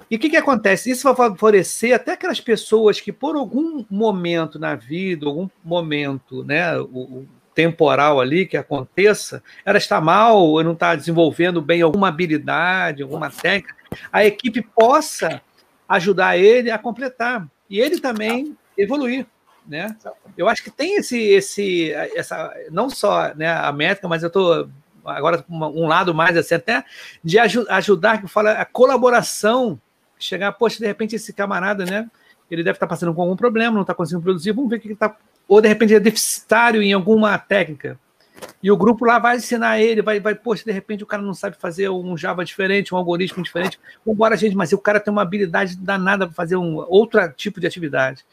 E 0.09 0.15
o 0.15 0.19
que, 0.19 0.29
que 0.29 0.37
acontece? 0.37 0.89
Isso 0.89 1.03
vai 1.03 1.15
favorecer 1.15 1.93
até 1.93 2.13
aquelas 2.13 2.39
pessoas 2.39 3.01
que, 3.01 3.11
por 3.11 3.35
algum 3.35 3.85
momento 3.89 4.57
na 4.57 4.73
vida, 4.73 5.25
algum 5.25 5.49
momento 5.63 6.45
né, 6.45 6.77
o, 6.79 6.83
o 6.83 7.27
temporal 7.53 8.21
ali 8.21 8.45
que 8.45 8.55
aconteça, 8.55 9.43
ela 9.65 9.79
está 9.79 9.99
mal 9.99 10.63
não 10.63 10.73
está 10.73 10.95
desenvolvendo 10.95 11.59
bem 11.59 11.81
alguma 11.81 12.07
habilidade, 12.07 13.01
alguma 13.01 13.31
técnica, 13.31 13.75
a 14.13 14.23
equipe 14.23 14.61
possa 14.61 15.41
ajudar 15.89 16.37
ele 16.37 16.69
a 16.69 16.77
completar 16.77 17.47
e 17.69 17.79
ele 17.79 17.99
também 17.99 18.55
evoluir. 18.77 19.25
Né? 19.67 19.93
Eu 20.37 20.47
acho 20.47 20.63
que 20.63 20.69
tem 20.69 20.97
esse, 20.97 21.19
esse, 21.19 21.91
essa, 21.91 22.53
não 22.71 22.89
só 22.89 23.33
né, 23.33 23.49
a 23.49 23.71
métrica, 23.71 24.07
mas 24.07 24.21
eu 24.21 24.27
estou 24.27 24.69
agora 25.07 25.43
um 25.49 25.87
lado 25.87 26.13
mais 26.13 26.35
assim, 26.37 26.55
até 26.55 26.83
de 27.23 27.37
ajudar, 27.39 28.21
que 28.21 28.27
fala 28.27 28.51
a 28.51 28.65
colaboração 28.65 29.79
chegar, 30.19 30.51
poxa, 30.53 30.79
de 30.79 30.87
repente 30.87 31.15
esse 31.15 31.31
camarada, 31.33 31.85
né? 31.85 32.09
Ele 32.49 32.63
deve 32.63 32.75
estar 32.75 32.87
passando 32.87 33.13
com 33.13 33.21
algum 33.21 33.35
problema, 33.35 33.73
não 33.73 33.81
está 33.81 33.93
conseguindo 33.93 34.23
produzir, 34.23 34.51
vamos 34.51 34.69
ver 34.69 34.77
o 34.77 34.79
que 34.79 34.91
está. 34.91 35.15
Ou 35.47 35.61
de 35.61 35.67
repente 35.67 35.93
é 35.93 35.99
deficitário 35.99 36.81
em 36.81 36.93
alguma 36.93 37.37
técnica. 37.37 37.99
E 38.61 38.71
o 38.71 38.77
grupo 38.77 39.05
lá 39.05 39.19
vai 39.19 39.37
ensinar 39.37 39.79
ele, 39.79 40.01
vai, 40.01 40.19
vai, 40.19 40.35
poxa, 40.35 40.63
de 40.63 40.71
repente 40.71 41.03
o 41.03 41.07
cara 41.07 41.21
não 41.21 41.33
sabe 41.33 41.57
fazer 41.57 41.89
um 41.89 42.15
Java 42.15 42.45
diferente, 42.45 42.93
um 42.93 42.97
algoritmo 42.97 43.43
diferente. 43.43 43.79
Vambora, 44.05 44.37
gente, 44.37 44.55
mas 44.55 44.71
o 44.73 44.77
cara 44.77 44.99
tem 44.99 45.11
uma 45.11 45.21
habilidade 45.21 45.75
danada 45.77 46.25
para 46.25 46.35
fazer 46.35 46.55
um 46.55 46.77
outro 46.87 47.19
tipo 47.33 47.59
de 47.59 47.67
atividade. 47.67 48.23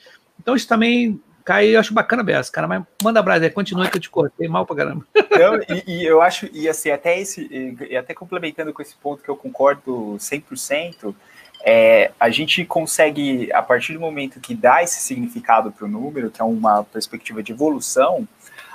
Então, 0.40 0.54
isso 0.54 0.68
também 0.68 1.20
cai, 1.44 1.74
eu 1.74 1.80
acho 1.80 1.92
bacana 1.92 2.22
Bessa, 2.22 2.50
cara, 2.50 2.66
mas 2.66 2.82
manda 3.02 3.22
brasa, 3.22 3.50
continua 3.50 3.88
que 3.88 3.96
eu 3.96 4.00
te 4.00 4.10
cortei 4.10 4.48
mal 4.48 4.64
pra 4.64 4.76
caramba. 4.76 5.06
E, 5.68 5.98
e, 5.98 6.04
eu 6.04 6.22
acho, 6.22 6.48
e 6.52 6.68
assim, 6.68 6.90
até 6.90 7.20
esse, 7.20 7.76
e 7.88 7.96
até 7.96 8.14
complementando 8.14 8.72
com 8.72 8.80
esse 8.80 8.96
ponto 8.96 9.22
que 9.22 9.28
eu 9.28 9.36
concordo 9.36 10.16
100%, 10.18 11.14
é, 11.66 12.10
a 12.20 12.30
gente 12.30 12.64
consegue, 12.64 13.52
a 13.52 13.62
partir 13.62 13.94
do 13.94 14.00
momento 14.00 14.40
que 14.40 14.54
dá 14.54 14.82
esse 14.82 15.00
significado 15.00 15.72
para 15.72 15.86
o 15.86 15.88
número, 15.88 16.30
que 16.30 16.40
é 16.40 16.44
uma 16.44 16.84
perspectiva 16.84 17.42
de 17.42 17.52
evolução, 17.52 18.28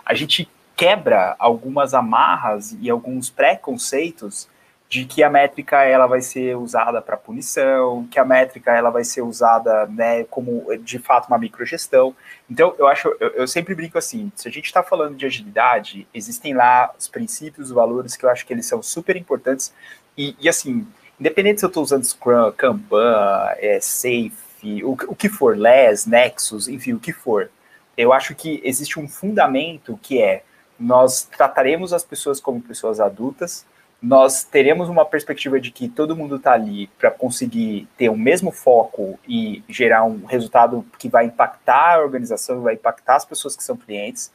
a 0.06 0.14
gente 0.14 0.50
quebra 0.76 1.36
algumas 1.38 1.94
amarras 1.94 2.76
e 2.82 2.90
alguns 2.90 3.30
preconceitos 3.30 4.48
de 4.90 5.06
que 5.06 5.22
a 5.24 5.30
métrica 5.30 5.84
ela 5.84 6.08
vai 6.08 6.20
ser 6.20 6.58
usada 6.58 7.00
para 7.02 7.16
punição, 7.16 8.08
que 8.10 8.20
a 8.20 8.26
métrica 8.26 8.72
ela 8.72 8.90
vai 8.90 9.04
ser 9.04 9.22
usada 9.22 9.86
né, 9.86 10.24
como 10.26 10.66
de 10.78 10.98
fato 10.98 11.28
uma 11.28 11.38
microgestão. 11.38 12.16
Então 12.50 12.74
eu 12.78 12.88
acho, 12.88 13.08
eu, 13.20 13.30
eu 13.30 13.48
sempre 13.48 13.76
brinco 13.76 14.00
assim, 14.00 14.32
se 14.36 14.48
a 14.48 14.52
gente 14.52 14.66
está 14.66 14.82
falando 14.82 15.16
de 15.16 15.26
agilidade, 15.26 16.08
existem 16.14 16.56
lá 16.56 16.92
os 16.98 17.08
princípios, 17.08 17.68
os 17.68 17.76
valores 17.76 18.18
que 18.18 18.26
eu 18.26 18.30
acho 18.30 18.46
que 18.46 18.52
eles 18.52 18.66
são 18.66 18.82
super 18.82 19.16
importantes 19.16 19.72
e, 20.18 20.36
e 20.40 20.50
assim 20.50 20.88
Independente 21.20 21.60
se 21.60 21.66
eu 21.66 21.68
estou 21.68 21.84
usando 21.84 22.06
Scrum, 22.06 22.52
Kanban, 22.54 23.50
é, 23.58 23.80
Safe, 23.82 24.84
o, 24.84 24.92
o 24.92 25.16
que 25.16 25.28
for, 25.28 25.58
LES, 25.58 26.06
Nexus, 26.06 26.70
enfim, 26.70 26.94
o 26.94 27.00
que 27.00 27.12
for. 27.12 27.52
Eu 27.98 28.14
acho 28.14 28.34
que 28.34 28.62
existe 28.64 28.98
um 28.98 29.08
fundamento 29.08 30.00
que 30.02 30.22
é 30.22 30.44
nós 30.80 31.24
trataremos 31.24 31.92
as 31.92 32.06
pessoas 32.06 32.40
como 32.40 32.62
pessoas 32.62 33.02
adultas, 33.02 33.66
nós 34.02 34.44
teremos 34.44 34.88
uma 34.88 35.06
perspectiva 35.06 35.60
de 35.60 35.72
que 35.72 35.90
todo 35.90 36.16
mundo 36.16 36.38
está 36.38 36.54
ali 36.54 36.88
para 36.98 37.12
conseguir 37.12 37.88
ter 37.98 38.10
o 38.10 38.18
mesmo 38.18 38.52
foco 38.52 39.20
e 39.28 39.62
gerar 39.68 40.06
um 40.06 40.26
resultado 40.26 40.86
que 40.98 41.10
vai 41.10 41.26
impactar 41.26 41.96
a 41.96 42.02
organização, 42.02 42.62
vai 42.62 42.76
impactar 42.76 43.18
as 43.18 43.26
pessoas 43.26 43.56
que 43.56 43.64
são 43.64 43.76
clientes, 43.76 44.32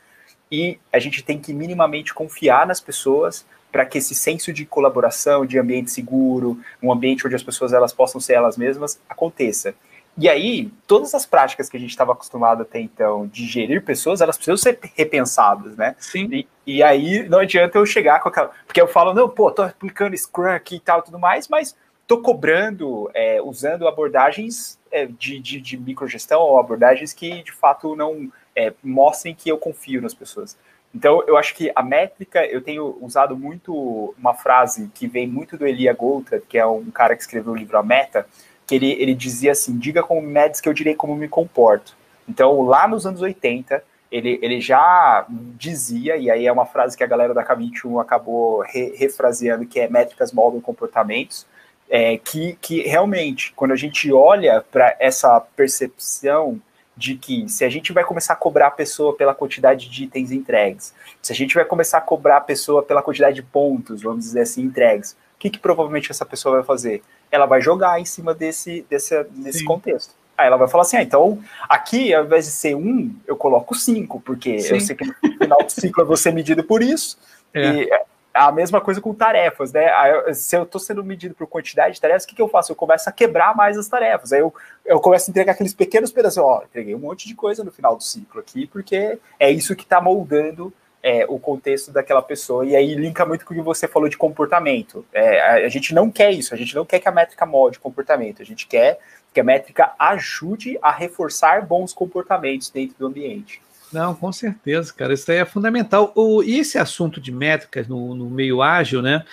e 0.53 0.79
a 0.93 0.99
gente 0.99 1.23
tem 1.23 1.39
que 1.39 1.53
minimamente 1.53 2.13
confiar 2.13 2.67
nas 2.67 2.81
pessoas 2.81 3.47
para 3.73 3.85
que 3.85 3.99
esse 3.99 4.15
senso 4.15 4.53
de 4.53 4.65
colaboração, 4.65 5.45
de 5.45 5.59
ambiente 5.59 5.91
seguro, 5.91 6.61
um 6.81 6.93
ambiente 6.93 7.27
onde 7.27 7.35
as 7.35 7.43
pessoas 7.43 7.73
elas 7.73 7.93
possam 7.93 8.21
ser 8.21 8.35
elas 8.35 8.57
mesmas, 8.57 9.01
aconteça. 9.09 9.75
E 10.17 10.29
aí, 10.29 10.71
todas 10.87 11.13
as 11.15 11.27
práticas 11.27 11.69
que 11.69 11.77
a 11.77 11.81
gente 11.81 11.91
estava 11.91 12.13
acostumado 12.13 12.63
até 12.63 12.79
então 12.79 13.27
de 13.27 13.47
gerir 13.47 13.85
pessoas, 13.85 14.21
elas 14.21 14.37
precisam 14.37 14.57
ser 14.57 14.79
repensadas, 14.95 15.77
né? 15.77 15.97
Sim. 15.99 16.29
E, 16.33 16.49
e, 16.67 16.83
aí 16.83 17.29
não 17.29 17.41
adianta 17.41 17.79
eu 17.79 17.85
chegar 17.85 18.21
com 18.21 18.29
aquela. 18.29 18.53
Porque 18.67 18.81
eu 18.81 18.87
falo, 18.87 19.13
não, 19.13 19.29
pô, 19.29 19.51
tô 19.51 19.63
aplicando 19.63 20.17
Scrum 20.17 20.51
aqui 20.51 20.77
e 20.77 20.81
tal 20.81 21.03
tudo 21.03 21.19
mais, 21.19 21.49
mas 21.49 21.77
tô 22.07 22.21
cobrando, 22.21 23.11
é, 23.13 23.43
usando 23.43 23.89
abordagens 23.89 24.79
é, 24.91 25.07
de, 25.07 25.41
de, 25.41 25.61
de 25.61 25.77
microgestão 25.77 26.41
ou 26.41 26.59
abordagens 26.59 27.13
que 27.13 27.43
de 27.43 27.53
fato 27.53 27.97
não 27.97 28.31
é, 28.55 28.73
mostrem 28.83 29.35
que 29.35 29.49
eu 29.49 29.59
confio 29.59 30.01
nas 30.01 30.15
pessoas. 30.15 30.57
Então, 30.95 31.25
eu 31.27 31.37
acho 31.37 31.57
que 31.57 31.73
a 31.75 31.83
métrica, 31.83 32.47
eu 32.47 32.63
tenho 32.63 32.97
usado 33.01 33.37
muito 33.37 34.15
uma 34.17 34.33
frase 34.33 34.89
que 34.95 35.09
vem 35.09 35.27
muito 35.27 35.59
do 35.59 35.67
Elia 35.67 35.93
Goldratt, 35.93 36.45
que 36.49 36.57
é 36.57 36.65
um 36.65 36.89
cara 36.93 37.17
que 37.17 37.23
escreveu 37.23 37.53
o 37.53 37.57
livro 37.57 37.77
A 37.77 37.83
Meta, 37.83 38.29
que 38.67 38.75
ele, 38.75 38.93
ele 38.93 39.15
dizia 39.15 39.53
assim, 39.53 39.79
diga 39.79 40.03
como 40.03 40.23
medes 40.23 40.61
que 40.61 40.69
eu 40.69 40.73
direi 40.73 40.95
como 40.95 41.15
me 41.15 41.29
comporto. 41.29 41.97
Então, 42.29 42.63
lá 42.63 42.89
nos 42.89 43.07
anos 43.07 43.21
80, 43.21 43.83
ele, 44.11 44.39
ele 44.41 44.61
já 44.61 45.27
dizia, 45.29 46.17
e 46.17 46.31
aí 46.31 46.47
é 46.47 46.53
uma 46.53 46.67
frase 46.67 46.97
que 46.97 47.05
a 47.05 47.07
galera 47.07 47.35
da 47.35 47.45
K21 47.45 48.01
acabou 48.01 48.61
re, 48.61 48.95
refraseando, 48.97 49.67
que 49.67 49.81
é 49.81 49.89
métricas 49.89 50.33
moldam 50.33 50.61
comportamentos, 50.61 51.47
é, 51.91 52.17
que, 52.17 52.57
que 52.61 52.83
realmente, 52.83 53.53
quando 53.55 53.73
a 53.73 53.77
gente 53.77 54.11
olha 54.13 54.65
para 54.71 54.97
essa 54.99 55.41
percepção 55.41 56.61
de 56.97 57.17
que 57.17 57.49
se 57.49 57.65
a 57.65 57.69
gente 57.69 57.93
vai 57.93 58.05
começar 58.05 58.35
a 58.35 58.37
cobrar 58.37 58.69
a 58.69 58.71
pessoa 58.71 59.17
pela 59.17 59.35
quantidade 59.35 59.89
de 59.89 60.05
itens 60.05 60.31
entregues, 60.31 60.95
se 61.21 61.33
a 61.33 61.35
gente 61.35 61.55
vai 61.55 61.65
começar 61.65 61.99
a 61.99 62.01
cobrar 62.01 62.37
a 62.37 62.41
pessoa 62.41 62.83
pela 62.83 63.03
quantidade 63.03 63.35
de 63.35 63.43
pontos, 63.43 64.03
vamos 64.03 64.25
dizer 64.25 64.43
assim, 64.43 64.63
entregues, 64.63 65.17
que, 65.45 65.51
que 65.51 65.59
provavelmente 65.59 66.11
essa 66.11 66.25
pessoa 66.25 66.57
vai 66.57 66.65
fazer? 66.65 67.03
Ela 67.31 67.45
vai 67.45 67.61
jogar 67.61 68.01
em 68.01 68.05
cima 68.05 68.35
desse, 68.35 68.85
desse, 68.89 69.23
desse 69.25 69.65
contexto. 69.65 70.15
Aí 70.37 70.47
ela 70.47 70.57
vai 70.57 70.69
falar 70.69 70.83
assim: 70.83 70.97
ah, 70.97 71.03
então 71.03 71.39
aqui, 71.69 72.15
ao 72.15 72.25
invés 72.25 72.47
de 72.47 72.51
ser 72.51 72.75
um, 72.75 73.15
eu 73.27 73.37
coloco 73.37 73.75
cinco, 73.75 74.21
porque 74.21 74.59
Sim. 74.59 74.75
eu 74.75 74.81
sei 74.81 74.97
que 74.97 75.05
no 75.05 75.15
final 75.39 75.59
do 75.59 75.71
ciclo 75.71 76.03
eu 76.03 76.07
vou 76.07 76.17
ser 76.17 76.33
medido 76.33 76.65
por 76.65 76.83
isso. 76.83 77.19
É. 77.53 77.61
E 77.61 77.93
é 77.93 78.05
a 78.33 78.51
mesma 78.51 78.81
coisa 78.81 79.01
com 79.01 79.15
tarefas, 79.15 79.73
né? 79.73 79.89
Se 80.33 80.57
eu 80.57 80.65
estou 80.65 80.81
sendo 80.81 81.05
medido 81.05 81.37
por 81.37 81.47
quantidade 81.47 81.95
de 81.95 82.01
tarefas, 82.01 82.25
o 82.25 82.27
que, 82.27 82.35
que 82.35 82.43
eu 82.43 82.49
faço? 82.49 82.73
Eu 82.73 82.77
começo 82.77 83.09
a 83.09 83.13
quebrar 83.13 83.55
mais 83.55 83.79
as 83.79 83.87
tarefas. 83.87 84.33
Aí 84.33 84.41
eu, 84.41 84.53
eu 84.85 84.99
começo 84.99 85.29
a 85.29 85.31
entregar 85.31 85.53
aqueles 85.53 85.73
pequenos 85.73 86.11
pedaços. 86.11 86.39
Ó, 86.39 86.63
entreguei 86.65 86.95
um 86.97 86.99
monte 86.99 87.29
de 87.29 87.35
coisa 87.35 87.63
no 87.63 87.71
final 87.71 87.95
do 87.95 88.03
ciclo 88.03 88.41
aqui, 88.41 88.67
porque 88.67 89.19
é 89.39 89.51
isso 89.53 89.77
que 89.77 89.85
está 89.85 90.01
moldando 90.01 90.73
é, 91.05 91.27
o 91.29 91.39
contexto 91.39 91.93
daquela 91.93 92.23
pessoa. 92.23 92.65
E 92.65 92.75
aí 92.75 92.95
linka 92.95 93.27
muito 93.27 93.45
com 93.45 93.53
o 93.53 93.57
que 93.57 93.63
você 93.63 93.87
falou 93.87 94.09
de 94.09 94.17
comportamento. 94.17 95.05
É, 95.13 95.39
a, 95.43 95.67
a 95.67 95.69
gente 95.69 95.93
não 95.93 96.11
quer 96.11 96.33
isso, 96.33 96.55
a 96.55 96.57
gente 96.57 96.75
não 96.75 96.87
quer 96.87 96.99
que 96.99 97.07
a 97.07 97.13
métrica 97.13 97.45
molde 97.45 97.79
comportamento, 97.79 98.41
a 98.41 98.45
gente 98.45 98.67
quer 98.67 98.99
que 99.35 99.39
a 99.39 99.45
métrica 99.45 99.93
ajude 99.99 100.79
a 100.81 100.91
reforçar 100.91 101.67
bons 101.67 101.93
comportamentos 101.93 102.71
dentro 102.71 102.97
do 102.99 103.07
ambiente. 103.07 103.61
Não, 103.93 104.15
com 104.15 104.33
certeza, 104.33 104.93
cara. 104.95 105.13
Isso 105.13 105.31
aí 105.31 105.39
é 105.39 105.45
fundamental. 105.45 106.11
O, 106.15 106.43
e 106.43 106.59
esse 106.59 106.79
assunto 106.79 107.21
de 107.21 107.31
métricas 107.31 107.87
no, 107.87 108.15
no 108.15 108.31
meio 108.31 108.63
ágil, 108.63 109.03
né? 109.03 109.25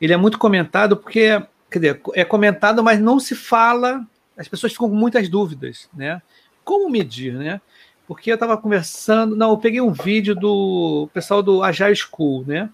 Ele 0.00 0.12
é 0.12 0.16
muito 0.16 0.36
comentado 0.36 0.96
porque, 0.96 1.40
quer 1.70 1.78
dizer, 1.78 2.00
é 2.14 2.24
comentado, 2.24 2.82
mas 2.82 2.98
não 2.98 3.20
se 3.20 3.36
fala, 3.36 4.04
as 4.36 4.48
pessoas 4.48 4.72
ficam 4.72 4.90
com 4.90 4.96
muitas 4.96 5.28
dúvidas, 5.28 5.88
né? 5.94 6.20
Como 6.64 6.90
medir, 6.90 7.34
né? 7.34 7.60
Porque 8.10 8.28
eu 8.28 8.34
estava 8.34 8.58
conversando, 8.58 9.36
não, 9.36 9.50
eu 9.50 9.56
peguei 9.56 9.80
um 9.80 9.92
vídeo 9.92 10.34
do 10.34 11.08
pessoal 11.14 11.40
do 11.44 11.62
Agile 11.62 11.94
School, 11.94 12.44
né? 12.44 12.68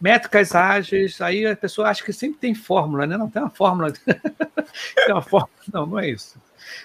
métricas 0.00 0.54
ágeis, 0.54 1.20
aí 1.20 1.44
a 1.44 1.56
pessoa 1.56 1.88
acha 1.88 2.04
que 2.04 2.12
sempre 2.12 2.38
tem 2.38 2.54
fórmula, 2.54 3.04
né? 3.04 3.16
Não 3.16 3.28
tem 3.28 3.42
uma 3.42 3.50
fórmula. 3.50 3.92
tem 4.94 5.12
uma 5.12 5.20
fórmula. 5.20 5.50
Não, 5.72 5.84
não 5.84 5.98
é 5.98 6.08
isso. 6.08 6.40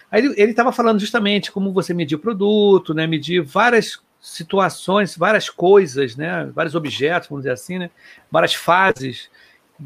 Aí 0.09 0.25
ele 0.25 0.49
estava 0.49 0.71
falando 0.71 0.99
justamente 0.99 1.51
como 1.51 1.71
você 1.71 1.93
medir 1.93 2.17
produto, 2.17 2.95
né? 2.95 3.05
Medir 3.05 3.43
várias 3.43 4.01
situações, 4.19 5.15
várias 5.15 5.47
coisas, 5.47 6.15
né? 6.15 6.49
Vários 6.51 6.73
objetos, 6.73 7.29
vamos 7.29 7.43
dizer 7.43 7.53
assim, 7.53 7.77
né? 7.77 7.91
Várias 8.31 8.55
fases 8.55 9.29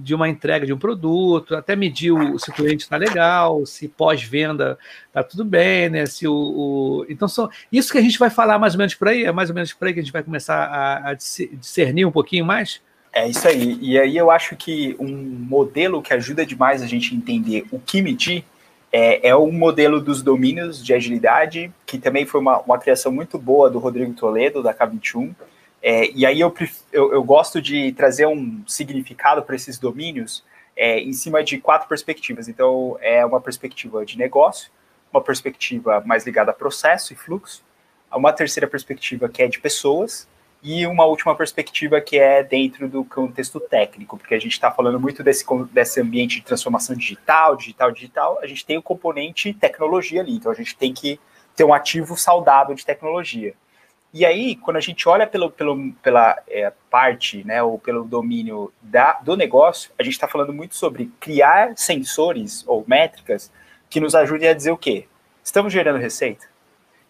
de 0.01 0.15
uma 0.15 0.29
entrega 0.29 0.65
de 0.65 0.73
um 0.73 0.77
produto, 0.77 1.55
até 1.55 1.75
medir 1.75 2.12
o, 2.12 2.38
se 2.39 2.49
o 2.49 2.53
cliente 2.53 2.83
está 2.83 2.97
legal, 2.97 3.65
se 3.65 3.88
pós-venda 3.88 4.77
está 5.07 5.23
tudo 5.23 5.43
bem, 5.43 5.89
né? 5.89 6.05
Se 6.05 6.27
o, 6.27 6.33
o, 6.33 7.05
então 7.10 7.27
são 7.27 7.49
isso 7.71 7.91
que 7.91 7.97
a 7.97 8.01
gente 8.01 8.19
vai 8.19 8.29
falar 8.29 8.60
mais 8.60 8.73
ou 8.73 8.77
menos 8.79 8.95
por 8.95 9.07
aí, 9.07 9.23
é 9.23 9.31
mais 9.31 9.49
ou 9.49 9.55
menos 9.55 9.73
por 9.73 9.88
aí 9.88 9.93
que 9.93 9.99
a 9.99 10.03
gente 10.03 10.13
vai 10.13 10.23
começar 10.23 10.65
a, 10.65 11.10
a 11.10 11.13
discernir 11.13 12.05
um 12.05 12.12
pouquinho 12.12 12.45
mais. 12.45 12.81
É 13.13 13.27
isso 13.27 13.47
aí. 13.47 13.77
E 13.81 13.97
aí 13.97 14.15
eu 14.15 14.29
acho 14.29 14.55
que 14.55 14.95
um 14.99 15.07
modelo 15.07 16.01
que 16.01 16.13
ajuda 16.13 16.45
demais 16.45 16.81
a 16.81 16.88
gente 16.88 17.15
entender 17.15 17.65
o 17.71 17.79
que 17.79 18.01
medir 18.01 18.45
é, 18.91 19.29
é 19.29 19.36
um 19.36 19.51
modelo 19.51 19.99
dos 19.99 20.21
domínios 20.21 20.83
de 20.83 20.93
agilidade, 20.93 21.71
que 21.86 21.97
também 21.97 22.25
foi 22.25 22.39
uma, 22.39 22.60
uma 22.60 22.77
criação 22.77 23.12
muito 23.12 23.38
boa 23.38 23.69
do 23.69 23.79
Rodrigo 23.79 24.13
Toledo, 24.13 24.63
da 24.63 24.73
K21. 24.73 25.33
É, 25.81 26.09
e 26.11 26.25
aí 26.25 26.39
eu, 26.39 26.53
eu, 26.91 27.13
eu, 27.13 27.23
gosto 27.23 27.61
de 27.61 27.91
trazer 27.91 28.25
um 28.25 28.63
significado 28.67 29.43
para 29.43 29.55
esses 29.55 29.77
domínios 29.77 30.43
é, 30.75 30.99
em 30.99 31.13
cima 31.13 31.43
de 31.43 31.59
quatro 31.59 31.87
perspectivas. 31.87 32.47
Então, 32.47 32.97
é 33.01 33.25
uma 33.25 33.39
perspectiva 33.39 34.05
de 34.05 34.17
negócio, 34.17 34.71
uma 35.13 35.21
perspectiva 35.21 36.01
mais 36.05 36.25
ligada 36.25 36.51
a 36.51 36.53
processo 36.53 37.13
e 37.13 37.15
fluxo, 37.15 37.63
uma 38.11 38.33
terceira 38.33 38.67
perspectiva 38.67 39.29
que 39.29 39.43
é 39.43 39.47
de 39.47 39.59
pessoas, 39.59 40.27
e 40.63 40.85
uma 40.87 41.05
última 41.05 41.35
perspectiva 41.35 42.01
que 42.01 42.17
é 42.17 42.43
dentro 42.43 42.89
do 42.89 43.03
contexto 43.05 43.59
técnico, 43.59 44.17
porque 44.17 44.33
a 44.33 44.39
gente 44.39 44.53
está 44.53 44.71
falando 44.71 44.99
muito 44.99 45.23
desse, 45.23 45.45
desse 45.71 46.01
ambiente 46.01 46.37
de 46.37 46.41
transformação 46.41 46.95
digital, 46.95 47.55
digital, 47.55 47.91
digital, 47.91 48.39
a 48.41 48.47
gente 48.47 48.65
tem 48.65 48.77
o 48.77 48.81
componente 48.81 49.53
tecnologia 49.53 50.21
ali, 50.21 50.35
então 50.35 50.51
a 50.51 50.55
gente 50.55 50.75
tem 50.75 50.93
que 50.93 51.19
ter 51.55 51.63
um 51.63 51.73
ativo 51.73 52.17
saudável 52.17 52.75
de 52.75 52.85
tecnologia. 52.85 53.53
E 54.13 54.26
aí, 54.26 54.56
quando 54.56 54.78
a 54.78 54.82
gente 54.82 55.08
olha 55.08 55.28
pelo, 55.28 55.52
pelo, 55.52 55.91
pela 56.02 56.41
é, 56.48 56.72
parte, 56.89 57.43
né, 57.46 57.62
ou 57.62 57.78
pelo 57.78 58.06
domínio 58.06 58.72
da, 58.82 59.13
do 59.13 59.36
negócio, 59.36 59.91
a 60.00 60.04
gente 60.04 60.13
está 60.13 60.28
falando 60.28 60.54
muito 60.54 60.76
sobre 60.76 61.12
criar 61.20 61.78
sensores 61.78 62.63
ou 62.67 62.84
métricas 62.88 63.52
que 63.89 64.00
nos 64.00 64.15
ajudem 64.15 64.50
a 64.50 64.54
dizer 64.54 64.72
o 64.72 64.78
quê? 64.78 65.08
Estamos 65.43 65.72
gerando 65.72 66.00
receita? 66.00 66.48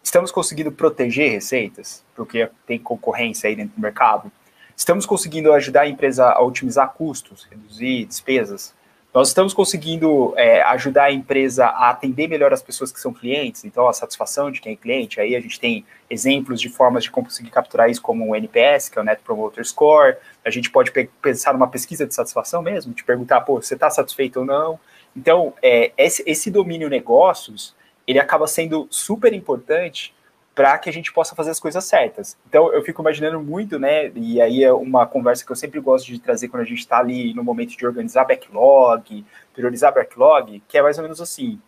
Estamos 0.02 0.30
conseguindo 0.30 0.72
proteger 0.72 1.30
receitas, 1.30 2.04
porque 2.14 2.48
tem 2.66 2.78
concorrência 2.78 3.48
aí 3.48 3.56
dentro 3.56 3.74
do 3.76 3.82
mercado. 3.82 4.30
Estamos 4.76 5.04
conseguindo 5.04 5.52
ajudar 5.52 5.82
a 5.82 5.88
empresa 5.88 6.30
a 6.30 6.40
otimizar 6.40 6.92
custos, 6.92 7.46
reduzir 7.50 8.06
despesas. 8.06 8.74
Nós 9.12 9.28
estamos 9.28 9.54
conseguindo 9.54 10.34
é, 10.36 10.60
ajudar 10.62 11.04
a 11.04 11.12
empresa 11.12 11.64
a 11.66 11.88
atender 11.90 12.28
melhor 12.28 12.52
as 12.52 12.60
pessoas 12.60 12.92
que 12.92 13.00
são 13.00 13.12
clientes, 13.12 13.64
então 13.64 13.88
a 13.88 13.92
satisfação 13.92 14.50
de 14.50 14.60
quem 14.60 14.74
é 14.74 14.76
cliente. 14.76 15.18
Aí 15.18 15.34
a 15.34 15.40
gente 15.40 15.58
tem 15.58 15.84
exemplos 16.10 16.60
de 16.60 16.68
formas 16.68 17.04
de 17.04 17.10
conseguir 17.10 17.50
capturar 17.50 17.88
isso, 17.88 18.02
como 18.02 18.28
o 18.28 18.36
NPS, 18.36 18.90
que 18.90 18.98
é 18.98 19.02
o 19.02 19.04
Net 19.04 19.22
Promoter 19.22 19.64
Score. 19.64 20.16
A 20.44 20.50
gente 20.50 20.70
pode 20.70 20.92
pensar 21.22 21.54
numa 21.54 21.68
pesquisa 21.68 22.06
de 22.06 22.14
satisfação 22.14 22.60
mesmo, 22.60 22.92
te 22.92 23.02
perguntar, 23.02 23.40
pô, 23.40 23.60
você 23.60 23.74
está 23.74 23.88
satisfeito 23.88 24.40
ou 24.40 24.44
não? 24.46 24.78
Então, 25.16 25.54
é, 25.62 25.90
esse, 25.96 26.22
esse 26.26 26.50
domínio 26.50 26.90
negócios 26.90 27.74
ele 28.06 28.18
acaba 28.18 28.46
sendo 28.46 28.86
super 28.90 29.32
importante 29.32 30.14
para 30.58 30.76
que 30.76 30.90
a 30.90 30.92
gente 30.92 31.12
possa 31.12 31.36
fazer 31.36 31.52
as 31.52 31.60
coisas 31.60 31.84
certas. 31.84 32.36
Então, 32.48 32.72
eu 32.72 32.82
fico 32.82 33.00
imaginando 33.00 33.40
muito, 33.40 33.78
né? 33.78 34.10
E 34.16 34.40
aí 34.42 34.64
é 34.64 34.72
uma 34.72 35.06
conversa 35.06 35.46
que 35.46 35.52
eu 35.52 35.54
sempre 35.54 35.78
gosto 35.78 36.06
de 36.06 36.18
trazer 36.18 36.48
quando 36.48 36.64
a 36.64 36.66
gente 36.66 36.80
está 36.80 36.98
ali 36.98 37.32
no 37.32 37.44
momento 37.44 37.76
de 37.76 37.86
organizar 37.86 38.24
backlog, 38.24 39.24
priorizar 39.54 39.94
backlog, 39.94 40.60
que 40.66 40.76
é 40.76 40.82
mais 40.82 40.98
ou 40.98 41.04
menos 41.04 41.20
assim: 41.20 41.62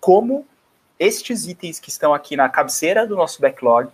como 0.00 0.44
estes 0.98 1.46
itens 1.46 1.78
que 1.78 1.88
estão 1.88 2.12
aqui 2.12 2.34
na 2.34 2.48
cabeceira 2.48 3.06
do 3.06 3.14
nosso 3.14 3.40
backlog 3.40 3.92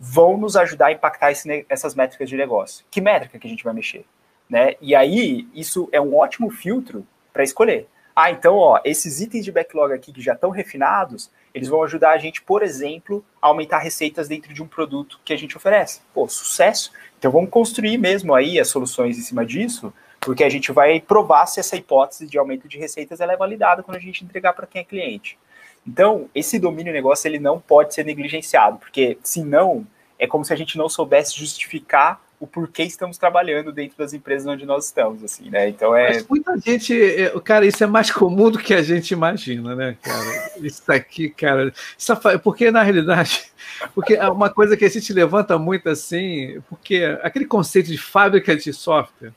vão 0.00 0.38
nos 0.38 0.56
ajudar 0.56 0.86
a 0.86 0.92
impactar 0.92 1.30
esse, 1.30 1.66
essas 1.68 1.94
métricas 1.94 2.30
de 2.30 2.36
negócio. 2.38 2.86
Que 2.90 3.02
métrica 3.02 3.38
que 3.38 3.46
a 3.46 3.50
gente 3.50 3.62
vai 3.62 3.74
mexer? 3.74 4.06
Né? 4.48 4.74
E 4.80 4.94
aí, 4.94 5.46
isso 5.52 5.90
é 5.92 6.00
um 6.00 6.16
ótimo 6.16 6.48
filtro 6.48 7.06
para 7.30 7.44
escolher. 7.44 7.86
Ah, 8.16 8.30
então, 8.30 8.56
ó, 8.56 8.80
esses 8.86 9.20
itens 9.20 9.44
de 9.44 9.52
backlog 9.52 9.92
aqui 9.92 10.14
que 10.14 10.22
já 10.22 10.32
estão 10.32 10.48
refinados, 10.48 11.30
eles 11.54 11.68
vão 11.68 11.82
ajudar 11.82 12.12
a 12.12 12.18
gente, 12.18 12.42
por 12.42 12.62
exemplo, 12.62 13.24
a 13.40 13.48
aumentar 13.48 13.78
receitas 13.78 14.28
dentro 14.28 14.52
de 14.54 14.62
um 14.62 14.66
produto 14.66 15.20
que 15.24 15.32
a 15.32 15.36
gente 15.36 15.56
oferece. 15.56 16.00
Pô, 16.14 16.28
sucesso! 16.28 16.92
Então 17.18 17.30
vamos 17.30 17.50
construir 17.50 17.98
mesmo 17.98 18.34
aí 18.34 18.58
as 18.58 18.68
soluções 18.68 19.18
em 19.18 19.22
cima 19.22 19.44
disso, 19.44 19.92
porque 20.20 20.44
a 20.44 20.48
gente 20.48 20.72
vai 20.72 21.00
provar 21.00 21.46
se 21.46 21.60
essa 21.60 21.76
hipótese 21.76 22.26
de 22.26 22.38
aumento 22.38 22.68
de 22.68 22.78
receitas 22.78 23.20
ela 23.20 23.32
é 23.32 23.36
validada 23.36 23.82
quando 23.82 23.96
a 23.96 24.00
gente 24.00 24.24
entregar 24.24 24.52
para 24.52 24.66
quem 24.66 24.80
é 24.80 24.84
cliente. 24.84 25.38
Então, 25.86 26.30
esse 26.34 26.58
domínio 26.58 26.92
negócio 26.92 27.28
ele 27.28 27.38
não 27.38 27.60
pode 27.60 27.92
ser 27.92 28.04
negligenciado, 28.04 28.78
porque 28.78 29.18
senão 29.22 29.86
é 30.18 30.26
como 30.26 30.44
se 30.44 30.52
a 30.52 30.56
gente 30.56 30.78
não 30.78 30.88
soubesse 30.88 31.36
justificar 31.36 32.20
o 32.42 32.46
porquê 32.48 32.82
estamos 32.82 33.16
trabalhando 33.16 33.70
dentro 33.70 33.96
das 33.96 34.12
empresas 34.12 34.48
onde 34.48 34.66
nós 34.66 34.86
estamos, 34.86 35.22
assim, 35.22 35.48
né? 35.48 35.68
Então 35.68 35.94
é. 35.94 36.14
Mas 36.14 36.26
muita 36.26 36.58
gente, 36.58 36.92
é, 36.92 37.30
cara, 37.38 37.64
isso 37.64 37.84
é 37.84 37.86
mais 37.86 38.10
comum 38.10 38.50
do 38.50 38.58
que 38.58 38.74
a 38.74 38.82
gente 38.82 39.12
imagina, 39.12 39.76
né, 39.76 39.96
cara? 40.02 40.50
Isso 40.56 40.90
aqui, 40.90 41.30
cara, 41.30 41.72
isso 41.96 42.12
é 42.12 42.38
porque 42.38 42.68
na 42.72 42.82
realidade, 42.82 43.44
porque 43.94 44.14
é 44.14 44.28
uma 44.28 44.50
coisa 44.50 44.76
que 44.76 44.84
a 44.84 44.90
gente 44.90 45.12
levanta 45.12 45.56
muito 45.56 45.88
assim, 45.88 46.60
porque 46.68 47.04
aquele 47.22 47.44
conceito 47.44 47.86
de 47.86 47.98
fábrica 47.98 48.56
de 48.56 48.72
software, 48.72 49.32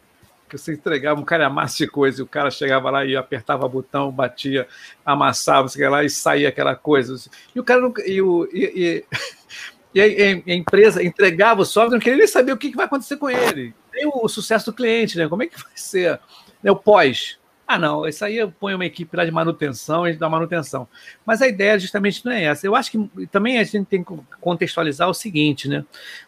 que 0.49 0.57
você 0.57 0.73
entregava, 0.73 1.21
um 1.21 1.25
cara 1.25 1.45
amassa 1.45 1.77
de 1.77 1.87
coisa, 1.87 2.21
e 2.21 2.23
o 2.23 2.27
cara 2.27 2.49
chegava 2.49 2.89
lá 2.89 3.05
e 3.05 3.15
apertava 3.15 3.67
botão, 3.67 4.11
batia, 4.11 4.67
amassava, 5.05 5.67
sei 5.67 5.87
lá, 5.87 6.03
e 6.03 6.09
saía 6.09 6.49
aquela 6.49 6.75
coisa. 6.75 7.15
E 7.53 7.59
o 7.59 7.63
cara 7.63 7.81
não. 7.81 7.93
E, 8.03 8.19
o, 8.19 8.49
e, 8.51 8.63
e 8.75 9.05
e 9.95 10.01
a, 10.01 10.51
a, 10.51 10.53
empresa 10.53 11.01
entregava 11.01 11.61
o 11.61 11.65
software, 11.65 11.95
não 11.95 12.03
queria 12.03 12.17
nem 12.17 12.27
saber 12.27 12.51
o 12.51 12.57
que, 12.57 12.69
que 12.69 12.75
vai 12.75 12.85
acontecer 12.85 13.15
com 13.15 13.29
ele. 13.29 13.73
Tem 13.93 14.05
o, 14.05 14.25
o, 14.25 14.27
sucesso 14.27 14.65
do 14.65 14.73
cliente, 14.73 15.17
né? 15.17 15.29
Como 15.29 15.41
é 15.41 15.47
que 15.47 15.57
vai 15.57 15.71
ser 15.73 16.19
né, 16.61 16.69
o 16.69 16.75
pós? 16.75 17.39
Ah, 17.65 17.79
não, 17.79 18.05
isso 18.05 18.23
aí 18.23 18.37
eu 18.37 18.51
ponho 18.51 18.75
uma 18.75 18.85
equipe 18.85 19.15
lá 19.15 19.23
de 19.23 19.31
manutenção, 19.31 20.03
a 20.03 20.11
gente 20.11 20.19
dá 20.19 20.29
manutenção. 20.29 20.87
Mas 21.25 21.41
a 21.41 21.47
ideia 21.47 21.79
justamente 21.79 22.23
não 22.25 22.31
é 22.33 22.43
essa. 22.43 22.67
Eu 22.67 22.75
acho 22.75 22.91
que 22.91 23.27
também 23.27 23.57
a 23.57 23.63
gente 23.63 23.85
tem 23.85 24.03
que 24.03 24.13
contextualizar 24.41 25.09
o 25.09 25.13
seguinte, 25.13 25.69
né? 25.69 25.83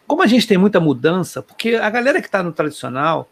Como 0.06 0.22
a 0.22 0.26
gente 0.26 0.48
tem 0.48 0.56
muita 0.56 0.80
mudança, 0.80 1.42
porque 1.42 1.74
a 1.74 1.90
galera 1.90 2.20
que 2.22 2.26
está 2.26 2.42
no 2.42 2.52
tradicional, 2.52 3.30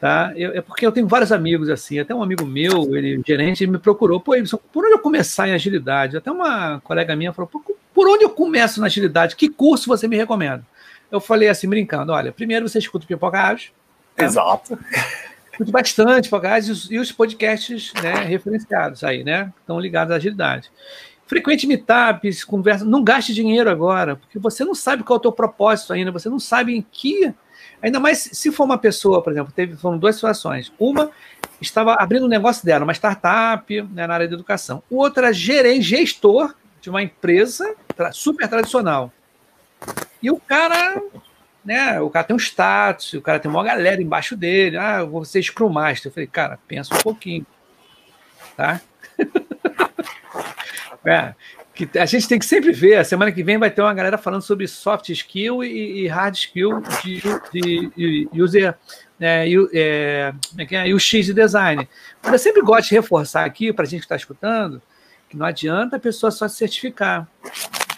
tá? 0.00 0.32
Eu, 0.34 0.52
é 0.52 0.62
porque 0.62 0.84
eu 0.84 0.90
tenho 0.90 1.06
vários 1.06 1.30
amigos 1.30 1.68
assim, 1.68 1.98
até 1.98 2.14
um 2.14 2.22
amigo 2.22 2.46
meu, 2.46 2.96
ele 2.96 3.22
gerente, 3.24 3.62
ele 3.62 3.72
me 3.72 3.78
procurou, 3.78 4.18
pô, 4.18 4.32
por 4.72 4.84
onde 4.84 4.94
eu 4.94 4.98
começar 4.98 5.46
em 5.46 5.52
agilidade? 5.52 6.16
Até 6.16 6.32
uma 6.32 6.80
colega 6.80 7.14
minha 7.14 7.32
falou, 7.32 7.50
por 7.94 8.08
onde 8.08 8.24
eu 8.24 8.30
começo 8.30 8.80
na 8.80 8.86
agilidade? 8.86 9.36
Que 9.36 9.48
curso 9.48 9.86
você 9.86 10.08
me 10.08 10.16
recomenda? 10.16 10.64
Eu 11.12 11.20
falei 11.20 11.48
assim, 11.48 11.68
brincando: 11.68 12.12
olha, 12.12 12.32
primeiro 12.32 12.66
você 12.66 12.78
escuta 12.78 13.04
o 13.04 13.08
Pipoca 13.08 13.38
Ágil. 13.38 13.72
Né? 14.16 14.24
Exato. 14.24 14.78
Escute 15.52 15.70
bastante 15.70 16.28
Pipoca 16.28 16.50
Ágil 16.50 16.74
e 16.88 16.98
os 16.98 17.12
podcasts 17.12 17.92
né, 18.02 18.14
referenciados 18.24 19.04
aí, 19.04 19.22
né? 19.22 19.52
Estão 19.60 19.78
ligados 19.78 20.12
à 20.12 20.16
agilidade. 20.16 20.70
frequente 21.26 21.66
meetups, 21.66 22.42
conversa, 22.44 22.84
não 22.84 23.04
gaste 23.04 23.34
dinheiro 23.34 23.68
agora, 23.68 24.16
porque 24.16 24.38
você 24.38 24.64
não 24.64 24.74
sabe 24.74 25.02
qual 25.02 25.16
é 25.16 25.18
o 25.18 25.22
teu 25.22 25.32
propósito 25.32 25.92
ainda, 25.92 26.10
você 26.10 26.30
não 26.30 26.38
sabe 26.38 26.74
em 26.74 26.86
que 26.90 27.34
Ainda 27.82 27.98
mais 27.98 28.18
se 28.18 28.52
for 28.52 28.64
uma 28.64 28.78
pessoa, 28.78 29.22
por 29.22 29.32
exemplo, 29.32 29.52
teve 29.54 29.76
foram 29.76 29.98
duas 29.98 30.14
situações. 30.16 30.72
Uma 30.78 31.10
estava 31.60 31.94
abrindo 31.94 32.26
um 32.26 32.28
negócio 32.28 32.64
dela, 32.64 32.84
uma 32.84 32.92
startup 32.92 33.82
né, 33.82 34.06
na 34.06 34.14
área 34.14 34.28
da 34.28 34.34
educação. 34.34 34.82
O 34.90 34.96
outro 34.96 35.24
era 35.24 35.32
gerente, 35.32 35.82
gestor 35.82 36.54
de 36.80 36.90
uma 36.90 37.02
empresa 37.02 37.74
super 38.12 38.48
tradicional. 38.48 39.12
E 40.22 40.30
o 40.30 40.38
cara, 40.38 41.02
né, 41.64 42.00
o 42.00 42.10
cara 42.10 42.26
tem 42.26 42.36
um 42.36 42.38
status, 42.38 43.14
o 43.14 43.22
cara 43.22 43.38
tem 43.38 43.50
uma 43.50 43.64
galera 43.64 44.02
embaixo 44.02 44.36
dele. 44.36 44.76
Ah, 44.76 45.04
vou 45.04 45.24
ser 45.24 45.42
Scrum 45.42 45.70
Master. 45.70 46.10
Eu 46.10 46.14
falei, 46.14 46.26
cara, 46.26 46.58
pensa 46.68 46.94
um 46.94 46.98
pouquinho. 46.98 47.46
Tá? 48.56 48.80
é, 51.04 51.34
que 51.86 51.98
a 51.98 52.06
gente 52.06 52.28
tem 52.28 52.38
que 52.38 52.44
sempre 52.44 52.72
ver. 52.72 52.96
A 52.96 53.04
semana 53.04 53.32
que 53.32 53.42
vem 53.42 53.58
vai 53.58 53.70
ter 53.70 53.82
uma 53.82 53.94
galera 53.94 54.18
falando 54.18 54.42
sobre 54.42 54.66
soft 54.66 55.08
skill 55.08 55.62
e, 55.64 56.02
e 56.02 56.08
hard 56.08 56.34
skill 56.34 56.80
de, 57.02 57.22
de, 57.52 57.90
de 58.32 58.42
user 58.42 58.74
é, 59.20 59.46
é, 59.72 60.34
é, 60.70 60.94
UX 60.94 61.14
é? 61.14 61.20
de 61.20 61.34
design. 61.34 61.88
Mas 62.22 62.32
eu 62.32 62.38
sempre 62.38 62.62
gosto 62.62 62.88
de 62.88 62.94
reforçar 62.94 63.44
aqui 63.44 63.72
para 63.72 63.84
a 63.84 63.88
gente 63.88 64.00
que 64.00 64.06
está 64.06 64.16
escutando 64.16 64.80
que 65.30 65.36
não 65.36 65.46
adianta 65.46 65.96
a 65.96 66.00
pessoa 66.00 66.32
só 66.32 66.48
se 66.48 66.56
certificar, 66.56 67.26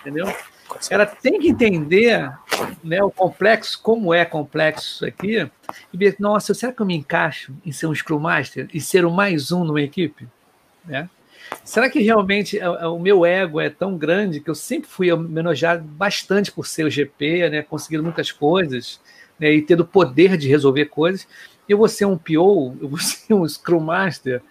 entendeu? 0.00 0.26
Ela 0.90 1.06
tem 1.06 1.40
que 1.40 1.48
entender 1.48 2.30
né, 2.84 3.02
o 3.02 3.10
complexo, 3.10 3.80
como 3.82 4.12
é 4.12 4.24
complexo 4.24 4.86
isso 4.86 5.06
aqui, 5.06 5.50
e 5.92 5.96
ver, 5.96 6.16
nossa, 6.18 6.52
será 6.52 6.72
que 6.72 6.80
eu 6.80 6.86
me 6.86 6.94
encaixo 6.94 7.54
em 7.64 7.72
ser 7.72 7.86
um 7.86 7.94
Scrum 7.94 8.18
Master 8.18 8.68
e 8.72 8.80
ser 8.80 9.06
o 9.06 9.10
mais 9.10 9.50
um 9.50 9.64
numa 9.64 9.80
equipe? 9.80 10.28
Né? 10.84 11.08
Será 11.64 11.88
que 11.88 12.00
realmente 12.00 12.58
é, 12.58 12.62
é, 12.62 12.86
o 12.86 12.98
meu 12.98 13.24
ego 13.24 13.60
é 13.60 13.70
tão 13.70 13.96
grande 13.96 14.40
que 14.40 14.50
eu 14.50 14.54
sempre 14.54 14.88
fui 14.88 15.12
homenageado 15.12 15.84
bastante 15.84 16.50
por 16.50 16.66
ser 16.66 16.84
o 16.84 16.90
GP, 16.90 17.50
né, 17.50 17.62
conseguindo 17.62 18.02
muitas 18.02 18.32
coisas 18.32 19.00
né, 19.38 19.52
e 19.52 19.62
tendo 19.62 19.84
poder 19.84 20.36
de 20.36 20.48
resolver 20.48 20.86
coisas? 20.86 21.26
Eu 21.68 21.78
vou 21.78 21.88
ser 21.88 22.04
um 22.04 22.18
PO, 22.18 22.76
eu 22.80 22.88
vou 22.88 22.98
ser 23.00 23.32
um 23.32 23.48
Scrum 23.48 23.80
Master, 23.80 24.42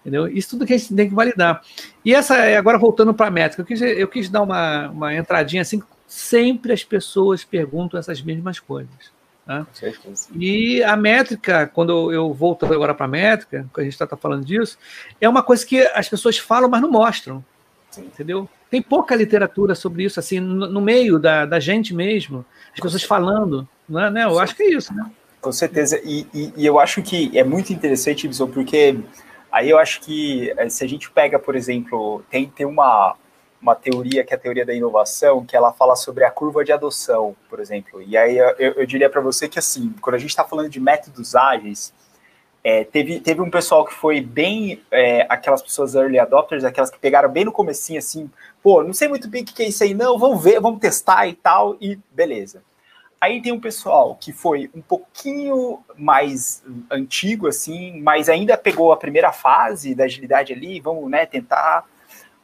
entendeu? 0.00 0.28
Isso 0.28 0.50
tudo 0.50 0.66
que 0.66 0.74
a 0.74 0.78
gente 0.78 0.94
tem 0.94 1.08
que 1.08 1.14
validar. 1.14 1.62
E 2.04 2.14
essa, 2.14 2.36
agora 2.56 2.78
voltando 2.78 3.12
para 3.12 3.26
a 3.26 3.30
métrica, 3.30 3.62
eu 3.62 3.66
quis, 3.66 3.82
eu 3.82 4.08
quis 4.08 4.28
dar 4.28 4.42
uma, 4.42 4.88
uma 4.90 5.14
entradinha 5.14 5.62
assim, 5.62 5.82
sempre 6.06 6.72
as 6.72 6.84
pessoas 6.84 7.42
perguntam 7.42 7.98
essas 7.98 8.22
mesmas 8.22 8.60
coisas. 8.60 9.21
Né? 9.52 9.66
E 10.34 10.82
a 10.82 10.96
métrica, 10.96 11.66
quando 11.66 12.12
eu 12.12 12.32
volto 12.32 12.64
agora 12.66 12.94
para 12.94 13.06
a 13.06 13.08
métrica, 13.08 13.66
quando 13.72 13.80
a 13.80 13.84
gente 13.84 13.92
está 13.92 14.06
tá 14.06 14.16
falando 14.16 14.44
disso, 14.44 14.78
é 15.20 15.28
uma 15.28 15.42
coisa 15.42 15.66
que 15.66 15.80
as 15.94 16.08
pessoas 16.08 16.38
falam, 16.38 16.70
mas 16.70 16.80
não 16.80 16.90
mostram. 16.90 17.44
Sim. 17.90 18.02
Entendeu? 18.02 18.48
Tem 18.70 18.80
pouca 18.80 19.14
literatura 19.14 19.74
sobre 19.74 20.04
isso, 20.04 20.18
assim, 20.18 20.40
no, 20.40 20.66
no 20.66 20.80
meio 20.80 21.18
da, 21.18 21.44
da, 21.44 21.60
gente 21.60 21.94
mesmo, 21.94 22.44
as 22.72 22.80
pessoas 22.80 23.02
falando. 23.02 23.68
Né? 23.86 24.08
né? 24.08 24.24
Eu 24.24 24.34
Sim. 24.34 24.40
acho 24.40 24.56
que 24.56 24.62
é 24.62 24.70
isso, 24.70 24.94
né? 24.94 25.10
Com 25.40 25.52
certeza. 25.52 26.00
E, 26.02 26.26
e, 26.32 26.52
e, 26.56 26.66
eu 26.66 26.78
acho 26.78 27.02
que 27.02 27.36
é 27.36 27.44
muito 27.44 27.72
interessante, 27.72 28.26
Ibson, 28.26 28.46
porque 28.46 28.98
aí 29.50 29.68
eu 29.68 29.78
acho 29.78 30.00
que 30.00 30.50
eh, 30.56 30.68
se 30.68 30.84
a 30.84 30.88
gente 30.88 31.10
pega, 31.10 31.38
por 31.38 31.54
exemplo, 31.54 32.24
tem, 32.30 32.48
tem 32.48 32.64
uma, 32.64 33.16
uma 33.62 33.76
teoria 33.76 34.24
que 34.24 34.34
é 34.34 34.36
a 34.36 34.40
teoria 34.40 34.66
da 34.66 34.74
inovação, 34.74 35.46
que 35.46 35.56
ela 35.56 35.72
fala 35.72 35.94
sobre 35.94 36.24
a 36.24 36.30
curva 36.30 36.64
de 36.64 36.72
adoção, 36.72 37.36
por 37.48 37.60
exemplo. 37.60 38.02
E 38.02 38.16
aí 38.16 38.36
eu, 38.36 38.56
eu 38.58 38.86
diria 38.86 39.08
para 39.08 39.20
você 39.20 39.48
que, 39.48 39.58
assim, 39.58 39.94
quando 40.00 40.16
a 40.16 40.18
gente 40.18 40.30
está 40.30 40.42
falando 40.42 40.68
de 40.68 40.80
métodos 40.80 41.36
ágeis, 41.36 41.94
é, 42.64 42.84
teve, 42.84 43.20
teve 43.20 43.40
um 43.40 43.50
pessoal 43.50 43.84
que 43.84 43.94
foi 43.94 44.20
bem 44.20 44.82
é, 44.90 45.26
aquelas 45.28 45.62
pessoas 45.62 45.94
early 45.94 46.18
adopters, 46.18 46.64
aquelas 46.64 46.90
que 46.90 46.98
pegaram 46.98 47.28
bem 47.28 47.44
no 47.44 47.52
comecinho, 47.52 47.98
assim, 47.98 48.28
pô, 48.60 48.82
não 48.82 48.92
sei 48.92 49.06
muito 49.06 49.28
bem 49.28 49.42
o 49.42 49.46
que 49.46 49.62
é 49.62 49.68
isso 49.68 49.84
aí, 49.84 49.94
não, 49.94 50.18
vamos 50.18 50.42
ver, 50.42 50.60
vamos 50.60 50.80
testar 50.80 51.26
e 51.28 51.34
tal, 51.34 51.76
e 51.80 51.98
beleza. 52.10 52.62
Aí 53.20 53.40
tem 53.40 53.52
um 53.52 53.60
pessoal 53.60 54.16
que 54.16 54.32
foi 54.32 54.68
um 54.74 54.80
pouquinho 54.80 55.80
mais 55.96 56.64
antigo, 56.90 57.46
assim, 57.46 58.00
mas 58.00 58.28
ainda 58.28 58.56
pegou 58.56 58.92
a 58.92 58.96
primeira 58.96 59.32
fase 59.32 59.94
da 59.94 60.04
agilidade 60.04 60.52
ali, 60.52 60.80
vamos, 60.80 61.08
né, 61.08 61.24
tentar 61.26 61.84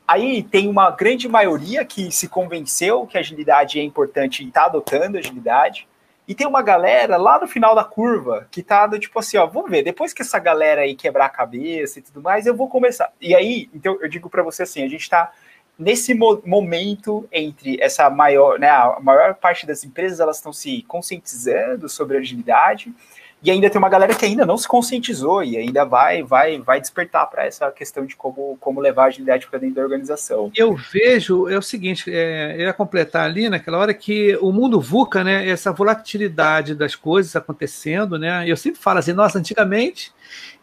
Aí 0.09 0.43
tem 0.43 0.67
uma 0.67 0.91
grande 0.91 1.29
maioria 1.29 1.85
que 1.85 2.11
se 2.11 2.29
convenceu 2.29 3.07
que 3.07 3.19
a 3.19 3.21
agilidade 3.21 3.79
é 3.79 3.83
importante 3.83 4.43
e 4.43 4.49
está 4.49 4.65
adotando 4.65 5.19
agilidade. 5.19 5.87
E 6.27 6.35
tem 6.35 6.47
uma 6.47 6.63
galera 6.63 7.19
lá 7.19 7.39
no 7.39 7.47
final 7.47 7.75
da 7.75 7.85
curva 7.85 8.49
que 8.51 8.63
tá 8.63 8.87
do 8.87 8.99
tipo 8.99 9.19
assim, 9.19 9.37
ó, 9.37 9.47
vamos 9.47 9.71
ver, 9.71 9.83
depois 9.83 10.15
que 10.15 10.23
essa 10.23 10.39
galera 10.39 10.81
aí 10.81 10.95
quebrar 10.95 11.27
a 11.27 11.31
cabeça 11.31 11.99
e 11.99 12.03
tudo 12.03 12.23
mais, 12.23 12.47
eu 12.47 12.57
vou 12.57 12.71
começar. 12.71 13.13
E 13.21 13.35
aí, 13.35 13.69
então 13.75 13.99
eu 14.01 14.09
digo 14.09 14.31
para 14.31 14.43
você 14.43 14.63
assim, 14.63 14.83
a 14.83 14.89
gente 14.89 15.03
está 15.03 15.31
nesse 15.79 16.15
mo 16.15 16.43
momento 16.45 17.29
entre 17.31 17.79
essa 17.79 18.09
maior, 18.09 18.59
né, 18.59 18.71
a 18.71 18.99
maior 19.01 19.35
parte 19.35 19.67
das 19.67 19.85
empresas 19.85 20.21
elas 20.21 20.37
estão 20.37 20.55
se 20.55 20.83
conscientizando 20.89 21.87
sobre 21.87 22.17
agilidade 22.17 22.95
e 23.43 23.51
ainda 23.51 23.71
tem 23.71 23.79
uma 23.79 23.89
galera 23.89 24.15
que 24.15 24.25
ainda 24.25 24.45
não 24.45 24.57
se 24.57 24.67
conscientizou 24.67 25.43
e 25.43 25.57
ainda 25.57 25.85
vai 25.85 26.23
vai 26.23 26.59
vai 26.59 26.81
despertar 26.81 27.27
para 27.27 27.47
essa 27.47 27.71
questão 27.71 28.05
de 28.05 28.17
como, 28.17 28.57
como 28.61 28.81
levar 28.81 29.05
a 29.05 29.07
agilidade 29.07 29.47
para 29.47 29.59
dentro 29.59 29.77
da 29.77 29.83
organização. 29.83 30.51
Eu 30.57 30.75
vejo, 30.75 31.49
é 31.49 31.57
o 31.57 31.63
seguinte, 31.63 32.13
é, 32.13 32.55
eu 32.57 32.67
ia 32.67 32.73
completar 32.73 33.25
ali 33.25 33.49
naquela 33.49 33.79
hora 33.79 33.95
que 33.95 34.37
o 34.41 34.51
mundo 34.53 34.81
VUCA, 34.81 35.23
né, 35.23 35.49
essa 35.49 35.73
volatilidade 35.73 36.75
das 36.75 36.95
coisas 36.95 37.35
acontecendo, 37.37 38.19
né, 38.19 38.45
eu 38.49 38.57
sempre 38.57 38.81
falo 38.81 38.99
assim, 38.99 39.13
nossa, 39.13 39.39
antigamente 39.39 40.13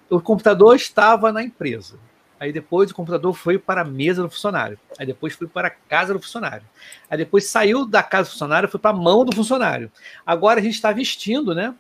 o 0.10 0.20
computador 0.20 0.76
estava 0.76 1.32
na 1.32 1.42
empresa, 1.42 1.98
Aí 2.40 2.52
depois 2.52 2.92
o 2.92 2.96
computador 2.96 3.34
foi 3.34 3.58
para 3.58 3.82
a 3.82 3.86
mesa 3.86 4.22
do 4.22 4.30
funcionário. 4.30 4.78
Aí 5.00 5.06
depois 5.06 5.34
foi 5.34 5.48
para 5.48 5.70
a 5.70 5.72
casa 5.72 6.14
do 6.14 6.20
funcionário. 6.20 6.64
Aí 7.10 7.18
depois 7.18 7.46
saiu 7.46 7.86
da 7.86 8.04
casa 8.04 8.30
do 8.30 8.34
funcionário, 8.34 8.70
foi 8.70 8.80
para 8.80 8.92
a 8.92 8.94
mão 8.94 9.24
do 9.24 9.34
funcionário. 9.34 9.90
Agora 10.26 10.60
a 10.60 10.64
gente 10.64 10.76
está 10.76 10.92
vestindo, 10.92 11.56
né? 11.56 11.74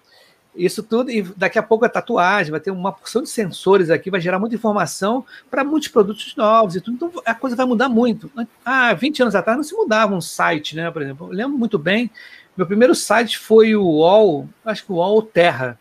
Isso 0.55 0.81
tudo, 0.81 1.11
e 1.11 1.21
daqui 1.21 1.59
a 1.59 1.63
pouco 1.63 1.83
a 1.85 1.89
tatuagem, 1.89 2.51
vai 2.51 2.59
ter 2.59 2.71
uma 2.71 2.91
porção 2.91 3.21
de 3.21 3.29
sensores 3.29 3.89
aqui, 3.89 4.09
vai 4.09 4.21
gerar 4.21 4.39
muita 4.39 4.55
informação 4.55 5.25
para 5.51 5.63
muitos 5.63 5.89
produtos 5.89 6.35
novos 6.35 6.75
e 6.75 6.81
tudo. 6.81 6.95
Então 6.95 7.21
a 7.25 7.35
coisa 7.35 7.55
vai 7.55 7.65
mudar 7.65 7.89
muito. 7.89 8.31
Ah, 8.63 8.93
20 8.93 9.23
anos 9.23 9.35
atrás 9.35 9.57
não 9.57 9.63
se 9.63 9.75
mudava 9.75 10.15
um 10.15 10.21
site, 10.21 10.75
né? 10.75 10.89
Por 10.89 11.01
exemplo, 11.01 11.27
eu 11.27 11.33
lembro 11.33 11.57
muito 11.57 11.77
bem, 11.77 12.09
meu 12.55 12.65
primeiro 12.65 12.95
site 12.95 13.37
foi 13.37 13.75
o 13.75 13.83
UOL, 13.83 14.47
acho 14.63 14.85
que 14.85 14.91
o 14.91 14.95
UOL 14.95 15.21
Terra. 15.21 15.77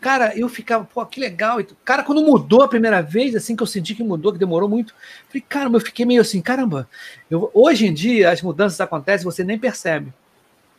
Cara, 0.00 0.34
eu 0.34 0.48
ficava, 0.48 0.84
pô, 0.84 1.04
que 1.04 1.20
legal. 1.20 1.58
Cara, 1.84 2.02
quando 2.02 2.22
mudou 2.22 2.62
a 2.62 2.68
primeira 2.68 3.02
vez, 3.02 3.34
assim 3.34 3.54
que 3.54 3.62
eu 3.62 3.66
senti 3.66 3.94
que 3.94 4.02
mudou, 4.02 4.32
que 4.32 4.38
demorou 4.38 4.68
muito, 4.68 4.94
falei, 5.28 5.44
caramba, 5.46 5.76
eu 5.76 5.82
fiquei 5.82 6.06
meio 6.06 6.22
assim, 6.22 6.40
caramba. 6.40 6.88
Eu, 7.30 7.50
hoje 7.52 7.86
em 7.86 7.92
dia, 7.92 8.30
as 8.30 8.40
mudanças 8.40 8.80
acontecem, 8.80 9.24
você 9.24 9.44
nem 9.44 9.58
percebe. 9.58 10.10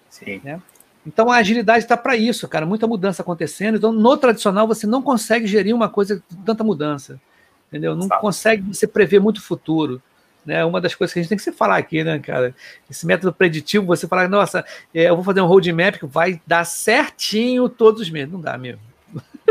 Sim. 0.09 0.41
Né? 0.43 0.59
Então 1.05 1.31
a 1.31 1.37
agilidade 1.37 1.83
está 1.83 1.97
para 1.97 2.15
isso, 2.15 2.47
cara. 2.47 2.65
Muita 2.65 2.87
mudança 2.87 3.21
acontecendo. 3.21 3.77
Então, 3.77 3.91
no 3.91 4.17
tradicional, 4.17 4.67
você 4.67 4.85
não 4.85 5.01
consegue 5.01 5.47
gerir 5.47 5.75
uma 5.75 5.89
coisa 5.89 6.21
com 6.29 6.43
tanta 6.43 6.63
mudança. 6.63 7.19
Entendeu? 7.67 7.95
Não 7.95 8.07
Sabe. 8.07 8.21
consegue 8.21 8.73
você 8.73 8.85
prever 8.85 9.19
muito 9.19 9.37
o 9.37 9.41
futuro. 9.41 10.01
Né? 10.45 10.63
Uma 10.65 10.81
das 10.81 10.93
coisas 10.93 11.13
que 11.13 11.19
a 11.19 11.21
gente 11.21 11.29
tem 11.29 11.37
que 11.37 11.43
se 11.43 11.51
falar 11.51 11.77
aqui, 11.77 12.03
né, 12.03 12.19
cara? 12.19 12.53
Esse 12.89 13.05
método 13.05 13.33
preditivo, 13.33 13.85
você 13.85 14.07
falar, 14.07 14.27
nossa, 14.27 14.65
é, 14.93 15.09
eu 15.09 15.15
vou 15.15 15.23
fazer 15.23 15.41
um 15.41 15.45
roadmap 15.45 15.97
que 15.97 16.05
vai 16.05 16.41
dar 16.45 16.65
certinho 16.65 17.69
todos 17.69 18.01
os 18.01 18.09
meses. 18.09 18.31
Não 18.31 18.41
dá 18.41 18.57
mesmo. 18.57 18.81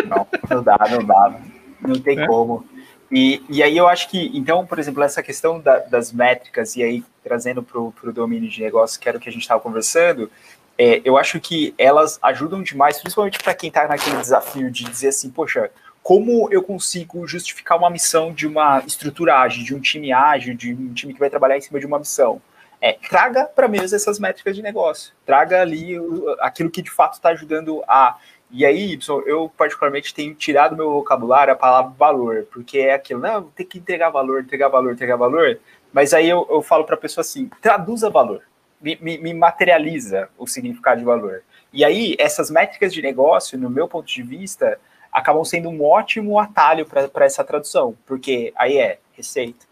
Não, 0.07 0.27
não 0.49 0.63
dá, 0.63 0.79
não 0.91 1.05
dá. 1.05 1.41
Não 1.81 1.99
tem 1.99 2.21
é. 2.21 2.27
como. 2.27 2.65
E, 3.11 3.43
e 3.49 3.63
aí 3.63 3.77
eu 3.77 3.89
acho 3.89 4.09
que, 4.09 4.31
então, 4.35 4.65
por 4.65 4.79
exemplo, 4.79 5.03
essa 5.03 5.23
questão 5.23 5.59
da, 5.59 5.79
das 5.79 6.13
métricas, 6.13 6.77
e 6.77 6.83
aí 6.83 7.05
trazendo 7.25 7.63
para 7.63 7.81
o 7.81 8.13
domínio 8.13 8.49
de 8.49 8.61
negócio, 8.61 9.01
que 9.01 9.09
era 9.09 9.19
o 9.19 9.21
que 9.21 9.29
a 9.29 9.33
gente 9.33 9.43
estava 9.43 9.61
conversando, 9.61 10.31
é, 10.81 11.03
eu 11.05 11.19
acho 11.19 11.39
que 11.39 11.75
elas 11.77 12.19
ajudam 12.23 12.63
demais, 12.63 12.99
principalmente 12.99 13.39
para 13.39 13.53
quem 13.53 13.69
está 13.69 13.87
naquele 13.87 14.17
desafio 14.17 14.71
de 14.71 14.85
dizer 14.85 15.09
assim, 15.09 15.29
poxa, 15.29 15.71
como 16.03 16.49
eu 16.51 16.63
consigo 16.63 17.27
justificar 17.27 17.77
uma 17.77 17.91
missão 17.91 18.33
de 18.33 18.47
uma 18.47 18.83
estrutura 18.87 19.37
ágil, 19.41 19.63
de 19.63 19.75
um 19.75 19.79
time 19.79 20.11
ágil, 20.11 20.57
de 20.57 20.73
um 20.73 20.95
time 20.95 21.13
que 21.13 21.21
vai 21.21 21.29
trabalhar 21.29 21.59
em 21.59 21.61
cima 21.61 21.79
de 21.79 21.85
uma 21.85 21.99
missão? 21.99 22.41
É, 22.81 22.95
traga 22.95 23.45
para 23.45 23.69
mesa 23.69 23.95
essas 23.95 24.19
métricas 24.19 24.57
de 24.57 24.63
negócio, 24.63 25.13
traga 25.27 25.61
ali 25.61 25.99
aquilo 26.41 26.71
que 26.71 26.81
de 26.81 26.91
fato 26.91 27.13
está 27.13 27.29
ajudando 27.29 27.85
a. 27.87 28.17
E 28.51 28.65
aí, 28.65 28.93
Y, 28.95 29.23
eu 29.27 29.53
particularmente 29.55 30.15
tenho 30.15 30.35
tirado 30.35 30.71
do 30.71 30.79
meu 30.79 30.91
vocabulário 30.93 31.53
a 31.53 31.57
palavra 31.57 31.93
valor, 31.99 32.47
porque 32.51 32.79
é 32.79 32.95
aquilo, 32.95 33.21
não, 33.21 33.43
tem 33.51 33.67
que 33.67 33.77
entregar 33.77 34.09
valor, 34.09 34.41
entregar 34.41 34.69
valor, 34.69 34.95
entregar 34.95 35.17
valor, 35.17 35.61
mas 35.93 36.15
aí 36.15 36.31
eu, 36.31 36.49
eu 36.51 36.63
falo 36.63 36.85
para 36.85 36.95
a 36.95 36.99
pessoa 36.99 37.21
assim, 37.21 37.51
traduza 37.61 38.09
valor 38.09 38.50
me, 38.81 39.19
me, 39.19 39.35
materializa 39.35 40.29
o 40.39 40.47
significado 40.47 40.99
de 40.99 41.05
valor. 41.05 41.43
E 41.73 41.85
aí, 41.85 42.17
essas 42.19 42.51
métricas 42.51 42.93
de 42.93 43.03
negócio, 43.03 43.59
no 43.59 43.69
meu 43.69 43.87
ponto 43.87 44.07
de 44.07 44.23
vista, 44.23 44.79
acabam 45.13 45.45
sendo 45.45 45.69
um 45.69 45.85
ótimo 45.85 46.39
atalho 46.39 46.87
para 46.87 47.25
essa 47.25 47.45
tradução, 47.45 47.97
porque 48.07 48.53
aí 48.57 48.79
é 48.79 48.99
receita, 49.13 49.67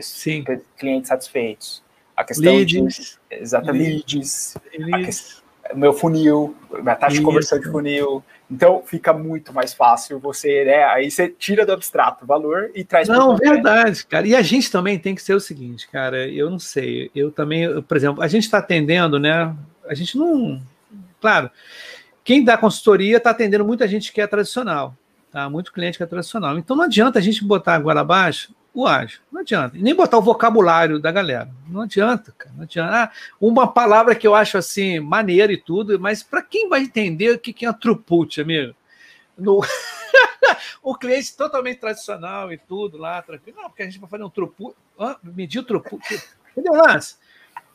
Sim. 0.00 0.44
clientes 0.76 1.08
satisfeitos, 1.08 1.82
a 2.16 2.24
questão 2.24 2.56
leads, 2.56 3.18
de 3.30 3.36
exatamente 3.36 4.16
leads, 4.16 4.56
leads. 4.78 5.41
Meu 5.74 5.92
funil, 5.92 6.56
minha 6.70 6.94
taxa 6.94 7.14
Isso. 7.14 7.20
de 7.20 7.26
conversão 7.26 7.58
de 7.58 7.70
funil. 7.70 8.22
Então 8.50 8.82
fica 8.84 9.12
muito 9.12 9.52
mais 9.52 9.72
fácil 9.72 10.18
você, 10.18 10.64
né? 10.64 10.84
Aí 10.84 11.10
você 11.10 11.28
tira 11.28 11.64
do 11.64 11.72
abstrato 11.72 12.24
o 12.24 12.26
valor 12.26 12.70
e 12.74 12.84
traz 12.84 13.08
Não, 13.08 13.36
verdade, 13.36 14.04
cara. 14.04 14.26
E 14.26 14.34
a 14.34 14.42
gente 14.42 14.70
também 14.70 14.98
tem 14.98 15.14
que 15.14 15.22
ser 15.22 15.34
o 15.34 15.40
seguinte, 15.40 15.88
cara. 15.88 16.28
Eu 16.28 16.50
não 16.50 16.58
sei. 16.58 17.10
Eu 17.14 17.30
também, 17.30 17.64
eu, 17.64 17.82
por 17.82 17.96
exemplo, 17.96 18.22
a 18.22 18.28
gente 18.28 18.44
está 18.44 18.58
atendendo, 18.58 19.18
né? 19.18 19.54
A 19.88 19.94
gente 19.94 20.18
não. 20.18 20.60
Claro, 21.20 21.50
quem 22.24 22.44
dá 22.44 22.56
consultoria 22.56 23.16
está 23.16 23.30
atendendo 23.30 23.64
muita 23.64 23.88
gente 23.88 24.12
que 24.12 24.20
é 24.20 24.26
tradicional, 24.26 24.94
tá? 25.30 25.48
Muito 25.48 25.72
cliente 25.72 25.96
que 25.96 26.04
é 26.04 26.06
tradicional. 26.06 26.58
Então 26.58 26.76
não 26.76 26.84
adianta 26.84 27.18
a 27.18 27.22
gente 27.22 27.44
botar 27.44 27.74
agora 27.74 28.00
abaixo 28.00 28.52
o 28.74 28.86
ágil. 28.86 29.20
Não 29.30 29.40
adianta. 29.40 29.76
E 29.76 29.82
nem 29.82 29.94
botar 29.94 30.18
o 30.18 30.22
vocabulário 30.22 30.98
da 30.98 31.12
galera. 31.12 31.48
Não 31.68 31.82
adianta, 31.82 32.32
cara. 32.36 32.54
Não 32.56 32.64
adianta. 32.64 32.94
Ah, 32.94 33.10
uma 33.40 33.66
palavra 33.70 34.14
que 34.14 34.26
eu 34.26 34.34
acho 34.34 34.56
assim, 34.56 34.98
maneira 34.98 35.52
e 35.52 35.56
tudo, 35.56 35.98
mas 36.00 36.22
para 36.22 36.42
quem 36.42 36.68
vai 36.68 36.82
entender 36.82 37.30
o 37.30 37.38
que 37.38 37.66
é 37.66 37.72
throughput, 37.72 38.40
amigo? 38.40 38.74
No... 39.36 39.60
o 40.82 40.94
cliente 40.94 41.36
totalmente 41.36 41.80
tradicional 41.80 42.52
e 42.52 42.58
tudo 42.58 42.96
lá, 42.96 43.20
tranquilo. 43.22 43.58
Não, 43.60 43.68
porque 43.68 43.82
a 43.82 43.86
gente 43.86 44.00
vai 44.00 44.08
fazer 44.08 44.24
um 44.24 44.30
throughput. 44.30 44.74
Ah, 44.98 45.18
medir 45.22 45.60
o 45.60 45.64
throughput. 45.64 46.22
Entendeu, 46.52 46.74
Lance? 46.74 47.16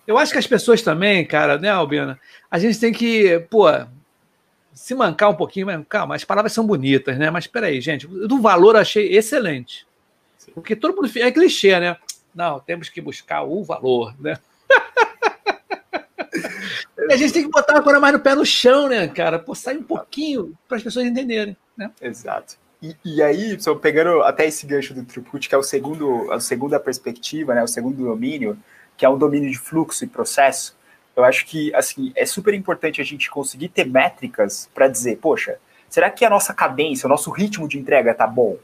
Eu 0.05 0.17
acho 0.17 0.31
que 0.31 0.37
as 0.37 0.47
pessoas 0.47 0.81
também, 0.81 1.25
cara, 1.25 1.57
né, 1.57 1.69
Albina? 1.69 2.19
A 2.49 2.57
gente 2.57 2.79
tem 2.79 2.93
que, 2.93 3.39
pô, 3.49 3.65
se 4.73 4.93
mancar 4.93 5.29
um 5.29 5.35
pouquinho, 5.35 5.65
mas 5.65 5.83
calma, 5.89 6.15
as 6.15 6.23
palavras 6.23 6.53
são 6.53 6.65
bonitas, 6.65 7.17
né? 7.17 7.29
Mas 7.29 7.47
peraí, 7.47 7.81
gente, 7.81 8.07
do 8.07 8.39
valor 8.39 8.75
achei 8.75 9.15
excelente. 9.15 9.86
Porque 10.53 10.75
todo 10.75 10.95
mundo 10.95 11.09
é 11.17 11.31
clichê, 11.31 11.79
né? 11.79 11.97
Não, 12.33 12.59
temos 12.59 12.89
que 12.89 13.01
buscar 13.01 13.43
o 13.43 13.63
valor, 13.63 14.15
né? 14.19 14.37
a 17.09 17.15
gente 17.15 17.33
tem 17.33 17.43
que 17.43 17.49
botar 17.49 17.77
agora 17.77 17.99
mais 17.99 18.13
no 18.13 18.19
pé 18.19 18.35
no 18.35 18.45
chão, 18.45 18.87
né, 18.87 19.07
cara? 19.07 19.39
Pô, 19.39 19.55
sair 19.55 19.77
um 19.77 19.83
pouquinho 19.83 20.53
para 20.67 20.77
as 20.77 20.83
pessoas 20.83 21.05
entenderem, 21.05 21.55
né? 21.75 21.91
Exato. 22.01 22.57
E, 22.81 22.95
e, 23.03 23.23
aí, 23.23 23.59
só 23.59 23.73
pegando 23.73 24.21
até 24.21 24.45
esse 24.45 24.67
gancho 24.67 24.93
do 24.93 25.03
throughput, 25.03 25.49
que 25.49 25.55
é 25.55 25.57
o 25.57 25.63
segundo, 25.63 26.31
a 26.31 26.39
segunda 26.39 26.79
perspectiva, 26.79 27.55
né, 27.55 27.63
o 27.63 27.67
segundo 27.67 28.03
domínio, 28.03 28.57
que 28.95 29.03
é 29.03 29.09
um 29.09 29.17
domínio 29.17 29.49
de 29.49 29.57
fluxo 29.57 30.03
e 30.03 30.07
processo, 30.07 30.77
eu 31.15 31.23
acho 31.23 31.45
que 31.47 31.73
assim 31.73 32.11
é 32.15 32.25
super 32.25 32.53
importante 32.53 33.01
a 33.01 33.03
gente 33.03 33.31
conseguir 33.31 33.69
ter 33.69 33.85
métricas 33.85 34.69
para 34.73 34.87
dizer, 34.87 35.17
poxa, 35.17 35.57
será 35.89 36.11
que 36.11 36.23
a 36.23 36.29
nossa 36.29 36.53
cadência, 36.53 37.07
o 37.07 37.09
nosso 37.09 37.31
ritmo 37.31 37.67
de 37.67 37.79
entrega 37.79 38.13
tá 38.13 38.27
bom? 38.27 38.57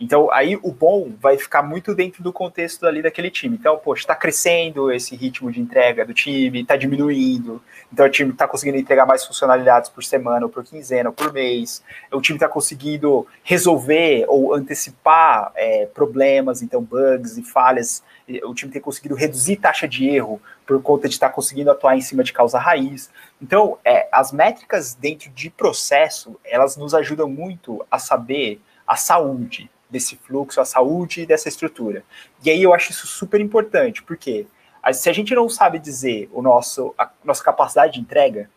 Então, 0.00 0.30
aí 0.32 0.56
o 0.62 0.70
bom 0.70 1.12
vai 1.20 1.36
ficar 1.36 1.60
muito 1.60 1.92
dentro 1.92 2.22
do 2.22 2.32
contexto 2.32 2.86
ali 2.86 3.02
daquele 3.02 3.32
time. 3.32 3.56
Então, 3.56 3.76
poxa, 3.78 4.02
está 4.02 4.14
crescendo 4.14 4.92
esse 4.92 5.16
ritmo 5.16 5.50
de 5.50 5.60
entrega 5.60 6.04
do 6.04 6.14
time, 6.14 6.62
está 6.62 6.76
diminuindo. 6.76 7.60
Então, 7.92 8.06
o 8.06 8.08
time 8.08 8.30
está 8.30 8.46
conseguindo 8.46 8.78
entregar 8.78 9.06
mais 9.06 9.24
funcionalidades 9.26 9.90
por 9.90 10.04
semana, 10.04 10.46
ou 10.46 10.52
por 10.52 10.62
quinzena, 10.62 11.08
ou 11.08 11.14
por 11.14 11.32
mês. 11.32 11.82
O 12.12 12.20
time 12.20 12.36
está 12.36 12.48
conseguindo 12.48 13.26
resolver 13.42 14.24
ou 14.28 14.54
antecipar 14.54 15.50
é, 15.56 15.86
problemas, 15.86 16.62
então, 16.62 16.80
bugs 16.80 17.36
e 17.36 17.42
falhas. 17.42 18.04
O 18.44 18.54
time 18.54 18.70
tem 18.70 18.80
conseguido 18.80 19.16
reduzir 19.16 19.56
taxa 19.56 19.88
de 19.88 20.08
erro 20.08 20.40
por 20.64 20.80
conta 20.80 21.08
de 21.08 21.14
estar 21.14 21.30
tá 21.30 21.34
conseguindo 21.34 21.72
atuar 21.72 21.96
em 21.96 22.00
cima 22.00 22.22
de 22.22 22.32
causa 22.32 22.56
raiz. 22.56 23.10
Então, 23.42 23.78
é, 23.84 24.08
as 24.12 24.30
métricas 24.30 24.94
dentro 24.94 25.28
de 25.30 25.50
processo, 25.50 26.38
elas 26.44 26.76
nos 26.76 26.94
ajudam 26.94 27.28
muito 27.28 27.84
a 27.90 27.98
saber 27.98 28.60
a 28.86 28.94
saúde 28.94 29.68
desse 29.90 30.16
fluxo, 30.16 30.60
a 30.60 30.64
saúde 30.64 31.26
dessa 31.26 31.48
estrutura. 31.48 32.04
E 32.44 32.50
aí 32.50 32.62
eu 32.62 32.74
acho 32.74 32.90
isso 32.90 33.06
super 33.06 33.40
importante, 33.40 34.02
porque 34.02 34.46
se 34.92 35.08
a 35.08 35.12
gente 35.12 35.34
não 35.34 35.48
sabe 35.48 35.78
dizer 35.78 36.28
o 36.32 36.42
nosso, 36.42 36.94
a 36.98 37.10
nossa 37.24 37.42
capacidade 37.42 37.94
de 37.94 38.00
entrega, 38.00 38.50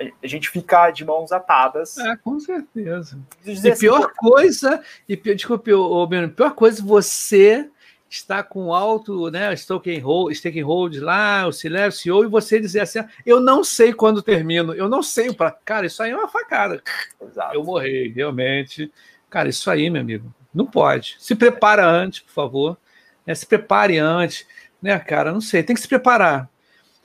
a 0.00 0.26
gente 0.26 0.48
fica 0.48 0.90
de 0.90 1.04
mãos 1.04 1.30
atadas. 1.30 1.98
É, 1.98 2.16
com 2.16 2.40
certeza. 2.40 3.18
E 3.44 3.52
assim, 3.52 3.76
pior 3.76 4.12
coisa, 4.16 4.82
e 5.08 5.16
desculpe, 5.16 5.72
ô, 5.72 6.06
Beno, 6.06 6.30
pior 6.30 6.54
coisa, 6.54 6.82
você 6.82 7.68
está 8.08 8.42
com 8.42 8.72
alto, 8.74 9.30
né, 9.30 9.52
staking 9.54 10.00
hold, 10.00 10.32
staking 10.32 10.62
hold 10.62 10.96
lá, 10.96 11.46
o 11.46 11.52
CEO, 11.52 12.24
e 12.24 12.26
você 12.26 12.58
dizer 12.58 12.80
assim, 12.80 13.00
eu 13.24 13.40
não 13.40 13.62
sei 13.62 13.92
quando 13.92 14.20
termino, 14.20 14.74
eu 14.74 14.88
não 14.88 15.02
sei, 15.02 15.32
para 15.32 15.52
cara, 15.52 15.86
isso 15.86 16.02
aí 16.02 16.10
é 16.10 16.16
uma 16.16 16.26
facada. 16.26 16.82
Exato. 17.22 17.54
Eu 17.54 17.62
morri, 17.62 18.08
realmente. 18.08 18.90
Cara, 19.28 19.48
isso 19.48 19.70
aí, 19.70 19.88
meu 19.88 20.00
amigo, 20.00 20.34
não 20.54 20.66
pode. 20.66 21.16
Se 21.18 21.34
prepara 21.34 21.86
antes, 21.86 22.20
por 22.20 22.32
favor. 22.32 22.78
Né? 23.26 23.34
Se 23.34 23.46
prepare 23.46 23.98
antes. 23.98 24.46
Né, 24.82 24.98
cara? 24.98 25.32
Não 25.32 25.40
sei, 25.40 25.62
tem 25.62 25.74
que 25.74 25.82
se 25.82 25.88
preparar. 25.88 26.48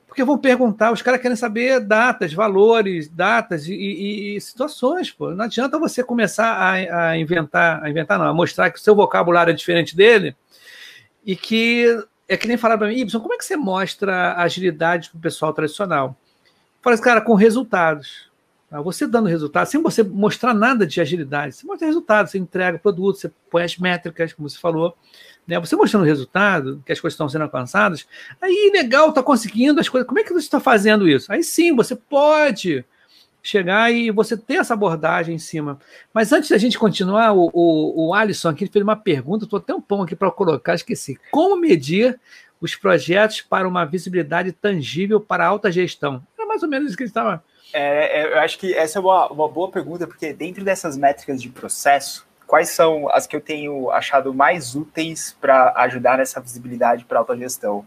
Porque 0.08 0.24
vão 0.24 0.38
perguntar, 0.38 0.94
os 0.94 1.02
caras 1.02 1.22
querem 1.22 1.36
saber 1.36 1.82
datas, 1.82 2.32
valores, 2.32 3.10
datas 3.10 3.68
e, 3.68 3.74
e, 3.74 4.38
e 4.38 4.42
situações, 4.42 5.12
pô. 5.12 5.32
Não 5.32 5.44
adianta 5.44 5.78
você 5.78 6.02
começar 6.02 6.54
a, 6.54 7.10
a, 7.10 7.18
inventar, 7.18 7.84
a 7.84 7.90
inventar, 7.90 8.18
não, 8.18 8.26
a 8.26 8.34
mostrar 8.34 8.72
que 8.72 8.80
o 8.80 8.82
seu 8.82 8.96
vocabulário 8.96 9.52
é 9.52 9.54
diferente 9.54 9.94
dele 9.94 10.34
e 11.26 11.36
que 11.36 12.02
é 12.28 12.38
que 12.38 12.48
nem 12.48 12.58
falar 12.58 12.78
para 12.78 12.88
mim, 12.88 12.96
Ibson, 12.96 13.20
como 13.20 13.34
é 13.34 13.38
que 13.38 13.46
você 13.46 13.58
mostra 13.58 14.36
agilidade 14.38 15.10
para 15.10 15.18
o 15.18 15.22
pessoal 15.22 15.54
tradicional? 15.54 16.16
Fala 16.82 16.94
assim, 16.94 17.04
cara, 17.04 17.22
com 17.22 17.34
resultados. 17.36 18.32
Tá? 18.70 18.82
Você 18.82 19.08
dando 19.08 19.28
resultado, 19.28 19.68
sem 19.68 19.82
você 19.82 20.04
mostrar 20.04 20.54
nada 20.54 20.86
de 20.86 21.00
agilidade, 21.00 21.56
você 21.56 21.66
mostra 21.66 21.88
resultado, 21.88 22.28
você 22.28 22.38
entrega 22.38 22.80
produto, 22.80 23.18
você 23.18 23.32
põe 23.50 23.64
as 23.64 23.78
métricas, 23.78 24.34
como 24.34 24.50
você 24.50 24.58
falou. 24.58 24.98
Né? 25.48 25.60
Você 25.60 25.76
mostrando 25.76 26.06
resultado, 26.06 26.82
que 26.86 26.92
as 26.92 27.00
coisas 27.00 27.14
estão 27.14 27.30
sendo 27.30 27.44
alcançadas, 27.44 28.08
aí 28.42 28.72
legal, 28.74 29.10
está 29.10 29.22
conseguindo 29.22 29.80
as 29.80 29.88
coisas. 29.88 30.08
Como 30.08 30.20
é 30.20 30.24
que 30.24 30.34
você 30.34 30.46
está 30.46 30.60
fazendo 30.60 31.08
isso? 31.08 31.32
Aí 31.32 31.44
sim, 31.44 31.76
você 31.76 31.96
pode 31.96 32.84
chegar 33.44 33.94
e 33.94 34.10
você 34.10 34.36
ter 34.36 34.56
essa 34.56 34.74
abordagem 34.74 35.36
em 35.36 35.40
cima. 35.40 35.80
Mas 36.12 36.32
antes 36.32 36.50
da 36.50 36.58
gente 36.58 36.80
continuar, 36.80 37.34
o, 37.34 37.52
o, 37.54 38.08
o 38.08 38.14
Alisson 38.14 38.50
aqui 38.50 38.66
fez 38.66 38.82
uma 38.82 38.96
pergunta, 38.96 39.46
estou 39.46 39.60
até 39.60 39.74
um 39.74 39.82
pão 39.82 40.02
aqui 40.02 40.16
para 40.16 40.32
colocar, 40.32 40.74
esqueci. 40.74 41.20
Como 41.32 41.56
medir 41.56 42.20
os 42.60 42.76
projetos 42.76 43.42
para 43.42 43.68
uma 43.68 43.86
visibilidade 43.86 44.52
tangível 44.52 45.22
para 45.22 45.46
alta 45.46 45.72
gestão? 45.72 46.26
É 46.40 46.46
mais 46.46 46.64
ou 46.64 46.70
menos 46.70 46.88
isso 46.88 46.98
que 46.98 47.04
ele 47.04 47.12
estava 47.12 47.44
é, 47.74 48.22
é, 48.22 48.34
eu 48.34 48.40
acho 48.40 48.58
que 48.58 48.74
essa 48.74 49.00
é 49.00 49.02
uma, 49.02 49.28
uma 49.28 49.50
boa 49.50 49.70
pergunta, 49.70 50.08
porque 50.08 50.34
dentro 50.34 50.64
dessas 50.64 50.98
métricas 50.98 51.42
de 51.42 51.50
processo, 51.50 52.28
quais 52.48 52.70
são 52.70 53.10
as 53.10 53.28
que 53.28 53.36
eu 53.36 53.42
tenho 53.42 53.90
achado 53.92 54.34
mais 54.34 54.76
úteis 54.76 55.36
para 55.40 55.74
ajudar 55.78 56.18
nessa 56.18 56.40
visibilidade 56.40 57.06
para 57.06 57.20
alta 57.20 57.36
gestão? 57.36 57.86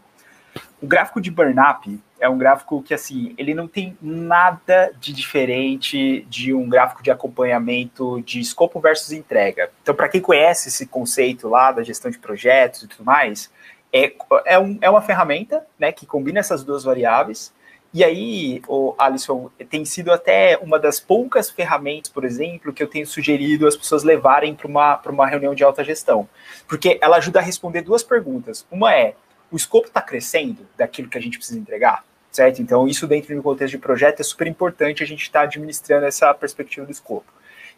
O 0.81 0.87
gráfico 0.87 1.19
de 1.19 1.29
burn-up 1.29 1.99
é 2.19 2.27
um 2.27 2.37
gráfico 2.37 2.81
que, 2.81 2.93
assim, 2.93 3.33
ele 3.37 3.53
não 3.53 3.67
tem 3.67 3.97
nada 4.01 4.91
de 4.99 5.13
diferente 5.13 6.25
de 6.29 6.53
um 6.53 6.67
gráfico 6.67 7.01
de 7.01 7.11
acompanhamento 7.11 8.21
de 8.21 8.39
escopo 8.39 8.79
versus 8.79 9.11
entrega. 9.11 9.69
Então, 9.81 9.95
para 9.95 10.09
quem 10.09 10.21
conhece 10.21 10.69
esse 10.69 10.85
conceito 10.85 11.47
lá 11.47 11.71
da 11.71 11.83
gestão 11.83 12.09
de 12.11 12.19
projetos 12.19 12.83
e 12.83 12.87
tudo 12.87 13.05
mais, 13.05 13.51
é, 13.91 14.13
é, 14.45 14.59
um, 14.59 14.77
é 14.81 14.89
uma 14.89 15.01
ferramenta 15.01 15.65
né, 15.77 15.91
que 15.91 16.05
combina 16.05 16.39
essas 16.39 16.63
duas 16.63 16.83
variáveis 16.83 17.53
e 17.91 18.03
aí, 18.03 18.61
o 18.67 18.93
Alisson, 18.99 19.49
tem 19.67 19.83
sido 19.83 20.11
até 20.11 20.57
uma 20.61 20.77
das 20.77 20.99
poucas 20.99 21.49
ferramentas, 21.49 22.11
por 22.11 22.23
exemplo, 22.23 22.71
que 22.71 22.83
eu 22.83 22.87
tenho 22.87 23.07
sugerido 23.07 23.67
as 23.67 23.75
pessoas 23.75 24.03
levarem 24.03 24.53
para 24.53 24.67
uma, 24.67 25.01
uma 25.07 25.27
reunião 25.27 25.55
de 25.55 25.63
alta 25.63 25.83
gestão. 25.83 26.29
Porque 26.67 26.99
ela 27.01 27.17
ajuda 27.17 27.39
a 27.39 27.41
responder 27.41 27.81
duas 27.81 28.03
perguntas. 28.03 28.63
Uma 28.69 28.93
é: 28.93 29.15
o 29.51 29.55
escopo 29.55 29.87
está 29.87 30.01
crescendo 30.01 30.67
daquilo 30.77 31.09
que 31.09 31.17
a 31.17 31.21
gente 31.21 31.39
precisa 31.39 31.57
entregar? 31.57 32.03
Certo? 32.31 32.61
Então, 32.61 32.87
isso 32.87 33.07
dentro 33.07 33.35
do 33.35 33.41
contexto 33.41 33.71
de 33.71 33.79
projeto 33.79 34.19
é 34.19 34.23
super 34.23 34.45
importante 34.45 35.01
a 35.01 35.07
gente 35.07 35.23
estar 35.23 35.39
tá 35.39 35.45
administrando 35.45 36.05
essa 36.05 36.31
perspectiva 36.31 36.85
do 36.85 36.91
escopo. 36.91 37.33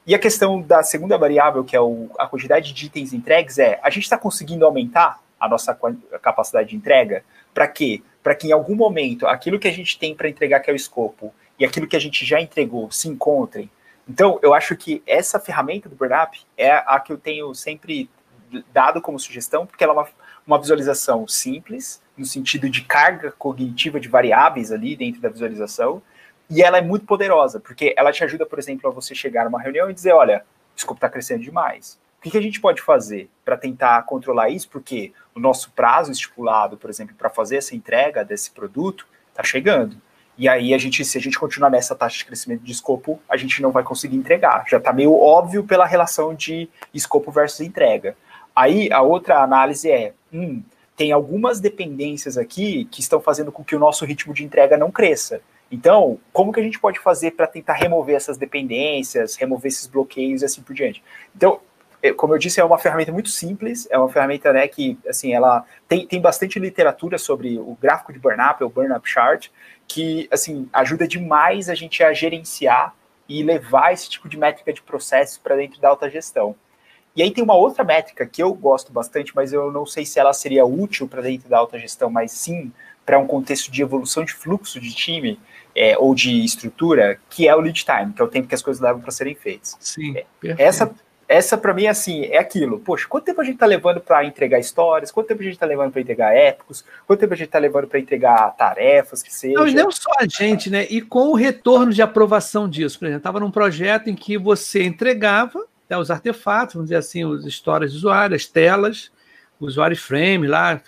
E 0.05 0.13
a 0.13 0.19
questão 0.19 0.61
da 0.61 0.83
segunda 0.83 1.17
variável, 1.17 1.63
que 1.63 1.73
é 1.73 1.79
o, 1.79 2.09
a 2.19 2.27
quantidade 2.27 2.73
de 2.73 2.85
itens 2.85 3.13
entregues, 3.13 3.57
é: 3.59 3.79
a 3.81 3.89
gente 3.89 4.03
está 4.03 4.17
conseguindo 4.17 4.65
aumentar 4.65 5.21
a 5.39 5.47
nossa 5.47 5.73
capacidade 6.21 6.71
de 6.71 6.75
entrega? 6.75 7.23
Para 7.53 7.65
quê? 7.65 8.03
Para 8.23 8.35
que 8.35 8.47
em 8.47 8.51
algum 8.51 8.75
momento 8.75 9.27
aquilo 9.27 9.59
que 9.59 9.67
a 9.67 9.71
gente 9.71 9.97
tem 9.97 10.15
para 10.15 10.29
entregar, 10.29 10.59
que 10.59 10.69
é 10.69 10.73
o 10.73 10.75
escopo, 10.75 11.33
e 11.59 11.65
aquilo 11.65 11.87
que 11.87 11.95
a 11.95 11.99
gente 11.99 12.25
já 12.25 12.39
entregou 12.39 12.91
se 12.91 13.07
encontrem. 13.07 13.69
Então, 14.07 14.39
eu 14.41 14.53
acho 14.53 14.75
que 14.75 15.01
essa 15.05 15.39
ferramenta 15.39 15.87
do 15.87 15.95
burnup 15.95 16.41
é 16.57 16.71
a 16.71 16.99
que 16.99 17.13
eu 17.13 17.17
tenho 17.17 17.53
sempre 17.53 18.09
dado 18.73 19.01
como 19.01 19.19
sugestão, 19.19 19.65
porque 19.65 19.83
ela 19.83 19.93
é 19.93 19.95
uma, 19.95 20.07
uma 20.45 20.59
visualização 20.59 21.27
simples, 21.27 22.01
no 22.17 22.25
sentido 22.25 22.69
de 22.69 22.83
carga 22.83 23.31
cognitiva 23.31 23.99
de 23.99 24.09
variáveis 24.09 24.71
ali 24.71 24.95
dentro 24.95 25.21
da 25.21 25.29
visualização, 25.29 26.01
e 26.49 26.61
ela 26.61 26.77
é 26.77 26.81
muito 26.81 27.05
poderosa, 27.05 27.59
porque 27.59 27.93
ela 27.97 28.11
te 28.11 28.23
ajuda, 28.23 28.45
por 28.45 28.59
exemplo, 28.59 28.89
a 28.89 28.93
você 28.93 29.15
chegar 29.15 29.45
numa 29.45 29.61
reunião 29.61 29.89
e 29.89 29.93
dizer, 29.93 30.13
olha, 30.13 30.43
o 30.75 30.77
escopo 30.77 30.97
está 30.97 31.09
crescendo 31.09 31.43
demais. 31.43 31.97
O 32.21 32.23
que, 32.23 32.29
que 32.29 32.37
a 32.37 32.41
gente 32.41 32.61
pode 32.61 32.83
fazer 32.83 33.31
para 33.43 33.57
tentar 33.57 34.03
controlar 34.03 34.47
isso? 34.49 34.69
Porque 34.69 35.11
o 35.33 35.39
nosso 35.39 35.71
prazo 35.71 36.11
estipulado, 36.11 36.77
por 36.77 36.87
exemplo, 36.87 37.15
para 37.17 37.31
fazer 37.31 37.55
essa 37.55 37.75
entrega 37.75 38.23
desse 38.23 38.51
produto 38.51 39.07
está 39.29 39.43
chegando. 39.43 39.97
E 40.37 40.47
aí 40.47 40.71
a 40.71 40.77
gente, 40.77 41.03
se 41.03 41.17
a 41.17 41.21
gente 41.21 41.39
continuar 41.39 41.71
nessa 41.71 41.95
taxa 41.95 42.19
de 42.19 42.25
crescimento 42.25 42.61
de 42.61 42.71
escopo, 42.71 43.19
a 43.27 43.35
gente 43.37 43.59
não 43.59 43.71
vai 43.71 43.81
conseguir 43.81 44.17
entregar. 44.17 44.65
Já 44.69 44.77
está 44.77 44.93
meio 44.93 45.15
óbvio 45.15 45.63
pela 45.63 45.83
relação 45.83 46.35
de 46.35 46.69
escopo 46.93 47.31
versus 47.31 47.61
entrega. 47.61 48.15
Aí 48.55 48.91
a 48.93 49.01
outra 49.01 49.41
análise 49.41 49.89
é, 49.89 50.13
hum, 50.31 50.61
tem 50.95 51.11
algumas 51.11 51.59
dependências 51.59 52.37
aqui 52.37 52.85
que 52.91 53.01
estão 53.01 53.19
fazendo 53.19 53.51
com 53.51 53.63
que 53.63 53.75
o 53.75 53.79
nosso 53.79 54.05
ritmo 54.05 54.31
de 54.31 54.43
entrega 54.43 54.77
não 54.77 54.91
cresça. 54.91 55.41
Então, 55.71 56.19
como 56.31 56.53
que 56.53 56.59
a 56.59 56.63
gente 56.63 56.79
pode 56.79 56.99
fazer 56.99 57.31
para 57.31 57.47
tentar 57.47 57.73
remover 57.73 58.15
essas 58.15 58.37
dependências, 58.37 59.35
remover 59.37 59.69
esses 59.71 59.87
bloqueios 59.87 60.43
e 60.43 60.45
assim 60.45 60.61
por 60.61 60.75
diante? 60.75 61.01
Então, 61.35 61.59
como 62.17 62.33
eu 62.33 62.39
disse, 62.39 62.59
é 62.59 62.63
uma 62.63 62.79
ferramenta 62.79 63.11
muito 63.11 63.29
simples, 63.29 63.87
é 63.91 63.97
uma 63.97 64.09
ferramenta 64.09 64.51
né, 64.51 64.67
que 64.67 64.97
assim, 65.07 65.33
ela 65.33 65.63
tem, 65.87 66.07
tem 66.07 66.19
bastante 66.19 66.57
literatura 66.57 67.17
sobre 67.17 67.59
o 67.59 67.77
gráfico 67.79 68.11
de 68.11 68.17
burn-up, 68.17 68.63
o 68.63 68.69
burn-up 68.69 69.07
chart, 69.07 69.49
que 69.87 70.27
assim, 70.31 70.67
ajuda 70.73 71.07
demais 71.07 71.69
a 71.69 71.75
gente 71.75 72.03
a 72.03 72.11
gerenciar 72.11 72.95
e 73.29 73.43
levar 73.43 73.93
esse 73.93 74.09
tipo 74.09 74.27
de 74.27 74.37
métrica 74.37 74.73
de 74.73 74.81
processo 74.81 75.39
para 75.41 75.55
dentro 75.55 75.79
da 75.79 75.89
alta 75.89 76.09
gestão. 76.09 76.55
E 77.15 77.21
aí 77.21 77.29
tem 77.29 77.43
uma 77.43 77.55
outra 77.55 77.83
métrica 77.83 78.25
que 78.25 78.41
eu 78.41 78.53
gosto 78.53 78.91
bastante, 78.91 79.35
mas 79.35 79.51
eu 79.53 79.71
não 79.71 79.85
sei 79.85 80.05
se 80.05 80.19
ela 80.19 80.33
seria 80.33 80.65
útil 80.65 81.07
para 81.07 81.21
dentro 81.21 81.49
da 81.49 81.57
alta 81.57 81.77
gestão, 81.77 82.09
mas 82.09 82.31
sim 82.31 82.71
para 83.05 83.19
um 83.19 83.27
contexto 83.27 83.71
de 83.71 83.81
evolução 83.81 84.23
de 84.23 84.33
fluxo 84.33 84.79
de 84.79 84.93
time 84.93 85.39
é, 85.75 85.97
ou 85.97 86.15
de 86.15 86.43
estrutura, 86.43 87.19
que 87.29 87.47
é 87.47 87.55
o 87.55 87.59
lead 87.59 87.83
time, 87.83 88.13
que 88.13 88.21
é 88.21 88.25
o 88.25 88.27
tempo 88.27 88.47
que 88.47 88.55
as 88.55 88.61
coisas 88.61 88.81
levam 88.81 89.01
para 89.01 89.11
serem 89.11 89.35
feitas. 89.35 89.75
Sim. 89.79 90.17
É, 90.17 90.25
essa 90.57 90.93
essa 91.31 91.57
para 91.57 91.73
mim 91.73 91.87
assim 91.87 92.25
é 92.25 92.37
aquilo. 92.37 92.79
Poxa, 92.79 93.07
quanto 93.07 93.23
tempo 93.23 93.39
a 93.39 93.43
gente 93.43 93.53
está 93.53 93.65
levando 93.65 94.01
para 94.01 94.25
entregar 94.25 94.59
histórias? 94.59 95.11
Quanto 95.11 95.27
tempo 95.27 95.41
a 95.41 95.43
gente 95.45 95.53
está 95.53 95.65
levando 95.65 95.91
para 95.91 96.01
entregar 96.01 96.35
épicos? 96.35 96.83
Quanto 97.07 97.19
tempo 97.21 97.33
a 97.33 97.37
gente 97.37 97.47
está 97.47 97.57
levando 97.57 97.87
para 97.87 97.99
entregar 97.99 98.49
tarefas 98.57 99.23
que 99.23 99.33
seja? 99.33 99.57
Não, 99.57 99.67
e 99.67 99.73
não 99.73 99.89
só 99.91 100.11
a 100.19 100.25
gente, 100.27 100.69
né? 100.69 100.85
E 100.89 101.01
com 101.01 101.29
o 101.29 101.35
retorno 101.35 101.93
de 101.93 102.01
aprovação 102.01 102.67
disso, 102.67 102.99
por 102.99 103.05
exemplo, 103.05 103.19
estava 103.19 103.39
num 103.39 103.49
projeto 103.49 104.09
em 104.09 104.15
que 104.15 104.37
você 104.37 104.83
entregava 104.83 105.65
né, 105.89 105.97
os 105.97 106.11
artefatos, 106.11 106.75
vamos 106.75 106.89
dizer 106.89 106.97
assim, 106.97 107.23
as 107.33 107.45
histórias 107.45 107.91
de 107.91 107.97
usuário, 107.97 108.35
as 108.35 108.45
telas, 108.45 109.09
o 109.57 109.65
usuário 109.65 109.95
frame 109.95 110.47
lá, 110.47 110.81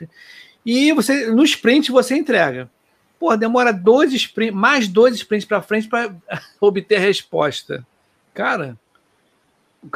e 0.66 0.92
você 0.92 1.28
no 1.28 1.44
sprint 1.44 1.90
você 1.90 2.16
entrega. 2.16 2.70
Pô, 3.18 3.36
demora 3.38 3.72
dois 3.72 4.12
sprints, 4.14 4.54
mais 4.54 4.90
dois 4.90 5.16
sprints 5.16 5.46
para 5.46 5.62
frente 5.62 5.88
para 5.88 6.14
obter 6.60 6.98
a 6.98 7.00
resposta. 7.00 7.88
Cara, 8.34 8.78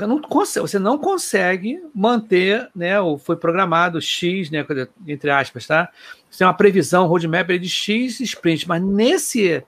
não 0.01 0.21
você 0.61 0.79
não 0.79 0.97
consegue 0.97 1.81
manter, 1.93 2.69
né? 2.75 2.99
O 2.99 3.17
foi 3.17 3.35
programado 3.35 4.01
X, 4.01 4.49
né? 4.49 4.65
Entre 5.07 5.29
aspas, 5.29 5.65
tá? 5.65 5.89
Você 6.29 6.39
tem 6.39 6.47
uma 6.47 6.53
previsão, 6.53 7.07
roadmap 7.07 7.49
de 7.49 7.69
X 7.69 8.19
sprint, 8.19 8.67
mas 8.67 8.81
nesse 8.81 9.63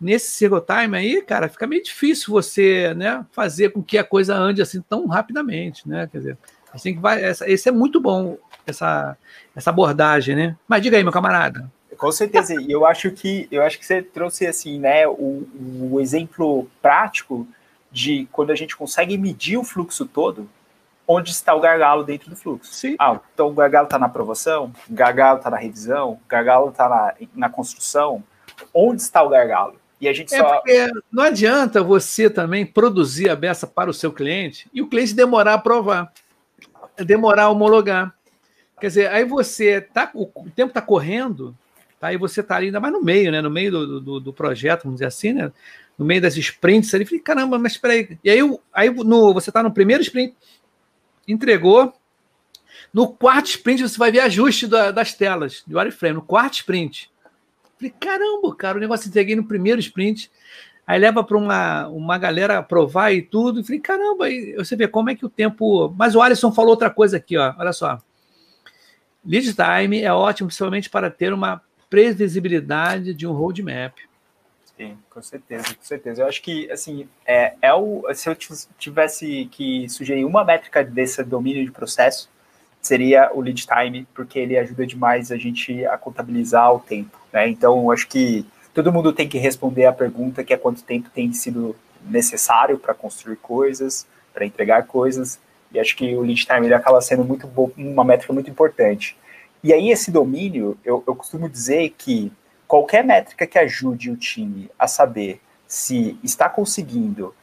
nesse 0.00 0.30
single 0.30 0.62
time 0.62 0.96
aí, 0.96 1.22
cara, 1.22 1.48
fica 1.48 1.66
meio 1.66 1.82
difícil 1.82 2.32
você, 2.32 2.94
né, 2.94 3.22
fazer 3.32 3.68
com 3.70 3.82
que 3.82 3.98
a 3.98 4.04
coisa 4.04 4.34
ande 4.34 4.62
assim 4.62 4.80
tão 4.80 5.06
rapidamente, 5.06 5.86
né? 5.86 6.08
Quer 6.10 6.18
dizer, 6.18 6.38
assim 6.72 6.94
que 6.94 7.00
vai, 7.00 7.22
essa, 7.22 7.48
esse 7.50 7.68
é 7.68 7.72
muito 7.72 8.00
bom 8.00 8.38
essa 8.66 9.16
essa 9.54 9.70
abordagem, 9.70 10.34
né? 10.34 10.56
Mas 10.66 10.82
diga 10.82 10.96
aí, 10.96 11.02
meu 11.02 11.12
camarada. 11.12 11.70
Com 11.98 12.10
certeza, 12.10 12.54
e 12.54 12.70
eu 12.70 12.86
acho 12.86 13.10
que 13.10 13.46
eu 13.50 13.62
acho 13.62 13.78
que 13.78 13.84
você 13.84 14.00
trouxe 14.00 14.46
assim, 14.46 14.78
né, 14.78 15.06
o, 15.06 15.46
o 15.92 16.00
exemplo 16.00 16.66
prático 16.80 17.46
de 17.90 18.28
quando 18.32 18.50
a 18.50 18.54
gente 18.54 18.76
consegue 18.76 19.18
medir 19.18 19.56
o 19.56 19.64
fluxo 19.64 20.06
todo, 20.06 20.48
onde 21.06 21.30
está 21.30 21.54
o 21.54 21.60
gargalo 21.60 22.04
dentro 22.04 22.30
do 22.30 22.36
fluxo. 22.36 22.72
Sim. 22.72 22.94
Ah, 22.98 23.18
então 23.34 23.48
o 23.48 23.52
gargalo 23.52 23.86
está 23.86 23.98
na 23.98 24.06
aprovação, 24.06 24.72
o 24.88 24.94
gargalo 24.94 25.38
está 25.38 25.50
na 25.50 25.56
revisão, 25.56 26.12
o 26.12 26.20
gargalo 26.28 26.70
está 26.70 26.88
na, 26.88 27.14
na 27.34 27.48
construção. 27.48 28.22
Onde 28.72 29.02
está 29.02 29.22
o 29.22 29.28
gargalo? 29.28 29.74
E 30.00 30.08
a 30.08 30.12
gente 30.12 30.34
é 30.34 30.38
só. 30.38 30.62
não 31.12 31.24
adianta 31.24 31.82
você 31.82 32.30
também 32.30 32.64
produzir 32.64 33.28
a 33.28 33.36
beça 33.36 33.66
para 33.66 33.90
o 33.90 33.94
seu 33.94 34.12
cliente 34.12 34.68
e 34.72 34.80
o 34.80 34.88
cliente 34.88 35.14
demorar 35.14 35.52
a 35.52 35.54
aprovar, 35.54 36.12
demorar 36.96 37.44
a 37.44 37.50
homologar. 37.50 38.14
Quer 38.80 38.86
dizer, 38.86 39.10
aí 39.10 39.24
você 39.24 39.80
tá, 39.80 40.10
o 40.14 40.26
tempo 40.56 40.70
está 40.70 40.80
correndo, 40.80 41.54
tá? 41.98 42.06
aí 42.06 42.16
você 42.16 42.40
está 42.40 42.56
ainda 42.56 42.80
mais 42.80 42.94
no 42.94 43.02
meio, 43.02 43.30
né? 43.30 43.42
No 43.42 43.50
meio 43.50 43.70
do, 43.70 44.00
do, 44.00 44.20
do 44.20 44.32
projeto, 44.32 44.84
vamos 44.84 44.96
dizer 44.96 45.06
assim, 45.06 45.34
né? 45.34 45.52
No 46.00 46.06
meio 46.06 46.22
das 46.22 46.34
sprints 46.34 46.94
ali, 46.94 47.04
falei, 47.04 47.20
caramba, 47.20 47.58
mas 47.58 47.72
espera 47.72 47.92
aí. 47.92 48.18
E 48.24 48.30
aí, 48.30 48.38
aí 48.72 48.88
no, 48.88 49.34
você 49.34 49.50
está 49.50 49.62
no 49.62 49.70
primeiro 49.70 50.02
sprint, 50.02 50.34
entregou, 51.28 51.92
no 52.90 53.08
quarto 53.08 53.50
sprint 53.50 53.82
você 53.82 53.98
vai 53.98 54.10
ver 54.10 54.20
ajuste 54.20 54.66
da, 54.66 54.90
das 54.90 55.12
telas 55.12 55.62
de 55.66 55.76
wireframe, 55.76 56.14
no 56.14 56.22
quarto 56.22 56.54
sprint. 56.54 57.10
Falei, 57.76 57.92
caramba, 58.00 58.56
cara, 58.56 58.78
o 58.78 58.80
negócio 58.80 59.08
entreguei 59.08 59.36
no 59.36 59.44
primeiro 59.44 59.78
sprint, 59.78 60.30
aí 60.86 60.98
leva 60.98 61.22
para 61.22 61.36
uma, 61.36 61.88
uma 61.88 62.16
galera 62.16 62.56
aprovar 62.56 63.12
e 63.12 63.20
tudo, 63.20 63.60
e 63.60 63.64
falei, 63.64 63.80
caramba, 63.80 64.24
aí 64.24 64.54
você 64.54 64.74
vê 64.74 64.88
como 64.88 65.10
é 65.10 65.14
que 65.14 65.26
o 65.26 65.28
tempo... 65.28 65.94
Mas 65.98 66.14
o 66.14 66.22
Alisson 66.22 66.50
falou 66.50 66.70
outra 66.70 66.88
coisa 66.88 67.18
aqui, 67.18 67.36
ó, 67.36 67.54
olha 67.58 67.74
só. 67.74 68.00
Lead 69.22 69.54
time 69.54 70.00
é 70.00 70.10
ótimo, 70.10 70.46
principalmente 70.48 70.88
para 70.88 71.10
ter 71.10 71.30
uma 71.30 71.60
previsibilidade 71.90 73.12
de 73.12 73.26
um 73.26 73.32
roadmap. 73.32 73.98
Sim, 74.80 74.96
com 75.10 75.20
certeza, 75.20 75.74
com 75.74 75.82
certeza. 75.82 76.22
Eu 76.22 76.26
acho 76.26 76.40
que, 76.40 76.70
assim, 76.72 77.06
é, 77.26 77.52
é 77.60 77.74
o, 77.74 78.02
se 78.14 78.30
eu 78.30 78.34
tivesse 78.78 79.46
que 79.52 79.86
sugerir 79.90 80.24
uma 80.24 80.42
métrica 80.42 80.82
desse 80.82 81.22
domínio 81.22 81.62
de 81.66 81.70
processo, 81.70 82.30
seria 82.80 83.30
o 83.34 83.42
lead 83.42 83.66
time, 83.66 84.08
porque 84.14 84.38
ele 84.38 84.56
ajuda 84.56 84.86
demais 84.86 85.30
a 85.30 85.36
gente 85.36 85.84
a 85.84 85.98
contabilizar 85.98 86.74
o 86.74 86.80
tempo, 86.80 87.18
né? 87.30 87.46
Então, 87.46 87.90
acho 87.90 88.08
que 88.08 88.46
todo 88.72 88.90
mundo 88.90 89.12
tem 89.12 89.28
que 89.28 89.36
responder 89.36 89.84
a 89.84 89.92
pergunta 89.92 90.42
que 90.42 90.54
é 90.54 90.56
quanto 90.56 90.82
tempo 90.82 91.10
tem 91.10 91.30
sido 91.34 91.76
necessário 92.02 92.78
para 92.78 92.94
construir 92.94 93.36
coisas, 93.36 94.06
para 94.32 94.46
entregar 94.46 94.86
coisas, 94.86 95.38
e 95.70 95.78
acho 95.78 95.94
que 95.94 96.16
o 96.16 96.22
lead 96.22 96.46
time 96.46 96.66
ele 96.68 96.74
acaba 96.74 97.02
sendo 97.02 97.22
muito 97.22 97.46
uma 97.76 98.02
métrica 98.02 98.32
muito 98.32 98.48
importante. 98.48 99.14
E 99.62 99.74
aí, 99.74 99.90
esse 99.90 100.10
domínio, 100.10 100.78
eu, 100.82 101.04
eu 101.06 101.14
costumo 101.14 101.50
dizer 101.50 101.94
que 101.98 102.32
qualquer 102.70 103.02
métrica 103.02 103.48
que 103.48 103.58
ajude 103.58 104.12
o 104.12 104.16
time 104.16 104.70
a 104.78 104.86
saber 104.86 105.40
se 105.66 106.16
está 106.22 106.48
conseguindo 106.48 107.34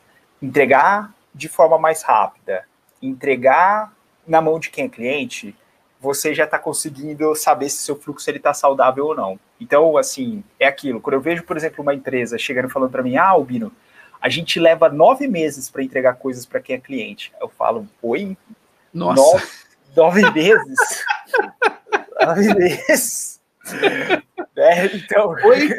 entregar 0.42 1.14
de 1.36 1.50
forma 1.50 1.78
mais 1.78 2.02
rápida, 2.02 2.64
entregar 3.02 3.92
na 4.26 4.40
mão 4.40 4.58
de 4.58 4.70
quem 4.70 4.86
é 4.86 4.90
cliente, 4.90 5.54
você 6.00 6.34
já 6.34 6.46
está 6.46 6.58
conseguindo 6.58 7.36
saber 7.36 7.68
se 7.68 7.84
seu 7.84 7.98
fluxo 8.00 8.30
ele 8.30 8.38
está 8.38 8.54
saudável 8.54 9.08
ou 9.08 9.16
não. 9.16 9.38
Então, 9.60 9.98
assim, 9.98 10.46
é 10.58 10.66
aquilo. 10.66 11.02
Quando 11.02 11.16
eu 11.16 11.22
vejo, 11.22 11.44
por 11.44 11.58
exemplo, 11.58 11.82
uma 11.82 11.94
empresa 11.94 12.38
chegando 12.38 12.70
falando 12.70 12.92
para 12.92 13.04
mim, 13.04 13.18
ah, 13.18 13.28
Albino, 13.28 13.70
a 14.22 14.30
gente 14.30 14.62
leva 14.62 14.88
nove 14.88 15.28
meses 15.28 15.70
para 15.70 15.84
entregar 15.84 16.14
coisas 16.14 16.46
para 16.46 16.62
quem 16.62 16.78
é 16.78 16.80
cliente. 16.80 17.34
Eu 17.42 17.50
falo, 17.50 17.86
oi? 18.02 18.38
Nossa. 18.94 19.22
Nove, 19.94 20.22
nove 20.24 20.32
meses? 20.32 21.06
nove 22.24 22.54
meses? 22.54 23.42
É, 24.60 24.88
então. 24.88 25.38
Foi, 25.38 25.70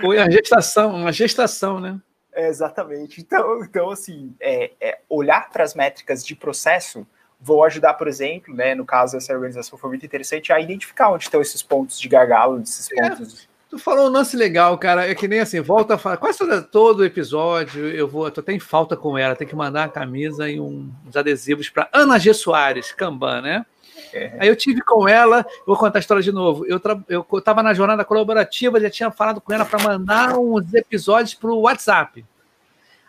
foi 0.00 0.18
a 0.18 0.28
gestação, 0.28 0.96
uma 0.96 1.12
gestação, 1.12 1.78
né? 1.78 2.00
É, 2.34 2.48
exatamente. 2.48 3.20
Então, 3.20 3.62
então 3.62 3.90
assim, 3.90 4.34
é, 4.40 4.72
é 4.80 4.98
olhar 5.08 5.50
para 5.50 5.62
as 5.62 5.74
métricas 5.74 6.26
de 6.26 6.34
processo 6.34 7.06
vou 7.42 7.64
ajudar, 7.64 7.94
por 7.94 8.06
exemplo, 8.06 8.54
né, 8.54 8.74
no 8.74 8.84
caso 8.84 9.16
essa 9.16 9.34
organização 9.34 9.76
foi 9.76 9.90
muito 9.90 10.06
interessante, 10.06 10.52
a 10.52 10.60
identificar 10.60 11.10
onde 11.10 11.24
estão 11.24 11.40
esses 11.40 11.60
pontos 11.60 11.98
de 11.98 12.08
gargalo, 12.08 12.60
esses 12.62 12.88
é, 12.92 13.10
pontos. 13.10 13.48
Tu 13.68 13.78
falou 13.78 14.06
um 14.06 14.12
lance 14.12 14.36
legal, 14.36 14.78
cara. 14.78 15.10
É 15.10 15.14
que 15.14 15.26
nem 15.26 15.40
assim, 15.40 15.58
volta 15.60 15.94
a 15.94 15.98
falar. 15.98 16.18
Quase 16.18 16.38
todo, 16.38 16.62
todo 16.62 17.04
episódio 17.04 17.88
eu 17.88 18.06
vou. 18.06 18.30
Tô 18.30 18.40
até 18.42 18.52
em 18.52 18.60
falta 18.60 18.98
com 18.98 19.16
ela. 19.16 19.34
Tem 19.34 19.48
que 19.48 19.56
mandar 19.56 19.84
a 19.84 19.88
camisa 19.88 20.46
e 20.46 20.60
um, 20.60 20.92
uns 21.08 21.16
adesivos 21.16 21.70
para 21.70 21.88
Ana 21.90 22.18
G. 22.18 22.34
Soares, 22.34 22.92
Kanban, 22.92 23.40
né? 23.40 23.66
É. 24.12 24.36
Aí 24.38 24.48
eu 24.48 24.56
tive 24.56 24.80
com 24.82 25.08
ela, 25.08 25.44
vou 25.66 25.76
contar 25.76 25.98
a 25.98 26.00
história 26.00 26.22
de 26.22 26.32
novo. 26.32 26.66
Eu 26.66 26.80
eu 27.08 27.26
estava 27.38 27.62
na 27.62 27.72
jornada 27.74 28.04
colaborativa, 28.04 28.80
já 28.80 28.90
tinha 28.90 29.10
falado 29.10 29.40
com 29.40 29.52
ela 29.52 29.64
para 29.64 29.82
mandar 29.82 30.36
uns 30.38 30.72
episódios 30.74 31.34
para 31.34 31.50
o 31.50 31.60
WhatsApp. 31.60 32.24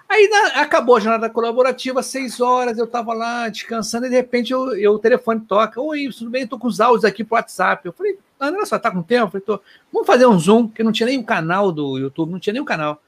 Aí 0.08 0.30
na, 0.30 0.62
acabou 0.62 0.95
a 0.95 0.99
jornada 0.99 1.30
colaborativa, 1.30 2.04
seis 2.04 2.39
horas, 2.39 2.78
eu 2.78 2.86
estava 2.86 3.14
lá 3.14 3.49
descansando 3.49 4.06
e 4.06 4.10
de 4.10 4.16
repente 4.16 4.54
eu, 4.54 4.76
eu, 4.76 4.93
o 4.93 4.99
telefone 4.99 5.41
toca. 5.41 5.82
Oi, 5.82 6.10
tudo 6.16 6.30
bem? 6.30 6.43
Estou 6.43 6.60
com 6.60 6.68
os 6.68 6.80
áudios 6.80 7.04
aqui 7.04 7.24
para 7.24 7.36
o 7.36 7.38
WhatsApp. 7.38 7.86
Eu 7.86 7.93
falei, 7.93 8.20
Ana, 8.39 8.58
olha 8.58 8.66
só, 8.66 8.78
tá 8.78 8.91
com 8.91 9.01
tempo? 9.01 9.26
Eu 9.26 9.28
falei, 9.30 9.45
tô. 9.45 9.60
Vamos 9.91 10.06
fazer 10.06 10.28
um 10.28 10.38
Zoom, 10.38 10.68
que 10.68 10.84
não 10.84 10.91
tinha 10.91 11.08
nem 11.08 11.18
o 11.18 11.24
canal 11.24 11.72
do 11.72 11.97
YouTube, 11.97 12.32
não 12.32 12.39
tinha 12.39 12.54
nem 12.54 12.62
o 12.62 12.66
canal. 12.66 13.01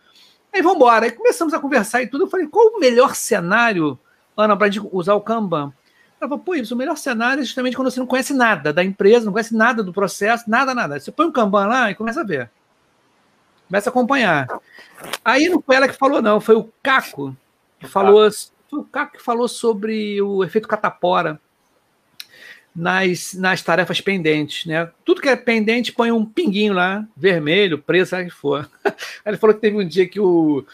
Aí 0.52 0.62
vamos 0.62 0.78
embora. 0.78 1.06
Aí 1.06 1.12
começamos 1.12 1.54
a 1.54 1.60
conversar 1.60 2.02
e 2.02 2.08
tudo. 2.08 2.24
Eu 2.24 2.30
falei, 2.30 2.48
qual 2.48 2.68
o 2.70 2.80
melhor 2.80 3.14
cenário, 3.14 4.00
Ana, 4.36 4.58
para 4.58 4.70
usar 4.92 5.14
o 5.14 5.22
Kanban? 5.22 5.72
Ela 6.20 6.30
falou, 6.30 6.44
pô, 6.44 6.56
isso, 6.56 6.74
o 6.74 6.78
melhor 6.78 6.98
cenário 6.98 7.42
é 7.42 7.46
justamente 7.46 7.76
quando 7.76 7.92
você 7.92 8.00
não 8.00 8.08
conhece 8.08 8.34
nada 8.34 8.72
da 8.72 8.84
empresa, 8.84 9.26
não 9.26 9.34
conhece 9.34 9.56
nada 9.56 9.84
do 9.84 9.94
processo, 9.94 10.50
nada, 10.50 10.74
nada. 10.74 11.00
Você 11.00 11.12
põe 11.12 11.26
um 11.26 11.32
Kanban 11.32 11.68
lá 11.68 11.92
e 11.92 11.96
começa 11.96 12.22
a 12.22 12.24
ver. 12.24 12.50
Começa 13.68 13.90
a 13.90 13.92
acompanhar. 13.92 14.48
Aí 15.24 15.50
não 15.50 15.62
foi 15.62 15.76
ela 15.76 15.88
que 15.88 15.96
falou, 15.96 16.22
não, 16.22 16.40
foi 16.40 16.56
o 16.56 16.72
Caco 16.82 17.36
que 17.80 17.88
falou. 17.88 18.30
Foi 18.70 18.80
o 18.80 18.84
Caco 18.84 19.18
que 19.18 19.24
falou 19.24 19.48
sobre 19.48 20.22
o 20.22 20.44
efeito 20.44 20.68
catapora 20.68 21.40
nas, 22.76 23.34
nas 23.34 23.62
tarefas 23.62 24.02
pendentes, 24.02 24.66
né? 24.66 24.90
Tudo 25.04 25.22
que 25.22 25.30
é 25.30 25.36
pendente 25.36 25.94
põe 25.94 26.12
um 26.12 26.26
pinguinho 26.26 26.74
lá, 26.74 27.08
vermelho, 27.16 27.78
preto, 27.80 28.10
sabe 28.10 28.24
o 28.24 28.26
que 28.28 28.36
for. 28.36 28.70
Aí 28.84 28.94
ele 29.26 29.38
falou 29.38 29.54
que 29.56 29.62
teve 29.62 29.78
um 29.78 29.88
dia 29.88 30.08
que 30.08 30.20
o 30.20 30.66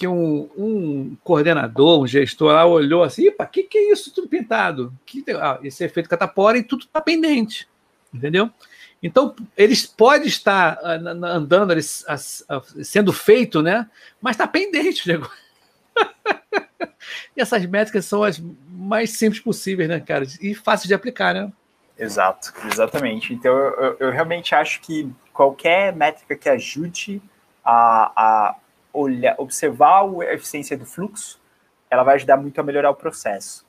que 0.00 0.08
um, 0.08 0.48
um, 0.56 1.16
coordenador, 1.22 2.00
um 2.00 2.06
gestor 2.06 2.54
lá 2.54 2.64
olhou 2.64 3.02
assim, 3.02 3.28
o 3.28 3.46
que, 3.46 3.64
que 3.64 3.76
é 3.76 3.92
isso 3.92 4.14
tudo 4.14 4.30
pintado? 4.30 4.94
Que, 5.04 5.22
ah, 5.32 5.60
esse 5.62 5.84
efeito 5.84 6.08
catapora 6.08 6.56
e 6.56 6.62
tudo 6.62 6.84
está 6.84 7.02
pendente. 7.02 7.68
Entendeu? 8.12 8.48
Então, 9.02 9.36
eles 9.54 9.84
podem 9.84 10.26
estar 10.26 10.78
ah, 10.82 10.94
andando, 11.34 11.72
eles, 11.72 12.02
sendo 12.82 13.12
feito, 13.12 13.60
né? 13.60 13.90
Mas 14.22 14.36
está 14.36 14.48
pendente 14.48 15.06
o 15.06 15.12
negócio. 15.12 15.36
e 17.36 17.42
essas 17.42 17.66
métricas 17.66 18.06
são 18.06 18.22
as 18.22 18.42
mais 18.70 19.10
simples 19.10 19.42
possíveis, 19.42 19.86
né, 19.86 20.00
cara? 20.00 20.24
E 20.40 20.54
fáceis 20.54 20.88
de 20.88 20.94
aplicar, 20.94 21.34
né? 21.34 21.52
Exato, 21.98 22.54
exatamente. 22.72 23.34
Então, 23.34 23.54
eu, 23.54 23.96
eu 24.00 24.10
realmente 24.10 24.54
acho 24.54 24.80
que 24.80 25.12
qualquer 25.30 25.94
métrica 25.94 26.34
que 26.34 26.48
ajude 26.48 27.20
a, 27.62 28.12
a 28.16 28.56
olhar, 28.92 29.34
observar 29.38 30.04
a 30.04 30.34
eficiência 30.34 30.76
do 30.76 30.86
fluxo, 30.86 31.40
ela 31.90 32.02
vai 32.02 32.14
ajudar 32.16 32.36
muito 32.36 32.60
a 32.60 32.64
melhorar 32.64 32.90
o 32.90 32.94
processo. 32.94 33.64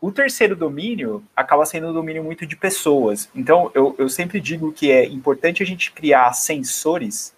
O 0.00 0.10
terceiro 0.10 0.56
domínio 0.56 1.22
acaba 1.34 1.64
sendo 1.64 1.88
um 1.88 1.92
domínio 1.92 2.24
muito 2.24 2.44
de 2.44 2.56
pessoas. 2.56 3.28
Então, 3.34 3.70
eu, 3.72 3.94
eu 3.98 4.08
sempre 4.08 4.40
digo 4.40 4.72
que 4.72 4.90
é 4.90 5.04
importante 5.04 5.62
a 5.62 5.66
gente 5.66 5.92
criar 5.92 6.32
sensores 6.32 7.32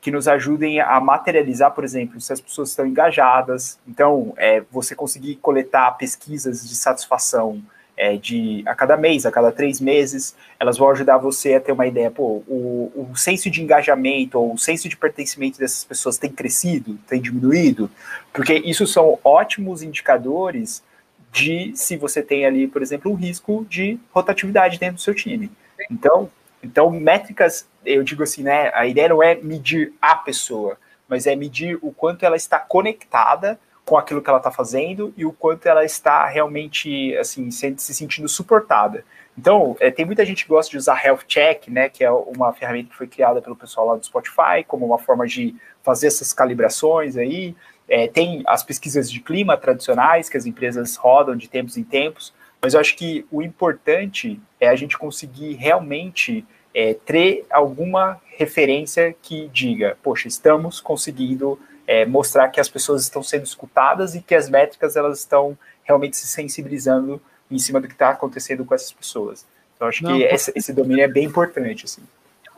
que 0.00 0.10
nos 0.10 0.28
ajudem 0.28 0.80
a 0.80 1.00
materializar, 1.00 1.72
por 1.72 1.82
exemplo, 1.84 2.20
se 2.20 2.32
as 2.32 2.40
pessoas 2.40 2.70
estão 2.70 2.86
engajadas. 2.86 3.78
Então, 3.86 4.34
é, 4.36 4.62
você 4.70 4.94
conseguir 4.94 5.36
coletar 5.36 5.90
pesquisas 5.92 6.66
de 6.68 6.74
satisfação 6.74 7.62
é, 8.00 8.16
de 8.16 8.62
a 8.64 8.74
cada 8.74 8.96
mês, 8.96 9.26
a 9.26 9.30
cada 9.30 9.52
três 9.52 9.78
meses, 9.78 10.34
elas 10.58 10.78
vão 10.78 10.88
ajudar 10.88 11.18
você 11.18 11.54
a 11.54 11.60
ter 11.60 11.70
uma 11.70 11.86
ideia, 11.86 12.10
pô, 12.10 12.42
o, 12.48 13.10
o 13.12 13.14
senso 13.14 13.50
de 13.50 13.62
engajamento 13.62 14.38
ou 14.38 14.54
o 14.54 14.58
senso 14.58 14.88
de 14.88 14.96
pertencimento 14.96 15.58
dessas 15.58 15.84
pessoas 15.84 16.16
tem 16.16 16.30
crescido, 16.30 16.98
tem 17.06 17.20
diminuído, 17.20 17.90
porque 18.32 18.54
isso 18.54 18.86
são 18.86 19.18
ótimos 19.22 19.82
indicadores 19.82 20.82
de 21.30 21.72
se 21.76 21.98
você 21.98 22.22
tem 22.22 22.46
ali, 22.46 22.66
por 22.66 22.80
exemplo, 22.80 23.12
um 23.12 23.14
risco 23.14 23.66
de 23.68 24.00
rotatividade 24.10 24.78
dentro 24.78 24.94
do 24.94 25.02
seu 25.02 25.14
time. 25.14 25.52
Então, 25.90 26.30
então 26.62 26.90
métricas, 26.90 27.68
eu 27.84 28.02
digo 28.02 28.22
assim, 28.22 28.42
né, 28.42 28.70
a 28.72 28.86
ideia 28.86 29.10
não 29.10 29.22
é 29.22 29.34
medir 29.34 29.92
a 30.00 30.14
pessoa, 30.16 30.78
mas 31.06 31.26
é 31.26 31.36
medir 31.36 31.78
o 31.82 31.92
quanto 31.92 32.24
ela 32.24 32.36
está 32.36 32.58
conectada 32.58 33.60
com 33.90 33.98
aquilo 33.98 34.22
que 34.22 34.30
ela 34.30 34.38
está 34.38 34.52
fazendo 34.52 35.12
e 35.16 35.26
o 35.26 35.32
quanto 35.32 35.66
ela 35.66 35.84
está 35.84 36.24
realmente 36.24 37.12
assim 37.16 37.50
se, 37.50 37.74
se 37.76 37.92
sentindo 37.92 38.28
suportada. 38.28 39.04
Então, 39.36 39.76
é, 39.80 39.90
tem 39.90 40.04
muita 40.06 40.24
gente 40.24 40.44
que 40.44 40.48
gosta 40.48 40.70
de 40.70 40.76
usar 40.76 41.04
Health 41.04 41.24
Check, 41.26 41.66
né, 41.66 41.88
que 41.88 42.04
é 42.04 42.10
uma 42.12 42.52
ferramenta 42.52 42.90
que 42.90 42.96
foi 42.96 43.08
criada 43.08 43.42
pelo 43.42 43.56
pessoal 43.56 43.88
lá 43.88 43.96
do 43.96 44.06
Spotify, 44.06 44.62
como 44.64 44.86
uma 44.86 44.96
forma 44.96 45.26
de 45.26 45.56
fazer 45.82 46.06
essas 46.06 46.32
calibrações 46.32 47.16
aí. 47.16 47.56
É, 47.88 48.06
tem 48.06 48.44
as 48.46 48.62
pesquisas 48.62 49.10
de 49.10 49.18
clima 49.18 49.56
tradicionais 49.56 50.28
que 50.28 50.36
as 50.36 50.46
empresas 50.46 50.94
rodam 50.94 51.34
de 51.34 51.48
tempos 51.48 51.76
em 51.76 51.82
tempos, 51.82 52.32
mas 52.62 52.74
eu 52.74 52.80
acho 52.80 52.94
que 52.94 53.26
o 53.28 53.42
importante 53.42 54.40
é 54.60 54.68
a 54.68 54.76
gente 54.76 54.96
conseguir 54.96 55.54
realmente 55.54 56.46
é, 56.72 56.94
ter 56.94 57.44
alguma 57.50 58.20
referência 58.38 59.12
que 59.20 59.48
diga, 59.48 59.98
poxa, 60.00 60.28
estamos 60.28 60.80
conseguindo 60.80 61.58
é, 61.90 62.06
mostrar 62.06 62.48
que 62.50 62.60
as 62.60 62.68
pessoas 62.68 63.02
estão 63.02 63.20
sendo 63.20 63.42
escutadas 63.42 64.14
e 64.14 64.22
que 64.22 64.32
as 64.32 64.48
métricas 64.48 64.94
elas 64.94 65.18
estão 65.18 65.58
realmente 65.82 66.16
se 66.16 66.28
sensibilizando 66.28 67.20
em 67.50 67.58
cima 67.58 67.80
do 67.80 67.88
que 67.88 67.94
está 67.94 68.10
acontecendo 68.10 68.64
com 68.64 68.72
essas 68.72 68.92
pessoas. 68.92 69.44
Então, 69.74 69.88
acho 69.88 70.04
Não, 70.04 70.16
que 70.16 70.22
esse, 70.22 70.52
esse 70.54 70.72
domínio 70.72 71.02
é 71.02 71.08
bem 71.08 71.24
importante. 71.24 71.86
Assim 71.86 72.02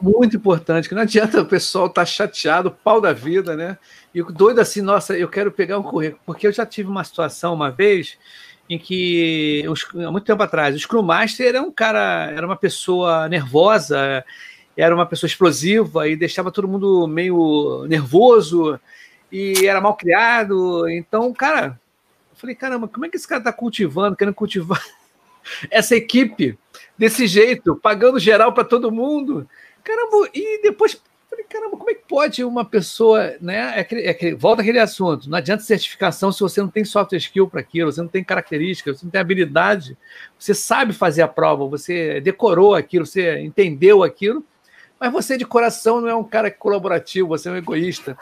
muito 0.03 0.37
importante, 0.37 0.89
que 0.89 0.97
não 0.97 1.03
adianta 1.03 1.41
o 1.41 1.47
pessoal 1.47 1.87
estar 1.87 2.01
tá 2.01 2.05
chateado, 2.07 2.73
pau 2.73 3.01
da 3.01 3.13
vida, 3.13 3.55
né? 3.55 3.79
E 4.13 4.21
doido 4.21 4.61
assim, 4.61 4.83
nossa, 4.83 5.17
eu 5.17 5.29
quero 5.29 5.53
pegar 5.53 5.79
um 5.79 5.83
currículo, 5.83 6.21
porque 6.27 6.49
eu 6.49 6.53
já 6.53 6.67
tive 6.67 6.89
uma 6.91 7.05
situação 7.05 7.55
uma 7.55 7.71
vez 7.71 8.19
em 8.69 8.79
que, 8.79 9.65
há 10.05 10.11
muito 10.11 10.25
tempo 10.25 10.43
atrás, 10.43 10.75
o 10.75 10.79
Scrum 10.79 11.03
Master 11.03 11.47
era 11.47 11.63
um 11.63 11.71
cara, 11.71 12.33
era 12.35 12.45
uma 12.45 12.57
pessoa 12.57 13.29
nervosa, 13.29 14.25
era 14.77 14.93
uma 14.93 15.07
pessoa 15.07 15.29
explosiva 15.29 16.09
e 16.09 16.17
deixava 16.17 16.51
todo 16.51 16.67
mundo 16.67 17.07
meio 17.07 17.87
nervoso 17.89 18.81
e 19.33 19.67
era 19.67 19.81
mal 19.81 19.97
criado. 19.97 20.87
Então, 20.91 21.33
cara, 21.33 21.81
eu 22.31 22.37
falei, 22.37 22.55
caramba, 22.55 22.87
como 22.87 23.07
é 23.07 23.09
que 23.09 23.17
esse 23.17 23.27
cara 23.27 23.41
está 23.41 23.53
cultivando, 23.53 24.15
querendo 24.15 24.35
cultivar 24.35 24.83
essa 25.71 25.97
equipe 25.97 26.59
desse 26.99 27.27
jeito, 27.27 27.75
pagando 27.75 28.19
geral 28.19 28.53
para 28.53 28.63
todo 28.63 28.93
mundo? 28.93 29.49
Caramba, 29.83 30.29
e 30.35 30.61
depois 30.63 31.01
falei, 31.33 31.47
caramba, 31.49 31.79
como 31.79 31.91
é 31.91 31.95
que 31.95 32.05
pode 32.07 32.45
uma 32.45 32.63
pessoa, 32.63 33.35
né? 33.41 33.81
É 33.91 34.11
é 34.11 34.35
volta 34.35 34.61
aquele 34.61 34.79
assunto. 34.79 35.31
Não 35.31 35.39
adianta 35.39 35.63
certificação 35.63 36.31
se 36.31 36.41
você 36.41 36.61
não 36.61 36.69
tem 36.69 36.85
software 36.85 37.19
skill 37.19 37.49
para 37.49 37.61
aquilo, 37.61 37.91
você 37.91 38.03
não 38.03 38.09
tem 38.09 38.23
características, 38.23 38.99
você 38.99 39.07
não 39.07 39.11
tem 39.11 39.21
habilidade, 39.21 39.97
você 40.39 40.55
sabe 40.55 40.93
fazer 40.93 41.23
a 41.23 41.29
prova, 41.29 41.67
você 41.67 42.21
decorou 42.21 42.75
aquilo, 42.75 43.07
você 43.07 43.41
entendeu 43.41 44.03
aquilo, 44.03 44.45
mas 45.01 45.11
você 45.11 45.39
de 45.39 45.47
coração 45.47 46.03
não 46.03 46.09
é 46.09 46.15
um 46.15 46.23
cara 46.25 46.51
colaborativo, 46.51 47.29
você 47.29 47.49
é 47.49 47.53
um 47.53 47.57
egoísta. 47.57 48.17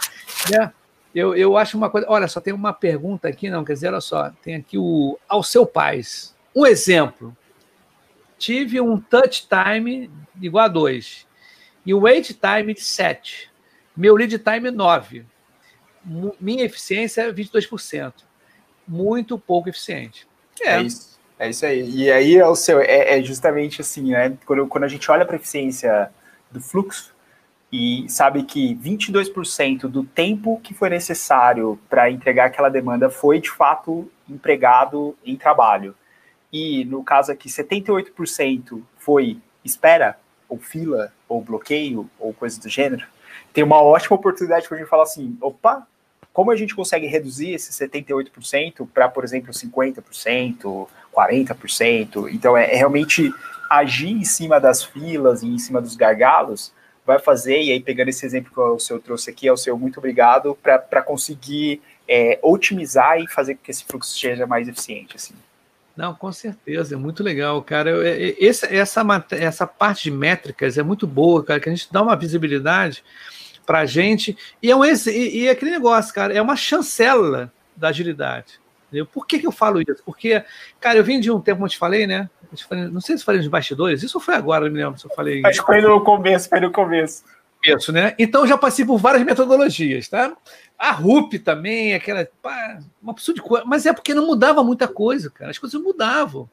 Né? 0.48 0.72
Eu, 1.14 1.34
eu 1.34 1.56
acho 1.56 1.76
uma 1.76 1.90
coisa. 1.90 2.06
Olha, 2.08 2.28
só 2.28 2.40
tem 2.40 2.52
uma 2.52 2.72
pergunta 2.72 3.28
aqui, 3.28 3.50
não, 3.50 3.64
quer 3.64 3.72
dizer, 3.72 3.88
olha 3.88 4.00
só, 4.00 4.30
tem 4.42 4.54
aqui 4.54 4.78
o 4.78 5.18
ao 5.28 5.42
seu 5.42 5.66
pais. 5.66 6.34
Um 6.54 6.66
exemplo. 6.66 7.36
Tive 8.38 8.80
um 8.80 8.98
touch 8.98 9.46
time 9.48 10.10
igual 10.40 10.64
a 10.64 10.68
2 10.68 11.26
e 11.84 11.92
o 11.92 12.00
wait 12.00 12.32
time 12.32 12.74
de 12.74 12.80
7. 12.80 13.50
Meu 13.96 14.14
lead 14.14 14.38
time 14.38 14.70
9. 14.70 15.26
Minha 16.40 16.64
eficiência 16.64 17.22
é 17.22 17.32
22%. 17.32 18.12
Muito 18.86 19.38
pouco 19.38 19.68
eficiente. 19.68 20.26
É, 20.62 20.76
é 20.76 20.82
isso. 20.82 21.20
É 21.38 21.50
isso 21.50 21.66
aí. 21.66 21.90
E 21.90 22.10
aí 22.10 22.36
é 22.36 22.46
o 22.46 22.54
seu, 22.54 22.80
é, 22.80 23.18
é 23.18 23.22
justamente 23.22 23.80
assim, 23.80 24.10
né? 24.10 24.36
Quando, 24.46 24.66
quando 24.66 24.84
a 24.84 24.88
gente 24.88 25.10
olha 25.10 25.24
para 25.24 25.36
a 25.36 25.38
eficiência 25.38 26.10
do 26.50 26.60
fluxo 26.60 27.09
e 27.72 28.04
sabe 28.08 28.42
que 28.42 28.74
22% 28.76 29.82
do 29.82 30.02
tempo 30.02 30.60
que 30.62 30.74
foi 30.74 30.90
necessário 30.90 31.78
para 31.88 32.10
entregar 32.10 32.46
aquela 32.46 32.68
demanda 32.68 33.08
foi 33.08 33.40
de 33.40 33.50
fato 33.50 34.10
empregado 34.28 35.16
em 35.24 35.36
trabalho. 35.36 35.94
E 36.52 36.84
no 36.84 37.04
caso 37.04 37.30
aqui, 37.30 37.48
78% 37.48 38.82
foi 38.98 39.38
espera, 39.64 40.18
ou 40.48 40.58
fila, 40.58 41.12
ou 41.28 41.40
bloqueio, 41.40 42.10
ou 42.18 42.34
coisa 42.34 42.60
do 42.60 42.68
gênero, 42.68 43.06
tem 43.52 43.62
uma 43.62 43.80
ótima 43.80 44.16
oportunidade 44.16 44.66
para 44.66 44.76
a 44.76 44.80
gente 44.80 44.88
falar 44.88 45.04
assim: 45.04 45.36
opa, 45.40 45.86
como 46.32 46.50
a 46.50 46.56
gente 46.56 46.74
consegue 46.74 47.06
reduzir 47.06 47.50
esse 47.50 47.72
78% 47.72 48.88
para, 48.92 49.08
por 49.08 49.24
exemplo, 49.24 49.52
50%, 49.52 50.88
40%? 51.14 52.32
Então, 52.32 52.56
é, 52.56 52.72
é, 52.72 52.76
realmente 52.76 53.32
agir 53.68 54.10
em 54.10 54.24
cima 54.24 54.60
das 54.60 54.82
filas 54.82 55.42
e 55.42 55.48
em 55.48 55.58
cima 55.58 55.80
dos 55.80 55.94
gargalos 55.94 56.72
vai 57.06 57.18
fazer, 57.18 57.62
e 57.62 57.72
aí 57.72 57.80
pegando 57.80 58.08
esse 58.08 58.24
exemplo 58.24 58.52
que 58.52 58.60
o 58.60 58.78
seu 58.78 59.00
trouxe 59.00 59.30
aqui, 59.30 59.48
é 59.48 59.52
o 59.52 59.56
seu 59.56 59.76
muito 59.78 59.98
obrigado, 59.98 60.56
para 60.62 61.02
conseguir 61.02 61.80
é, 62.08 62.38
otimizar 62.42 63.20
e 63.20 63.28
fazer 63.28 63.54
com 63.54 63.62
que 63.62 63.70
esse 63.70 63.84
fluxo 63.84 64.18
seja 64.18 64.46
mais 64.46 64.68
eficiente. 64.68 65.16
Assim. 65.16 65.34
Não, 65.96 66.14
com 66.14 66.32
certeza, 66.32 66.94
é 66.94 66.98
muito 66.98 67.22
legal, 67.22 67.62
cara. 67.62 67.90
Essa, 68.40 68.66
essa, 68.74 69.02
essa 69.32 69.66
parte 69.66 70.04
de 70.04 70.10
métricas 70.10 70.78
é 70.78 70.82
muito 70.82 71.06
boa, 71.06 71.44
cara, 71.44 71.60
que 71.60 71.68
a 71.68 71.74
gente 71.74 71.92
dá 71.92 72.02
uma 72.02 72.16
visibilidade 72.16 73.04
para 73.66 73.80
a 73.80 73.86
gente. 73.86 74.36
E 74.62 74.70
é, 74.70 74.76
um, 74.76 74.84
e, 74.84 75.42
e 75.42 75.46
é 75.46 75.50
aquele 75.50 75.70
negócio, 75.70 76.14
cara, 76.14 76.32
é 76.32 76.40
uma 76.40 76.56
chancela 76.56 77.52
da 77.76 77.88
agilidade. 77.88 78.60
Entendeu? 78.90 79.06
Por 79.06 79.24
que, 79.24 79.38
que 79.38 79.46
eu 79.46 79.52
falo 79.52 79.80
isso? 79.80 80.02
Porque, 80.04 80.44
cara, 80.80 80.98
eu 80.98 81.04
vim 81.04 81.20
de 81.20 81.30
um 81.30 81.40
tempo, 81.40 81.58
como 81.58 81.66
eu 81.66 81.70
te 81.70 81.78
falei, 81.78 82.08
né? 82.08 82.28
Te 82.52 82.64
falei, 82.64 82.88
não 82.88 83.00
sei 83.00 83.16
se 83.16 83.24
falei 83.24 83.40
nos 83.40 83.48
bastidores, 83.48 84.02
isso 84.02 84.18
foi 84.18 84.34
agora, 84.34 84.64
não 84.64 84.72
me 84.72 84.82
lembro 84.82 84.98
se 84.98 85.06
eu 85.06 85.14
falei. 85.14 85.40
Acho 85.46 85.60
que 85.60 85.66
foi 85.66 85.80
no 85.80 86.02
começo, 86.02 86.48
foi 86.48 86.58
no 86.58 86.72
começo. 86.72 87.22
Isso, 87.64 87.92
né? 87.92 88.14
Então 88.18 88.46
já 88.46 88.58
passei 88.58 88.84
por 88.84 88.98
várias 88.98 89.22
metodologias, 89.22 90.08
tá? 90.08 90.34
A 90.76 90.90
RUP 90.90 91.38
também, 91.38 91.94
aquela. 91.94 92.26
Pá, 92.42 92.78
uma 93.00 93.14
pessoa 93.14 93.34
de 93.34 93.42
coisa. 93.42 93.64
Mas 93.66 93.86
é 93.86 93.92
porque 93.92 94.14
não 94.14 94.26
mudava 94.26 94.64
muita 94.64 94.88
coisa, 94.88 95.30
cara. 95.30 95.50
As 95.50 95.58
coisas 95.58 95.80
mudavam. 95.80 96.48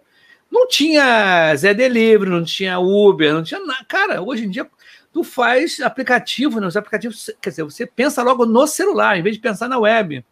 Não 0.51 0.67
tinha 0.67 1.55
Zé 1.55 1.73
Delivery, 1.73 2.29
não 2.29 2.43
tinha 2.43 2.77
Uber, 2.77 3.33
não 3.33 3.41
tinha 3.41 3.59
nada. 3.65 3.85
Cara, 3.87 4.21
hoje 4.21 4.45
em 4.45 4.49
dia 4.49 4.69
tu 5.13 5.23
faz 5.23 5.79
aplicativo, 5.79 6.59
né? 6.59 6.67
Os 6.67 6.77
aplicativos, 6.77 7.31
quer 7.41 7.49
dizer, 7.49 7.63
você 7.63 7.85
pensa 7.85 8.21
logo 8.21 8.45
no 8.45 8.67
celular, 8.67 9.17
em 9.17 9.23
vez 9.23 9.35
de 9.35 9.41
pensar 9.41 9.67
na 9.67 9.79
web. 9.79 10.23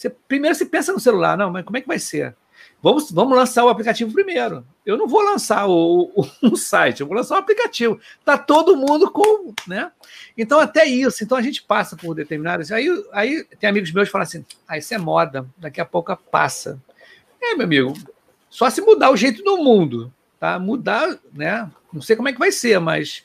Você, 0.00 0.08
primeiro 0.08 0.54
você 0.54 0.64
pensa 0.64 0.94
no 0.94 0.98
celular, 0.98 1.36
não, 1.36 1.50
mas 1.50 1.62
como 1.62 1.76
é 1.76 1.80
que 1.82 1.86
vai 1.86 1.98
ser? 1.98 2.34
Vamos, 2.82 3.10
vamos 3.10 3.36
lançar 3.36 3.62
o 3.66 3.68
aplicativo 3.68 4.10
primeiro. 4.10 4.66
Eu 4.86 4.96
não 4.96 5.06
vou 5.06 5.20
lançar 5.20 5.66
o, 5.66 6.10
o, 6.16 6.26
o 6.52 6.56
site, 6.56 7.02
eu 7.02 7.06
vou 7.06 7.14
lançar 7.14 7.34
o 7.34 7.38
aplicativo. 7.38 8.00
Tá 8.24 8.38
todo 8.38 8.78
mundo 8.78 9.10
com, 9.10 9.52
né? 9.68 9.92
Então 10.38 10.58
até 10.58 10.86
isso. 10.86 11.22
Então 11.22 11.36
a 11.36 11.42
gente 11.42 11.62
passa 11.62 11.96
por 11.96 12.14
determinadas. 12.14 12.72
Aí, 12.72 12.88
aí 13.12 13.44
tem 13.58 13.68
amigos 13.68 13.92
meus 13.92 14.08
que 14.08 14.12
falam 14.12 14.22
assim: 14.22 14.42
ah, 14.66 14.78
isso 14.78 14.94
é 14.94 14.96
moda, 14.96 15.46
daqui 15.58 15.82
a 15.82 15.84
pouco 15.84 16.16
passa. 16.16 16.80
É, 17.38 17.54
meu 17.54 17.66
amigo, 17.66 17.92
só 18.48 18.70
se 18.70 18.80
mudar 18.80 19.10
o 19.10 19.16
jeito 19.18 19.44
do 19.44 19.58
mundo, 19.58 20.10
tá? 20.38 20.58
Mudar, 20.58 21.18
né? 21.30 21.70
Não 21.92 22.00
sei 22.00 22.16
como 22.16 22.30
é 22.30 22.32
que 22.32 22.38
vai 22.38 22.52
ser, 22.52 22.80
mas 22.80 23.22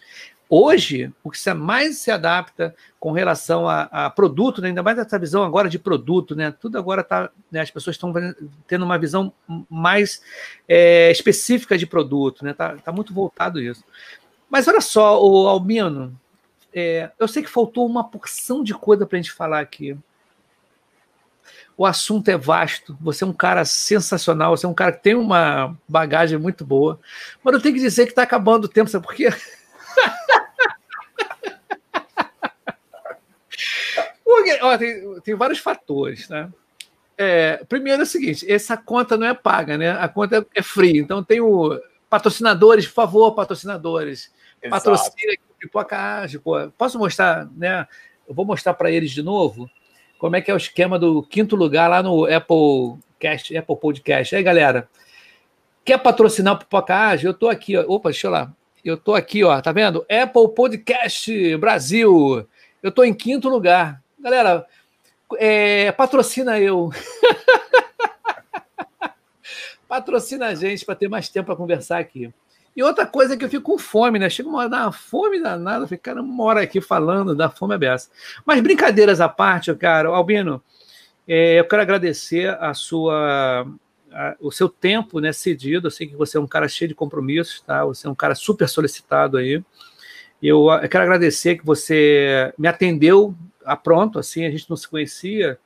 Hoje, 0.47 1.11
o 1.23 1.31
que 1.31 1.53
mais 1.53 1.97
se 1.97 2.11
adapta 2.11 2.75
com 2.99 3.11
relação 3.11 3.67
a, 3.67 3.83
a 3.83 4.09
produto, 4.11 4.61
né? 4.61 4.67
ainda 4.67 4.83
mais 4.83 4.97
essa 4.97 5.17
visão 5.17 5.43
agora 5.43 5.67
de 5.67 5.79
produto, 5.79 6.35
né? 6.35 6.51
Tudo 6.51 6.77
agora 6.77 7.01
está. 7.01 7.31
Né? 7.51 7.61
As 7.61 7.71
pessoas 7.71 7.95
estão 7.95 8.13
tendo 8.67 8.85
uma 8.85 8.97
visão 8.99 9.33
mais 9.67 10.21
é, 10.67 11.11
específica 11.11 11.77
de 11.77 11.87
produto, 11.87 12.45
né? 12.45 12.51
Está 12.51 12.75
tá 12.77 12.91
muito 12.91 13.11
voltado 13.11 13.59
isso. 13.59 13.83
Mas 14.47 14.67
olha 14.67 14.81
só, 14.81 15.19
o 15.23 15.47
Albino, 15.47 16.15
é, 16.71 17.09
eu 17.17 17.27
sei 17.27 17.41
que 17.41 17.49
faltou 17.49 17.85
uma 17.85 18.03
porção 18.03 18.63
de 18.63 18.73
coisa 18.73 19.05
para 19.05 19.17
a 19.17 19.21
gente 19.21 19.31
falar 19.31 19.61
aqui. 19.61 19.97
O 21.77 21.85
assunto 21.85 22.29
é 22.29 22.37
vasto, 22.37 22.97
você 23.01 23.23
é 23.23 23.27
um 23.27 23.33
cara 23.33 23.65
sensacional, 23.65 24.55
você 24.55 24.65
é 24.65 24.69
um 24.69 24.73
cara 24.73 24.91
que 24.91 25.03
tem 25.03 25.15
uma 25.15 25.75
bagagem 25.89 26.37
muito 26.37 26.63
boa, 26.63 26.99
mas 27.43 27.53
eu 27.53 27.61
tenho 27.61 27.75
que 27.75 27.81
dizer 27.81 28.05
que 28.05 28.11
está 28.11 28.23
acabando 28.23 28.65
o 28.65 28.69
tempo, 28.69 28.89
sabe 28.89 29.05
por 29.05 29.13
quê? 29.13 29.27
Ó, 34.61 34.77
tem, 34.77 35.21
tem, 35.21 35.35
vários 35.35 35.59
fatores, 35.59 36.29
né? 36.29 36.51
É, 37.17 37.63
primeiro 37.69 38.01
é 38.01 38.03
o 38.03 38.07
seguinte: 38.07 38.51
essa 38.51 38.75
conta 38.77 39.17
não 39.17 39.27
é 39.27 39.33
paga, 39.33 39.77
né? 39.77 39.91
A 39.91 40.07
conta 40.07 40.45
é 40.53 40.61
free. 40.61 40.97
Então 40.97 41.23
tem 41.23 41.41
o 41.41 41.79
patrocinadores, 42.09 42.87
por 42.87 42.93
favor, 42.93 43.33
patrocinadores. 43.33 44.33
Patrocina 44.69 45.33
aqui 45.33 45.43
o 45.49 45.59
Pipoca 45.59 46.25
pô. 46.43 46.69
Posso 46.77 46.97
mostrar, 46.97 47.47
né? 47.55 47.87
Eu 48.27 48.33
vou 48.33 48.45
mostrar 48.45 48.73
para 48.73 48.89
eles 48.89 49.11
de 49.11 49.21
novo 49.21 49.69
como 50.17 50.35
é 50.35 50.41
que 50.41 50.49
é 50.49 50.53
o 50.53 50.57
esquema 50.57 50.97
do 50.97 51.21
quinto 51.21 51.55
lugar 51.55 51.89
lá 51.89 52.01
no 52.01 52.25
Apple 52.25 52.99
Cast, 53.19 53.55
Apple 53.55 53.75
Podcast. 53.75 54.35
Aí, 54.35 54.41
galera, 54.41 54.89
quer 55.83 55.97
patrocinar 55.99 56.55
o 56.55 56.57
Pipoca 56.57 57.15
Eu 57.21 57.33
tô 57.33 57.49
aqui, 57.49 57.77
ó. 57.77 57.85
Opa, 57.87 58.09
deixa 58.09 58.27
eu 58.27 58.31
lá. 58.31 58.51
Eu 58.83 58.97
tô 58.97 59.15
aqui, 59.15 59.43
ó, 59.43 59.59
tá 59.61 59.71
vendo? 59.71 60.05
Apple 60.09 60.53
Podcast 60.55 61.57
Brasil. 61.57 62.47
Eu 62.81 62.91
tô 62.91 63.03
em 63.03 63.13
quinto 63.13 63.49
lugar. 63.49 64.01
Galera, 64.25 64.65
é, 65.37 65.91
patrocina 65.91 66.59
eu. 66.59 66.89
patrocina 69.87 70.47
a 70.47 70.55
gente 70.55 70.83
para 70.83 70.95
ter 70.95 71.07
mais 71.07 71.29
tempo 71.29 71.45
para 71.45 71.55
conversar 71.55 71.99
aqui. 71.99 72.33
E 72.75 72.81
outra 72.81 73.05
coisa 73.05 73.35
é 73.35 73.37
que 73.37 73.45
eu 73.45 73.49
fico 73.49 73.61
com 73.61 73.77
fome, 73.77 74.17
né? 74.17 74.27
Chega 74.27 74.49
uma 74.49 74.61
hora, 74.61 74.69
dá 74.69 74.81
uma 74.81 74.91
fome 74.91 75.39
danada, 75.39 75.87
fico 75.87 76.01
cara, 76.01 76.23
uma 76.23 76.43
hora 76.43 76.63
aqui 76.63 76.81
falando, 76.81 77.35
da 77.35 77.51
fome 77.51 77.75
aberta. 77.75 78.07
Mas 78.43 78.59
brincadeiras 78.61 79.21
à 79.21 79.29
parte, 79.29 79.71
cara, 79.75 80.09
Albino, 80.09 80.59
é, 81.27 81.59
eu 81.59 81.67
quero 81.67 81.83
agradecer 81.83 82.49
a 82.59 82.73
sua, 82.73 83.67
a, 84.11 84.35
o 84.41 84.51
seu 84.51 84.67
tempo 84.67 85.19
né, 85.19 85.33
cedido. 85.33 85.85
Eu 85.85 85.91
sei 85.91 86.07
que 86.07 86.15
você 86.15 86.39
é 86.39 86.41
um 86.41 86.47
cara 86.47 86.67
cheio 86.67 86.89
de 86.89 86.95
compromissos, 86.95 87.61
tá? 87.61 87.85
Você 87.85 88.07
é 88.07 88.09
um 88.09 88.15
cara 88.15 88.33
super 88.33 88.67
solicitado 88.67 89.37
aí. 89.37 89.63
Eu, 90.41 90.67
eu 90.67 90.89
quero 90.89 91.03
agradecer 91.03 91.59
que 91.59 91.65
você 91.65 92.51
me 92.57 92.67
atendeu 92.67 93.35
a 93.65 93.75
pronto, 93.75 94.19
assim, 94.19 94.45
a 94.45 94.51
gente 94.51 94.69
não 94.69 94.77
se 94.77 94.87
conhecia, 94.87 95.59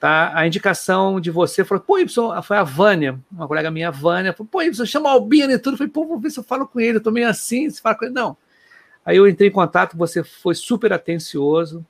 tá? 0.00 0.32
A 0.34 0.46
indicação 0.46 1.20
de 1.20 1.30
você 1.30 1.64
falou, 1.64 1.82
pô, 1.82 1.98
Y, 1.98 2.42
foi 2.42 2.56
a 2.56 2.62
Vânia, 2.62 3.18
uma 3.30 3.46
colega 3.46 3.70
minha, 3.70 3.88
a 3.88 3.92
Vânia, 3.92 4.32
falou, 4.32 4.48
pô, 4.50 4.62
Y, 4.62 4.86
chama 4.86 5.08
o 5.08 5.12
Albino 5.12 5.52
e 5.52 5.58
tudo. 5.58 5.74
Eu 5.74 5.78
falei, 5.78 5.92
pô, 5.92 6.06
vou 6.06 6.18
ver 6.18 6.30
se 6.30 6.38
eu 6.38 6.44
falo 6.44 6.66
com 6.66 6.80
ele, 6.80 6.98
eu 6.98 7.02
tô 7.02 7.10
meio 7.10 7.28
assim, 7.28 7.68
se 7.70 7.80
fala 7.80 7.94
com 7.94 8.04
ele. 8.04 8.14
Não. 8.14 8.36
Aí 9.04 9.16
eu 9.16 9.28
entrei 9.28 9.48
em 9.48 9.52
contato, 9.52 9.96
você 9.96 10.22
foi 10.22 10.54
super 10.54 10.92
atencioso, 10.92 11.84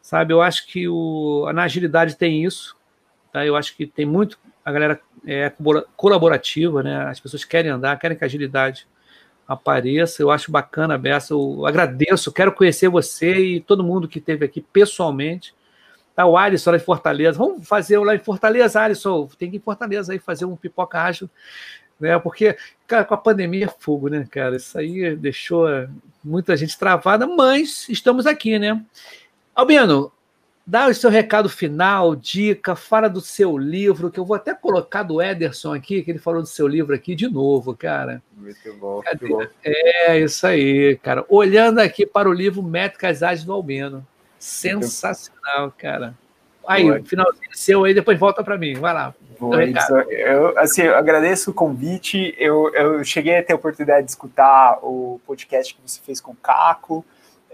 sabe? 0.00 0.32
Eu 0.32 0.40
acho 0.40 0.66
que 0.66 0.88
o, 0.88 1.50
na 1.52 1.64
agilidade 1.64 2.16
tem 2.16 2.44
isso, 2.44 2.76
tá? 3.32 3.44
Eu 3.44 3.56
acho 3.56 3.76
que 3.76 3.86
tem 3.86 4.06
muito, 4.06 4.38
a 4.64 4.70
galera 4.70 5.00
é 5.26 5.52
colaborativa, 5.96 6.82
né? 6.82 7.06
As 7.06 7.20
pessoas 7.20 7.44
querem 7.44 7.70
andar, 7.70 7.98
querem 7.98 8.16
que 8.16 8.24
a 8.24 8.26
agilidade 8.26 8.86
apareça. 9.46 10.22
Eu 10.22 10.30
acho 10.30 10.50
bacana, 10.50 10.96
Bessa. 10.98 11.34
Eu 11.34 11.66
agradeço, 11.66 12.32
quero 12.32 12.52
conhecer 12.52 12.88
você 12.88 13.34
e 13.34 13.60
todo 13.60 13.84
mundo 13.84 14.08
que 14.08 14.18
esteve 14.18 14.44
aqui 14.44 14.60
pessoalmente. 14.60 15.54
Tá 16.14 16.26
o 16.26 16.36
Alisson 16.36 16.70
lá 16.72 16.76
em 16.76 16.80
Fortaleza. 16.80 17.38
Vamos 17.38 17.66
fazer 17.66 17.98
lá 17.98 18.14
em 18.14 18.18
Fortaleza, 18.18 18.80
Alisson. 18.80 19.28
Tem 19.38 19.50
que 19.50 19.56
ir 19.56 19.58
em 19.58 19.62
Fortaleza 19.62 20.12
aí 20.12 20.18
fazer 20.18 20.44
um 20.44 20.56
pipoca 20.56 21.00
ágil. 21.00 21.28
Né? 21.98 22.18
Porque, 22.18 22.56
cara, 22.86 23.04
com 23.04 23.14
a 23.14 23.18
pandemia 23.18 23.66
é 23.66 23.74
fogo, 23.78 24.08
né, 24.08 24.26
cara? 24.30 24.56
Isso 24.56 24.76
aí 24.76 25.16
deixou 25.16 25.66
muita 26.22 26.56
gente 26.56 26.78
travada, 26.78 27.26
mas 27.26 27.88
estamos 27.88 28.26
aqui, 28.26 28.58
né? 28.58 28.82
Albino, 29.54 30.12
dá 30.66 30.86
o 30.86 30.94
seu 30.94 31.10
recado 31.10 31.48
final, 31.48 32.14
dica, 32.14 32.74
fala 32.74 33.08
do 33.08 33.20
seu 33.20 33.58
livro, 33.58 34.10
que 34.10 34.18
eu 34.18 34.24
vou 34.24 34.36
até 34.36 34.54
colocar 34.54 35.02
do 35.02 35.20
Ederson 35.20 35.74
aqui, 35.74 36.02
que 36.02 36.10
ele 36.10 36.18
falou 36.18 36.40
do 36.40 36.48
seu 36.48 36.66
livro 36.66 36.94
aqui 36.94 37.14
de 37.14 37.28
novo, 37.28 37.76
cara. 37.76 38.22
Muito 38.36 38.74
bom, 38.74 39.02
muito 39.04 39.28
bom. 39.28 39.46
É, 39.64 40.18
isso 40.18 40.46
aí, 40.46 40.96
cara. 41.02 41.24
Olhando 41.28 41.80
aqui 41.80 42.06
para 42.06 42.28
o 42.28 42.32
livro 42.32 42.62
Métricas 42.62 43.22
Ágeis 43.22 43.44
do 43.44 43.52
Albeno. 43.52 44.06
Sensacional, 44.38 45.72
cara. 45.76 46.14
Aí, 46.66 46.84
Boa. 46.84 47.02
finalzinho 47.04 47.50
seu 47.52 47.84
aí, 47.84 47.94
depois 47.94 48.18
volta 48.18 48.42
para 48.42 48.56
mim. 48.56 48.74
Vai 48.74 48.94
lá. 48.94 49.14
Boa, 49.38 49.64
eu, 50.08 50.56
assim, 50.58 50.82
eu 50.82 50.96
agradeço 50.96 51.50
o 51.50 51.54
convite. 51.54 52.34
Eu, 52.38 52.72
eu 52.74 53.04
cheguei 53.04 53.36
a 53.38 53.42
ter 53.42 53.52
a 53.52 53.56
oportunidade 53.56 54.04
de 54.04 54.12
escutar 54.12 54.78
o 54.82 55.20
podcast 55.26 55.74
que 55.74 55.80
você 55.84 56.00
fez 56.00 56.20
com 56.20 56.30
o 56.30 56.36
Caco. 56.36 57.04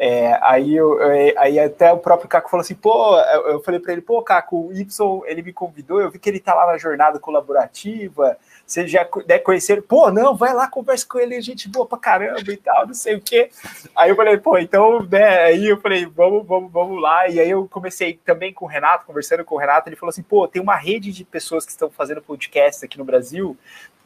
É, 0.00 0.38
aí, 0.42 0.76
eu, 0.76 0.96
aí 1.36 1.58
até 1.58 1.92
o 1.92 1.98
próprio 1.98 2.28
Caco 2.28 2.48
falou 2.48 2.60
assim, 2.60 2.76
pô, 2.76 3.18
eu 3.18 3.60
falei 3.64 3.80
para 3.80 3.92
ele, 3.92 4.00
pô, 4.00 4.22
Caco, 4.22 4.68
o 4.68 4.72
Y, 4.72 5.22
ele 5.26 5.42
me 5.42 5.52
convidou, 5.52 6.00
eu 6.00 6.08
vi 6.08 6.20
que 6.20 6.30
ele 6.30 6.38
tá 6.38 6.54
lá 6.54 6.66
na 6.70 6.78
jornada 6.78 7.18
colaborativa, 7.18 8.38
você 8.64 8.86
já 8.86 9.04
deve 9.26 9.42
conhecer, 9.42 9.82
pô, 9.82 10.08
não, 10.12 10.36
vai 10.36 10.54
lá, 10.54 10.68
conversa 10.68 11.04
com 11.04 11.18
ele, 11.18 11.40
gente 11.40 11.68
boa 11.68 11.84
pra 11.84 11.98
caramba 11.98 12.52
e 12.52 12.56
tal, 12.56 12.86
não 12.86 12.94
sei 12.94 13.16
o 13.16 13.20
quê. 13.20 13.50
Aí 13.96 14.10
eu 14.10 14.14
falei, 14.14 14.36
pô, 14.36 14.56
então, 14.56 15.02
né, 15.02 15.40
aí 15.40 15.66
eu 15.66 15.80
falei, 15.80 16.06
vamos, 16.06 16.46
vamos, 16.46 16.70
vamos 16.70 17.02
lá, 17.02 17.26
e 17.28 17.40
aí 17.40 17.50
eu 17.50 17.66
comecei 17.68 18.20
também 18.24 18.52
com 18.52 18.66
o 18.66 18.68
Renato, 18.68 19.04
conversando 19.04 19.44
com 19.44 19.56
o 19.56 19.58
Renato, 19.58 19.88
ele 19.88 19.96
falou 19.96 20.10
assim, 20.10 20.22
pô, 20.22 20.46
tem 20.46 20.62
uma 20.62 20.76
rede 20.76 21.10
de 21.10 21.24
pessoas 21.24 21.64
que 21.64 21.72
estão 21.72 21.90
fazendo 21.90 22.22
podcast 22.22 22.84
aqui 22.84 22.96
no 22.96 23.04
Brasil, 23.04 23.56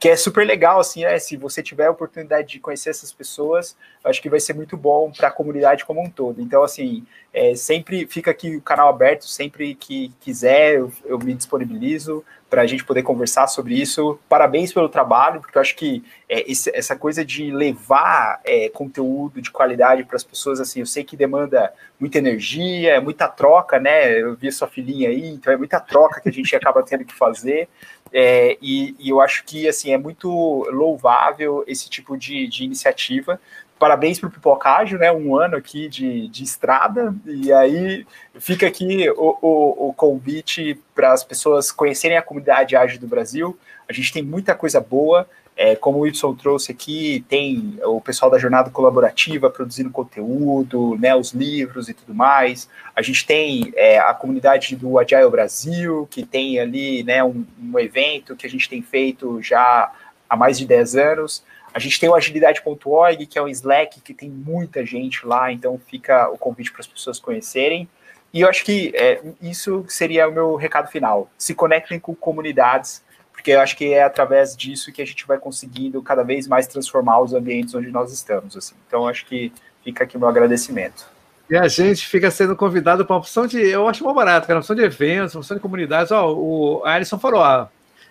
que 0.03 0.09
é 0.09 0.17
super 0.17 0.45
legal, 0.45 0.81
assim, 0.81 1.05
né? 1.05 1.17
Se 1.21 1.37
você 1.37 1.63
tiver 1.63 1.87
a 1.87 1.91
oportunidade 1.93 2.49
de 2.49 2.59
conhecer 2.59 2.91
essas 2.91 3.13
pessoas, 3.13 3.77
acho 4.03 4.21
que 4.21 4.29
vai 4.29 4.41
ser 4.41 4.53
muito 4.53 4.77
bom 4.77 5.13
para 5.13 5.29
a 5.29 5.31
comunidade 5.31 5.85
como 5.85 6.03
um 6.03 6.11
todo. 6.11 6.43
Então, 6.43 6.65
assim, 6.65 7.07
é, 7.33 7.55
sempre 7.55 8.05
fica 8.09 8.33
aqui 8.33 8.57
o 8.57 8.61
canal 8.61 8.89
aberto, 8.89 9.29
sempre 9.29 9.77
que 9.77 10.13
quiser, 10.19 10.75
eu, 10.75 10.93
eu 11.05 11.21
me 11.21 11.33
disponibilizo 11.33 12.25
para 12.51 12.63
a 12.63 12.67
gente 12.67 12.85
poder 12.85 13.05
conversar 13.05 13.47
sobre 13.47 13.81
isso. 13.81 14.19
Parabéns 14.29 14.73
pelo 14.73 14.89
trabalho, 14.89 15.41
porque 15.41 15.57
eu 15.57 15.63
acho 15.63 15.77
que 15.77 16.05
é, 16.29 16.51
esse, 16.51 16.71
essa 16.75 16.97
coisa 16.97 17.25
de 17.25 17.53
levar 17.53 18.41
é, 18.45 18.69
conteúdo 18.71 19.41
de 19.41 19.53
qualidade 19.53 20.03
para 20.03 20.17
as 20.17 20.25
pessoas, 20.25 20.61
assim, 20.61 20.81
eu 20.81 20.87
sei 20.87 21.05
que 21.05 21.17
demanda 21.17 21.73
muita 21.99 22.19
energia, 22.19 22.97
é 22.97 23.01
muita 23.01 23.29
troca, 23.29 23.79
né? 23.79 24.21
Eu 24.21 24.35
vi 24.35 24.51
sua 24.51 24.67
filhinha 24.67 25.11
aí, 25.11 25.29
então 25.29 25.53
é 25.53 25.57
muita 25.57 25.79
troca 25.79 26.21
que 26.21 26.29
a 26.29 26.33
gente 26.33 26.57
acaba 26.57 26.83
tendo 26.83 27.05
que 27.05 27.15
fazer. 27.15 27.69
É, 28.13 28.59
e, 28.61 28.95
e, 28.99 29.09
eu 29.09 29.21
acho 29.21 29.43
que 29.45 29.67
assim 29.67 29.93
é 29.93 29.97
muito 29.97 30.29
louvável 30.71 31.65
esse 31.67 31.89
tipo 31.89 32.17
de, 32.17 32.47
de 32.47 32.65
iniciativa. 32.65 33.41
Parabéns 33.79 34.21
para 34.21 34.29
o 34.29 34.31
Pipocágio, 34.31 34.99
né? 34.99 35.11
Um 35.11 35.35
ano 35.35 35.57
aqui 35.57 35.89
de, 35.89 36.29
de 36.29 36.45
estrada, 36.45 37.15
e 37.27 37.53
aí 37.53 38.07
fica 38.39 38.67
aqui 38.67 39.11
o, 39.11 39.39
o, 39.41 39.89
o 39.89 39.95
convite 39.95 40.79
para 40.95 41.13
as 41.13 41.25
pessoas 41.25 41.73
conhecerem 41.73 42.17
a 42.17 42.23
comunidade 42.23 42.77
ágil 42.77 43.01
do 43.01 43.09
Brasil. 43.09 43.59
A 43.89 43.93
gente 43.93 44.13
tem 44.13 44.23
muita 44.23 44.55
coisa 44.55 44.81
boa. 44.81 45.29
É, 45.57 45.77
como 45.77 45.99
o 45.99 46.07
Y 46.07 46.35
trouxe 46.35 46.73
aqui, 46.73 47.25
tem 47.29 47.79
o 47.85 48.01
pessoal 48.01 48.31
da 48.31 48.39
jornada 48.39 48.71
colaborativa 48.71 49.51
produzindo 49.51 49.91
conteúdo, 49.91 50.97
né, 50.99 51.15
os 51.15 51.33
livros 51.33 51.89
e 51.89 51.95
tudo 51.95 52.15
mais. 52.15 52.69
A 52.97 53.03
gente 53.03 53.27
tem 53.27 53.73
é, 53.77 53.99
a 53.99 54.15
comunidade 54.15 54.75
do 54.75 54.99
Agile 54.99 55.31
Brasil, 55.31 56.09
que 56.11 56.25
tem 56.25 56.59
ali 56.59 57.03
né, 57.05 57.23
um, 57.23 57.45
um, 57.63 57.79
evento 57.79 58.35
que 58.35 58.47
a 58.47 58.51
gente 58.51 58.69
tem 58.69 58.81
feito 58.81 59.43
já 59.43 59.93
há 60.29 60.37
mais 60.37 60.59
de 60.59 60.67
10 60.67 60.97
anos. 60.97 61.45
A 61.75 61.79
gente 61.79 62.01
tem 62.01 62.09
o 62.09 62.15
agilidade.org, 62.15 63.27
que 63.27 63.39
é 63.39 63.43
um 63.43 63.49
Slack 63.49 64.01
que 64.01 64.15
tem 64.15 64.31
muita 64.31 64.85
gente 64.85 65.27
lá, 65.27 65.53
então 65.53 65.81
fica 65.87 66.29
o 66.31 66.39
convite 66.39 66.73
para 66.73 66.81
as 66.81 66.87
pessoas 66.87 67.21
conhecerem. 67.21 67.89
E 68.33 68.41
eu 68.41 68.49
acho 68.49 68.65
que 68.65 68.93
é, 68.95 69.21
isso 69.41 69.85
seria 69.89 70.27
o 70.27 70.33
meu 70.33 70.57
recado 70.57 70.91
final. 70.91 71.31
Se 71.37 71.55
conectem 71.55 72.01
com 72.01 72.15
comunidades 72.15 73.03
porque 73.33 73.51
eu 73.51 73.61
acho 73.61 73.77
que 73.77 73.93
é 73.93 74.03
através 74.03 74.57
disso 74.57 74.93
que 74.93 75.03
a 75.03 75.07
gente 75.07 75.27
vai 75.27 75.39
conseguindo 75.39 76.03
cada 76.03 76.23
vez 76.23 76.47
mais 76.47 76.67
transformar 76.67 77.21
os 77.21 77.33
ambientes 77.33 77.75
onde 77.75 77.91
nós 77.91 78.13
estamos. 78.13 78.57
Assim. 78.57 78.75
Então, 78.87 79.09
acho 79.09 79.27
que 79.27 79.53
fica 79.83 80.05
aqui 80.05 80.17
o 80.17 80.21
meu 80.21 80.29
agradecimento. 80.29 81.07
E 81.51 81.57
a 81.57 81.69
gente 81.69 82.07
fica 82.07 82.31
sendo 82.31 82.55
convidado 82.57 83.05
para 83.05 83.15
uma 83.15 83.21
opção 83.21 83.47
de, 83.47 83.59
eu 83.61 83.89
acho 83.89 84.05
mais 84.05 84.17
barato, 84.17 84.47
cara, 84.47 84.59
uma 84.59 84.61
opção 84.61 84.77
de 84.77 84.83
eventos, 84.83 85.35
uma 85.35 85.41
opção 85.41 85.57
de 85.57 85.63
comunidades. 85.63 86.13
Ó, 86.13 86.33
o 86.33 86.85
Alisson 86.85 87.19
falou, 87.19 87.41
ó, 87.41 87.67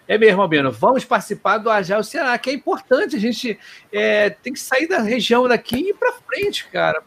é 0.08 0.18
mesmo, 0.18 0.42
Albino, 0.42 0.72
vamos 0.72 1.06
participar 1.06 1.58
do 1.58 1.70
Agile 1.70 2.04
Ceará, 2.04 2.38
que 2.38 2.50
é 2.50 2.54
importante, 2.54 3.16
a 3.16 3.20
gente 3.20 3.58
é, 3.94 4.30
tem 4.30 4.52
que 4.52 4.60
sair 4.60 4.86
da 4.86 5.00
região 5.00 5.48
daqui 5.48 5.78
e 5.78 5.90
ir 5.90 5.94
para 5.94 6.12
frente, 6.12 6.68
cara. 6.68 7.02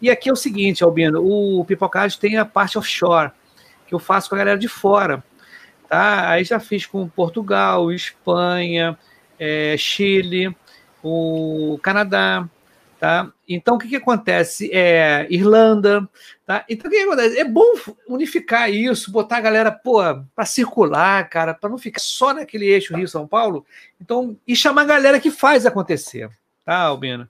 E 0.00 0.10
aqui 0.10 0.30
é 0.30 0.32
o 0.32 0.36
seguinte, 0.36 0.82
Albino, 0.82 1.22
o 1.22 1.64
Pipocage 1.64 2.18
tem 2.18 2.38
a 2.38 2.44
parte 2.44 2.78
offshore, 2.78 3.30
que 3.86 3.94
eu 3.94 3.98
faço 3.98 4.28
com 4.28 4.34
a 4.34 4.38
galera 4.38 4.58
de 4.58 4.68
fora. 4.68 5.22
Tá? 5.88 6.30
Aí 6.30 6.44
já 6.44 6.58
fiz 6.58 6.86
com 6.86 7.08
Portugal, 7.08 7.92
Espanha, 7.92 8.98
é, 9.38 9.76
Chile, 9.76 10.54
o 11.02 11.78
Canadá. 11.82 12.48
Tá? 12.98 13.30
Então, 13.46 13.76
o 13.76 13.78
que, 13.78 13.88
que 13.88 13.96
acontece? 13.96 14.70
É, 14.72 15.26
Irlanda. 15.30 16.08
Tá? 16.46 16.64
Então, 16.68 16.88
o 16.88 16.90
que, 16.90 16.96
que 16.96 17.04
acontece? 17.04 17.38
É 17.38 17.44
bom 17.44 17.74
unificar 18.08 18.70
isso, 18.70 19.12
botar 19.12 19.36
a 19.36 19.40
galera 19.40 19.70
para 19.70 20.46
circular, 20.46 21.28
cara, 21.28 21.52
para 21.52 21.68
não 21.68 21.78
ficar 21.78 22.00
só 22.00 22.32
naquele 22.32 22.66
eixo 22.66 22.96
Rio-São 22.96 23.26
Paulo. 23.26 23.66
Então, 24.00 24.36
e 24.46 24.56
chamar 24.56 24.82
a 24.82 24.86
galera 24.86 25.20
que 25.20 25.30
faz 25.30 25.66
acontecer. 25.66 26.30
Tá, 26.64 26.78
Albino? 26.78 27.28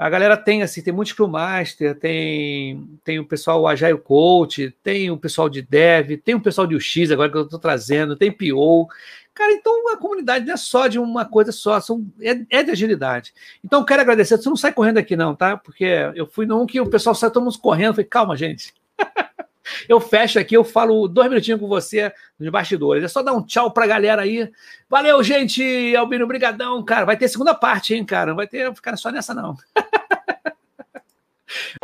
A 0.00 0.08
galera 0.08 0.34
tem 0.34 0.62
assim, 0.62 0.80
tem 0.80 0.94
muito 0.94 1.08
Scrum 1.08 1.28
Master, 1.28 1.94
tem, 1.94 2.88
tem 3.04 3.18
o 3.18 3.24
pessoal 3.26 3.66
Agile 3.66 3.98
Coach, 3.98 4.74
tem 4.82 5.10
o 5.10 5.16
pessoal 5.18 5.46
de 5.46 5.60
Dev, 5.60 6.16
tem 6.24 6.34
o 6.34 6.40
pessoal 6.40 6.66
de 6.66 6.74
UX 6.74 7.10
agora 7.10 7.30
que 7.30 7.36
eu 7.36 7.42
estou 7.42 7.58
trazendo, 7.58 8.16
tem 8.16 8.32
PO. 8.32 8.88
Cara, 9.34 9.52
então 9.52 9.92
a 9.92 9.98
comunidade 9.98 10.46
não 10.46 10.54
é 10.54 10.56
só 10.56 10.86
de 10.86 10.98
uma 10.98 11.26
coisa 11.26 11.52
só, 11.52 11.78
são, 11.80 12.06
é, 12.18 12.30
é 12.48 12.62
de 12.62 12.70
agilidade. 12.70 13.34
Então, 13.62 13.84
quero 13.84 14.00
agradecer. 14.00 14.38
Você 14.38 14.48
não 14.48 14.56
sai 14.56 14.72
correndo 14.72 14.96
aqui, 14.96 15.14
não, 15.16 15.34
tá? 15.34 15.58
Porque 15.58 15.84
eu 16.14 16.26
fui 16.26 16.46
num 16.46 16.64
que 16.64 16.80
o 16.80 16.88
pessoal 16.88 17.14
sai 17.14 17.30
todo 17.30 17.44
mundo 17.44 17.58
correndo. 17.58 17.92
falei, 17.92 18.06
calma, 18.06 18.34
gente. 18.34 18.72
Eu 19.88 20.00
fecho 20.00 20.38
aqui, 20.38 20.56
eu 20.56 20.64
falo 20.64 21.08
dois 21.08 21.28
minutinhos 21.28 21.60
com 21.60 21.68
você 21.68 22.12
nos 22.38 22.50
bastidores. 22.50 23.04
É 23.04 23.08
só 23.08 23.22
dar 23.22 23.32
um 23.32 23.42
tchau 23.42 23.70
pra 23.70 23.86
galera 23.86 24.22
aí. 24.22 24.50
Valeu, 24.88 25.22
gente! 25.22 25.94
Albino, 25.96 26.26
brigadão, 26.26 26.82
cara. 26.84 27.06
Vai 27.06 27.16
ter 27.16 27.28
segunda 27.28 27.54
parte, 27.54 27.94
hein, 27.94 28.04
cara? 28.04 28.30
Não 28.30 28.36
vai 28.36 28.46
ter 28.46 28.74
ficar 28.74 28.96
só 28.96 29.10
nessa, 29.10 29.34
não. 29.34 29.56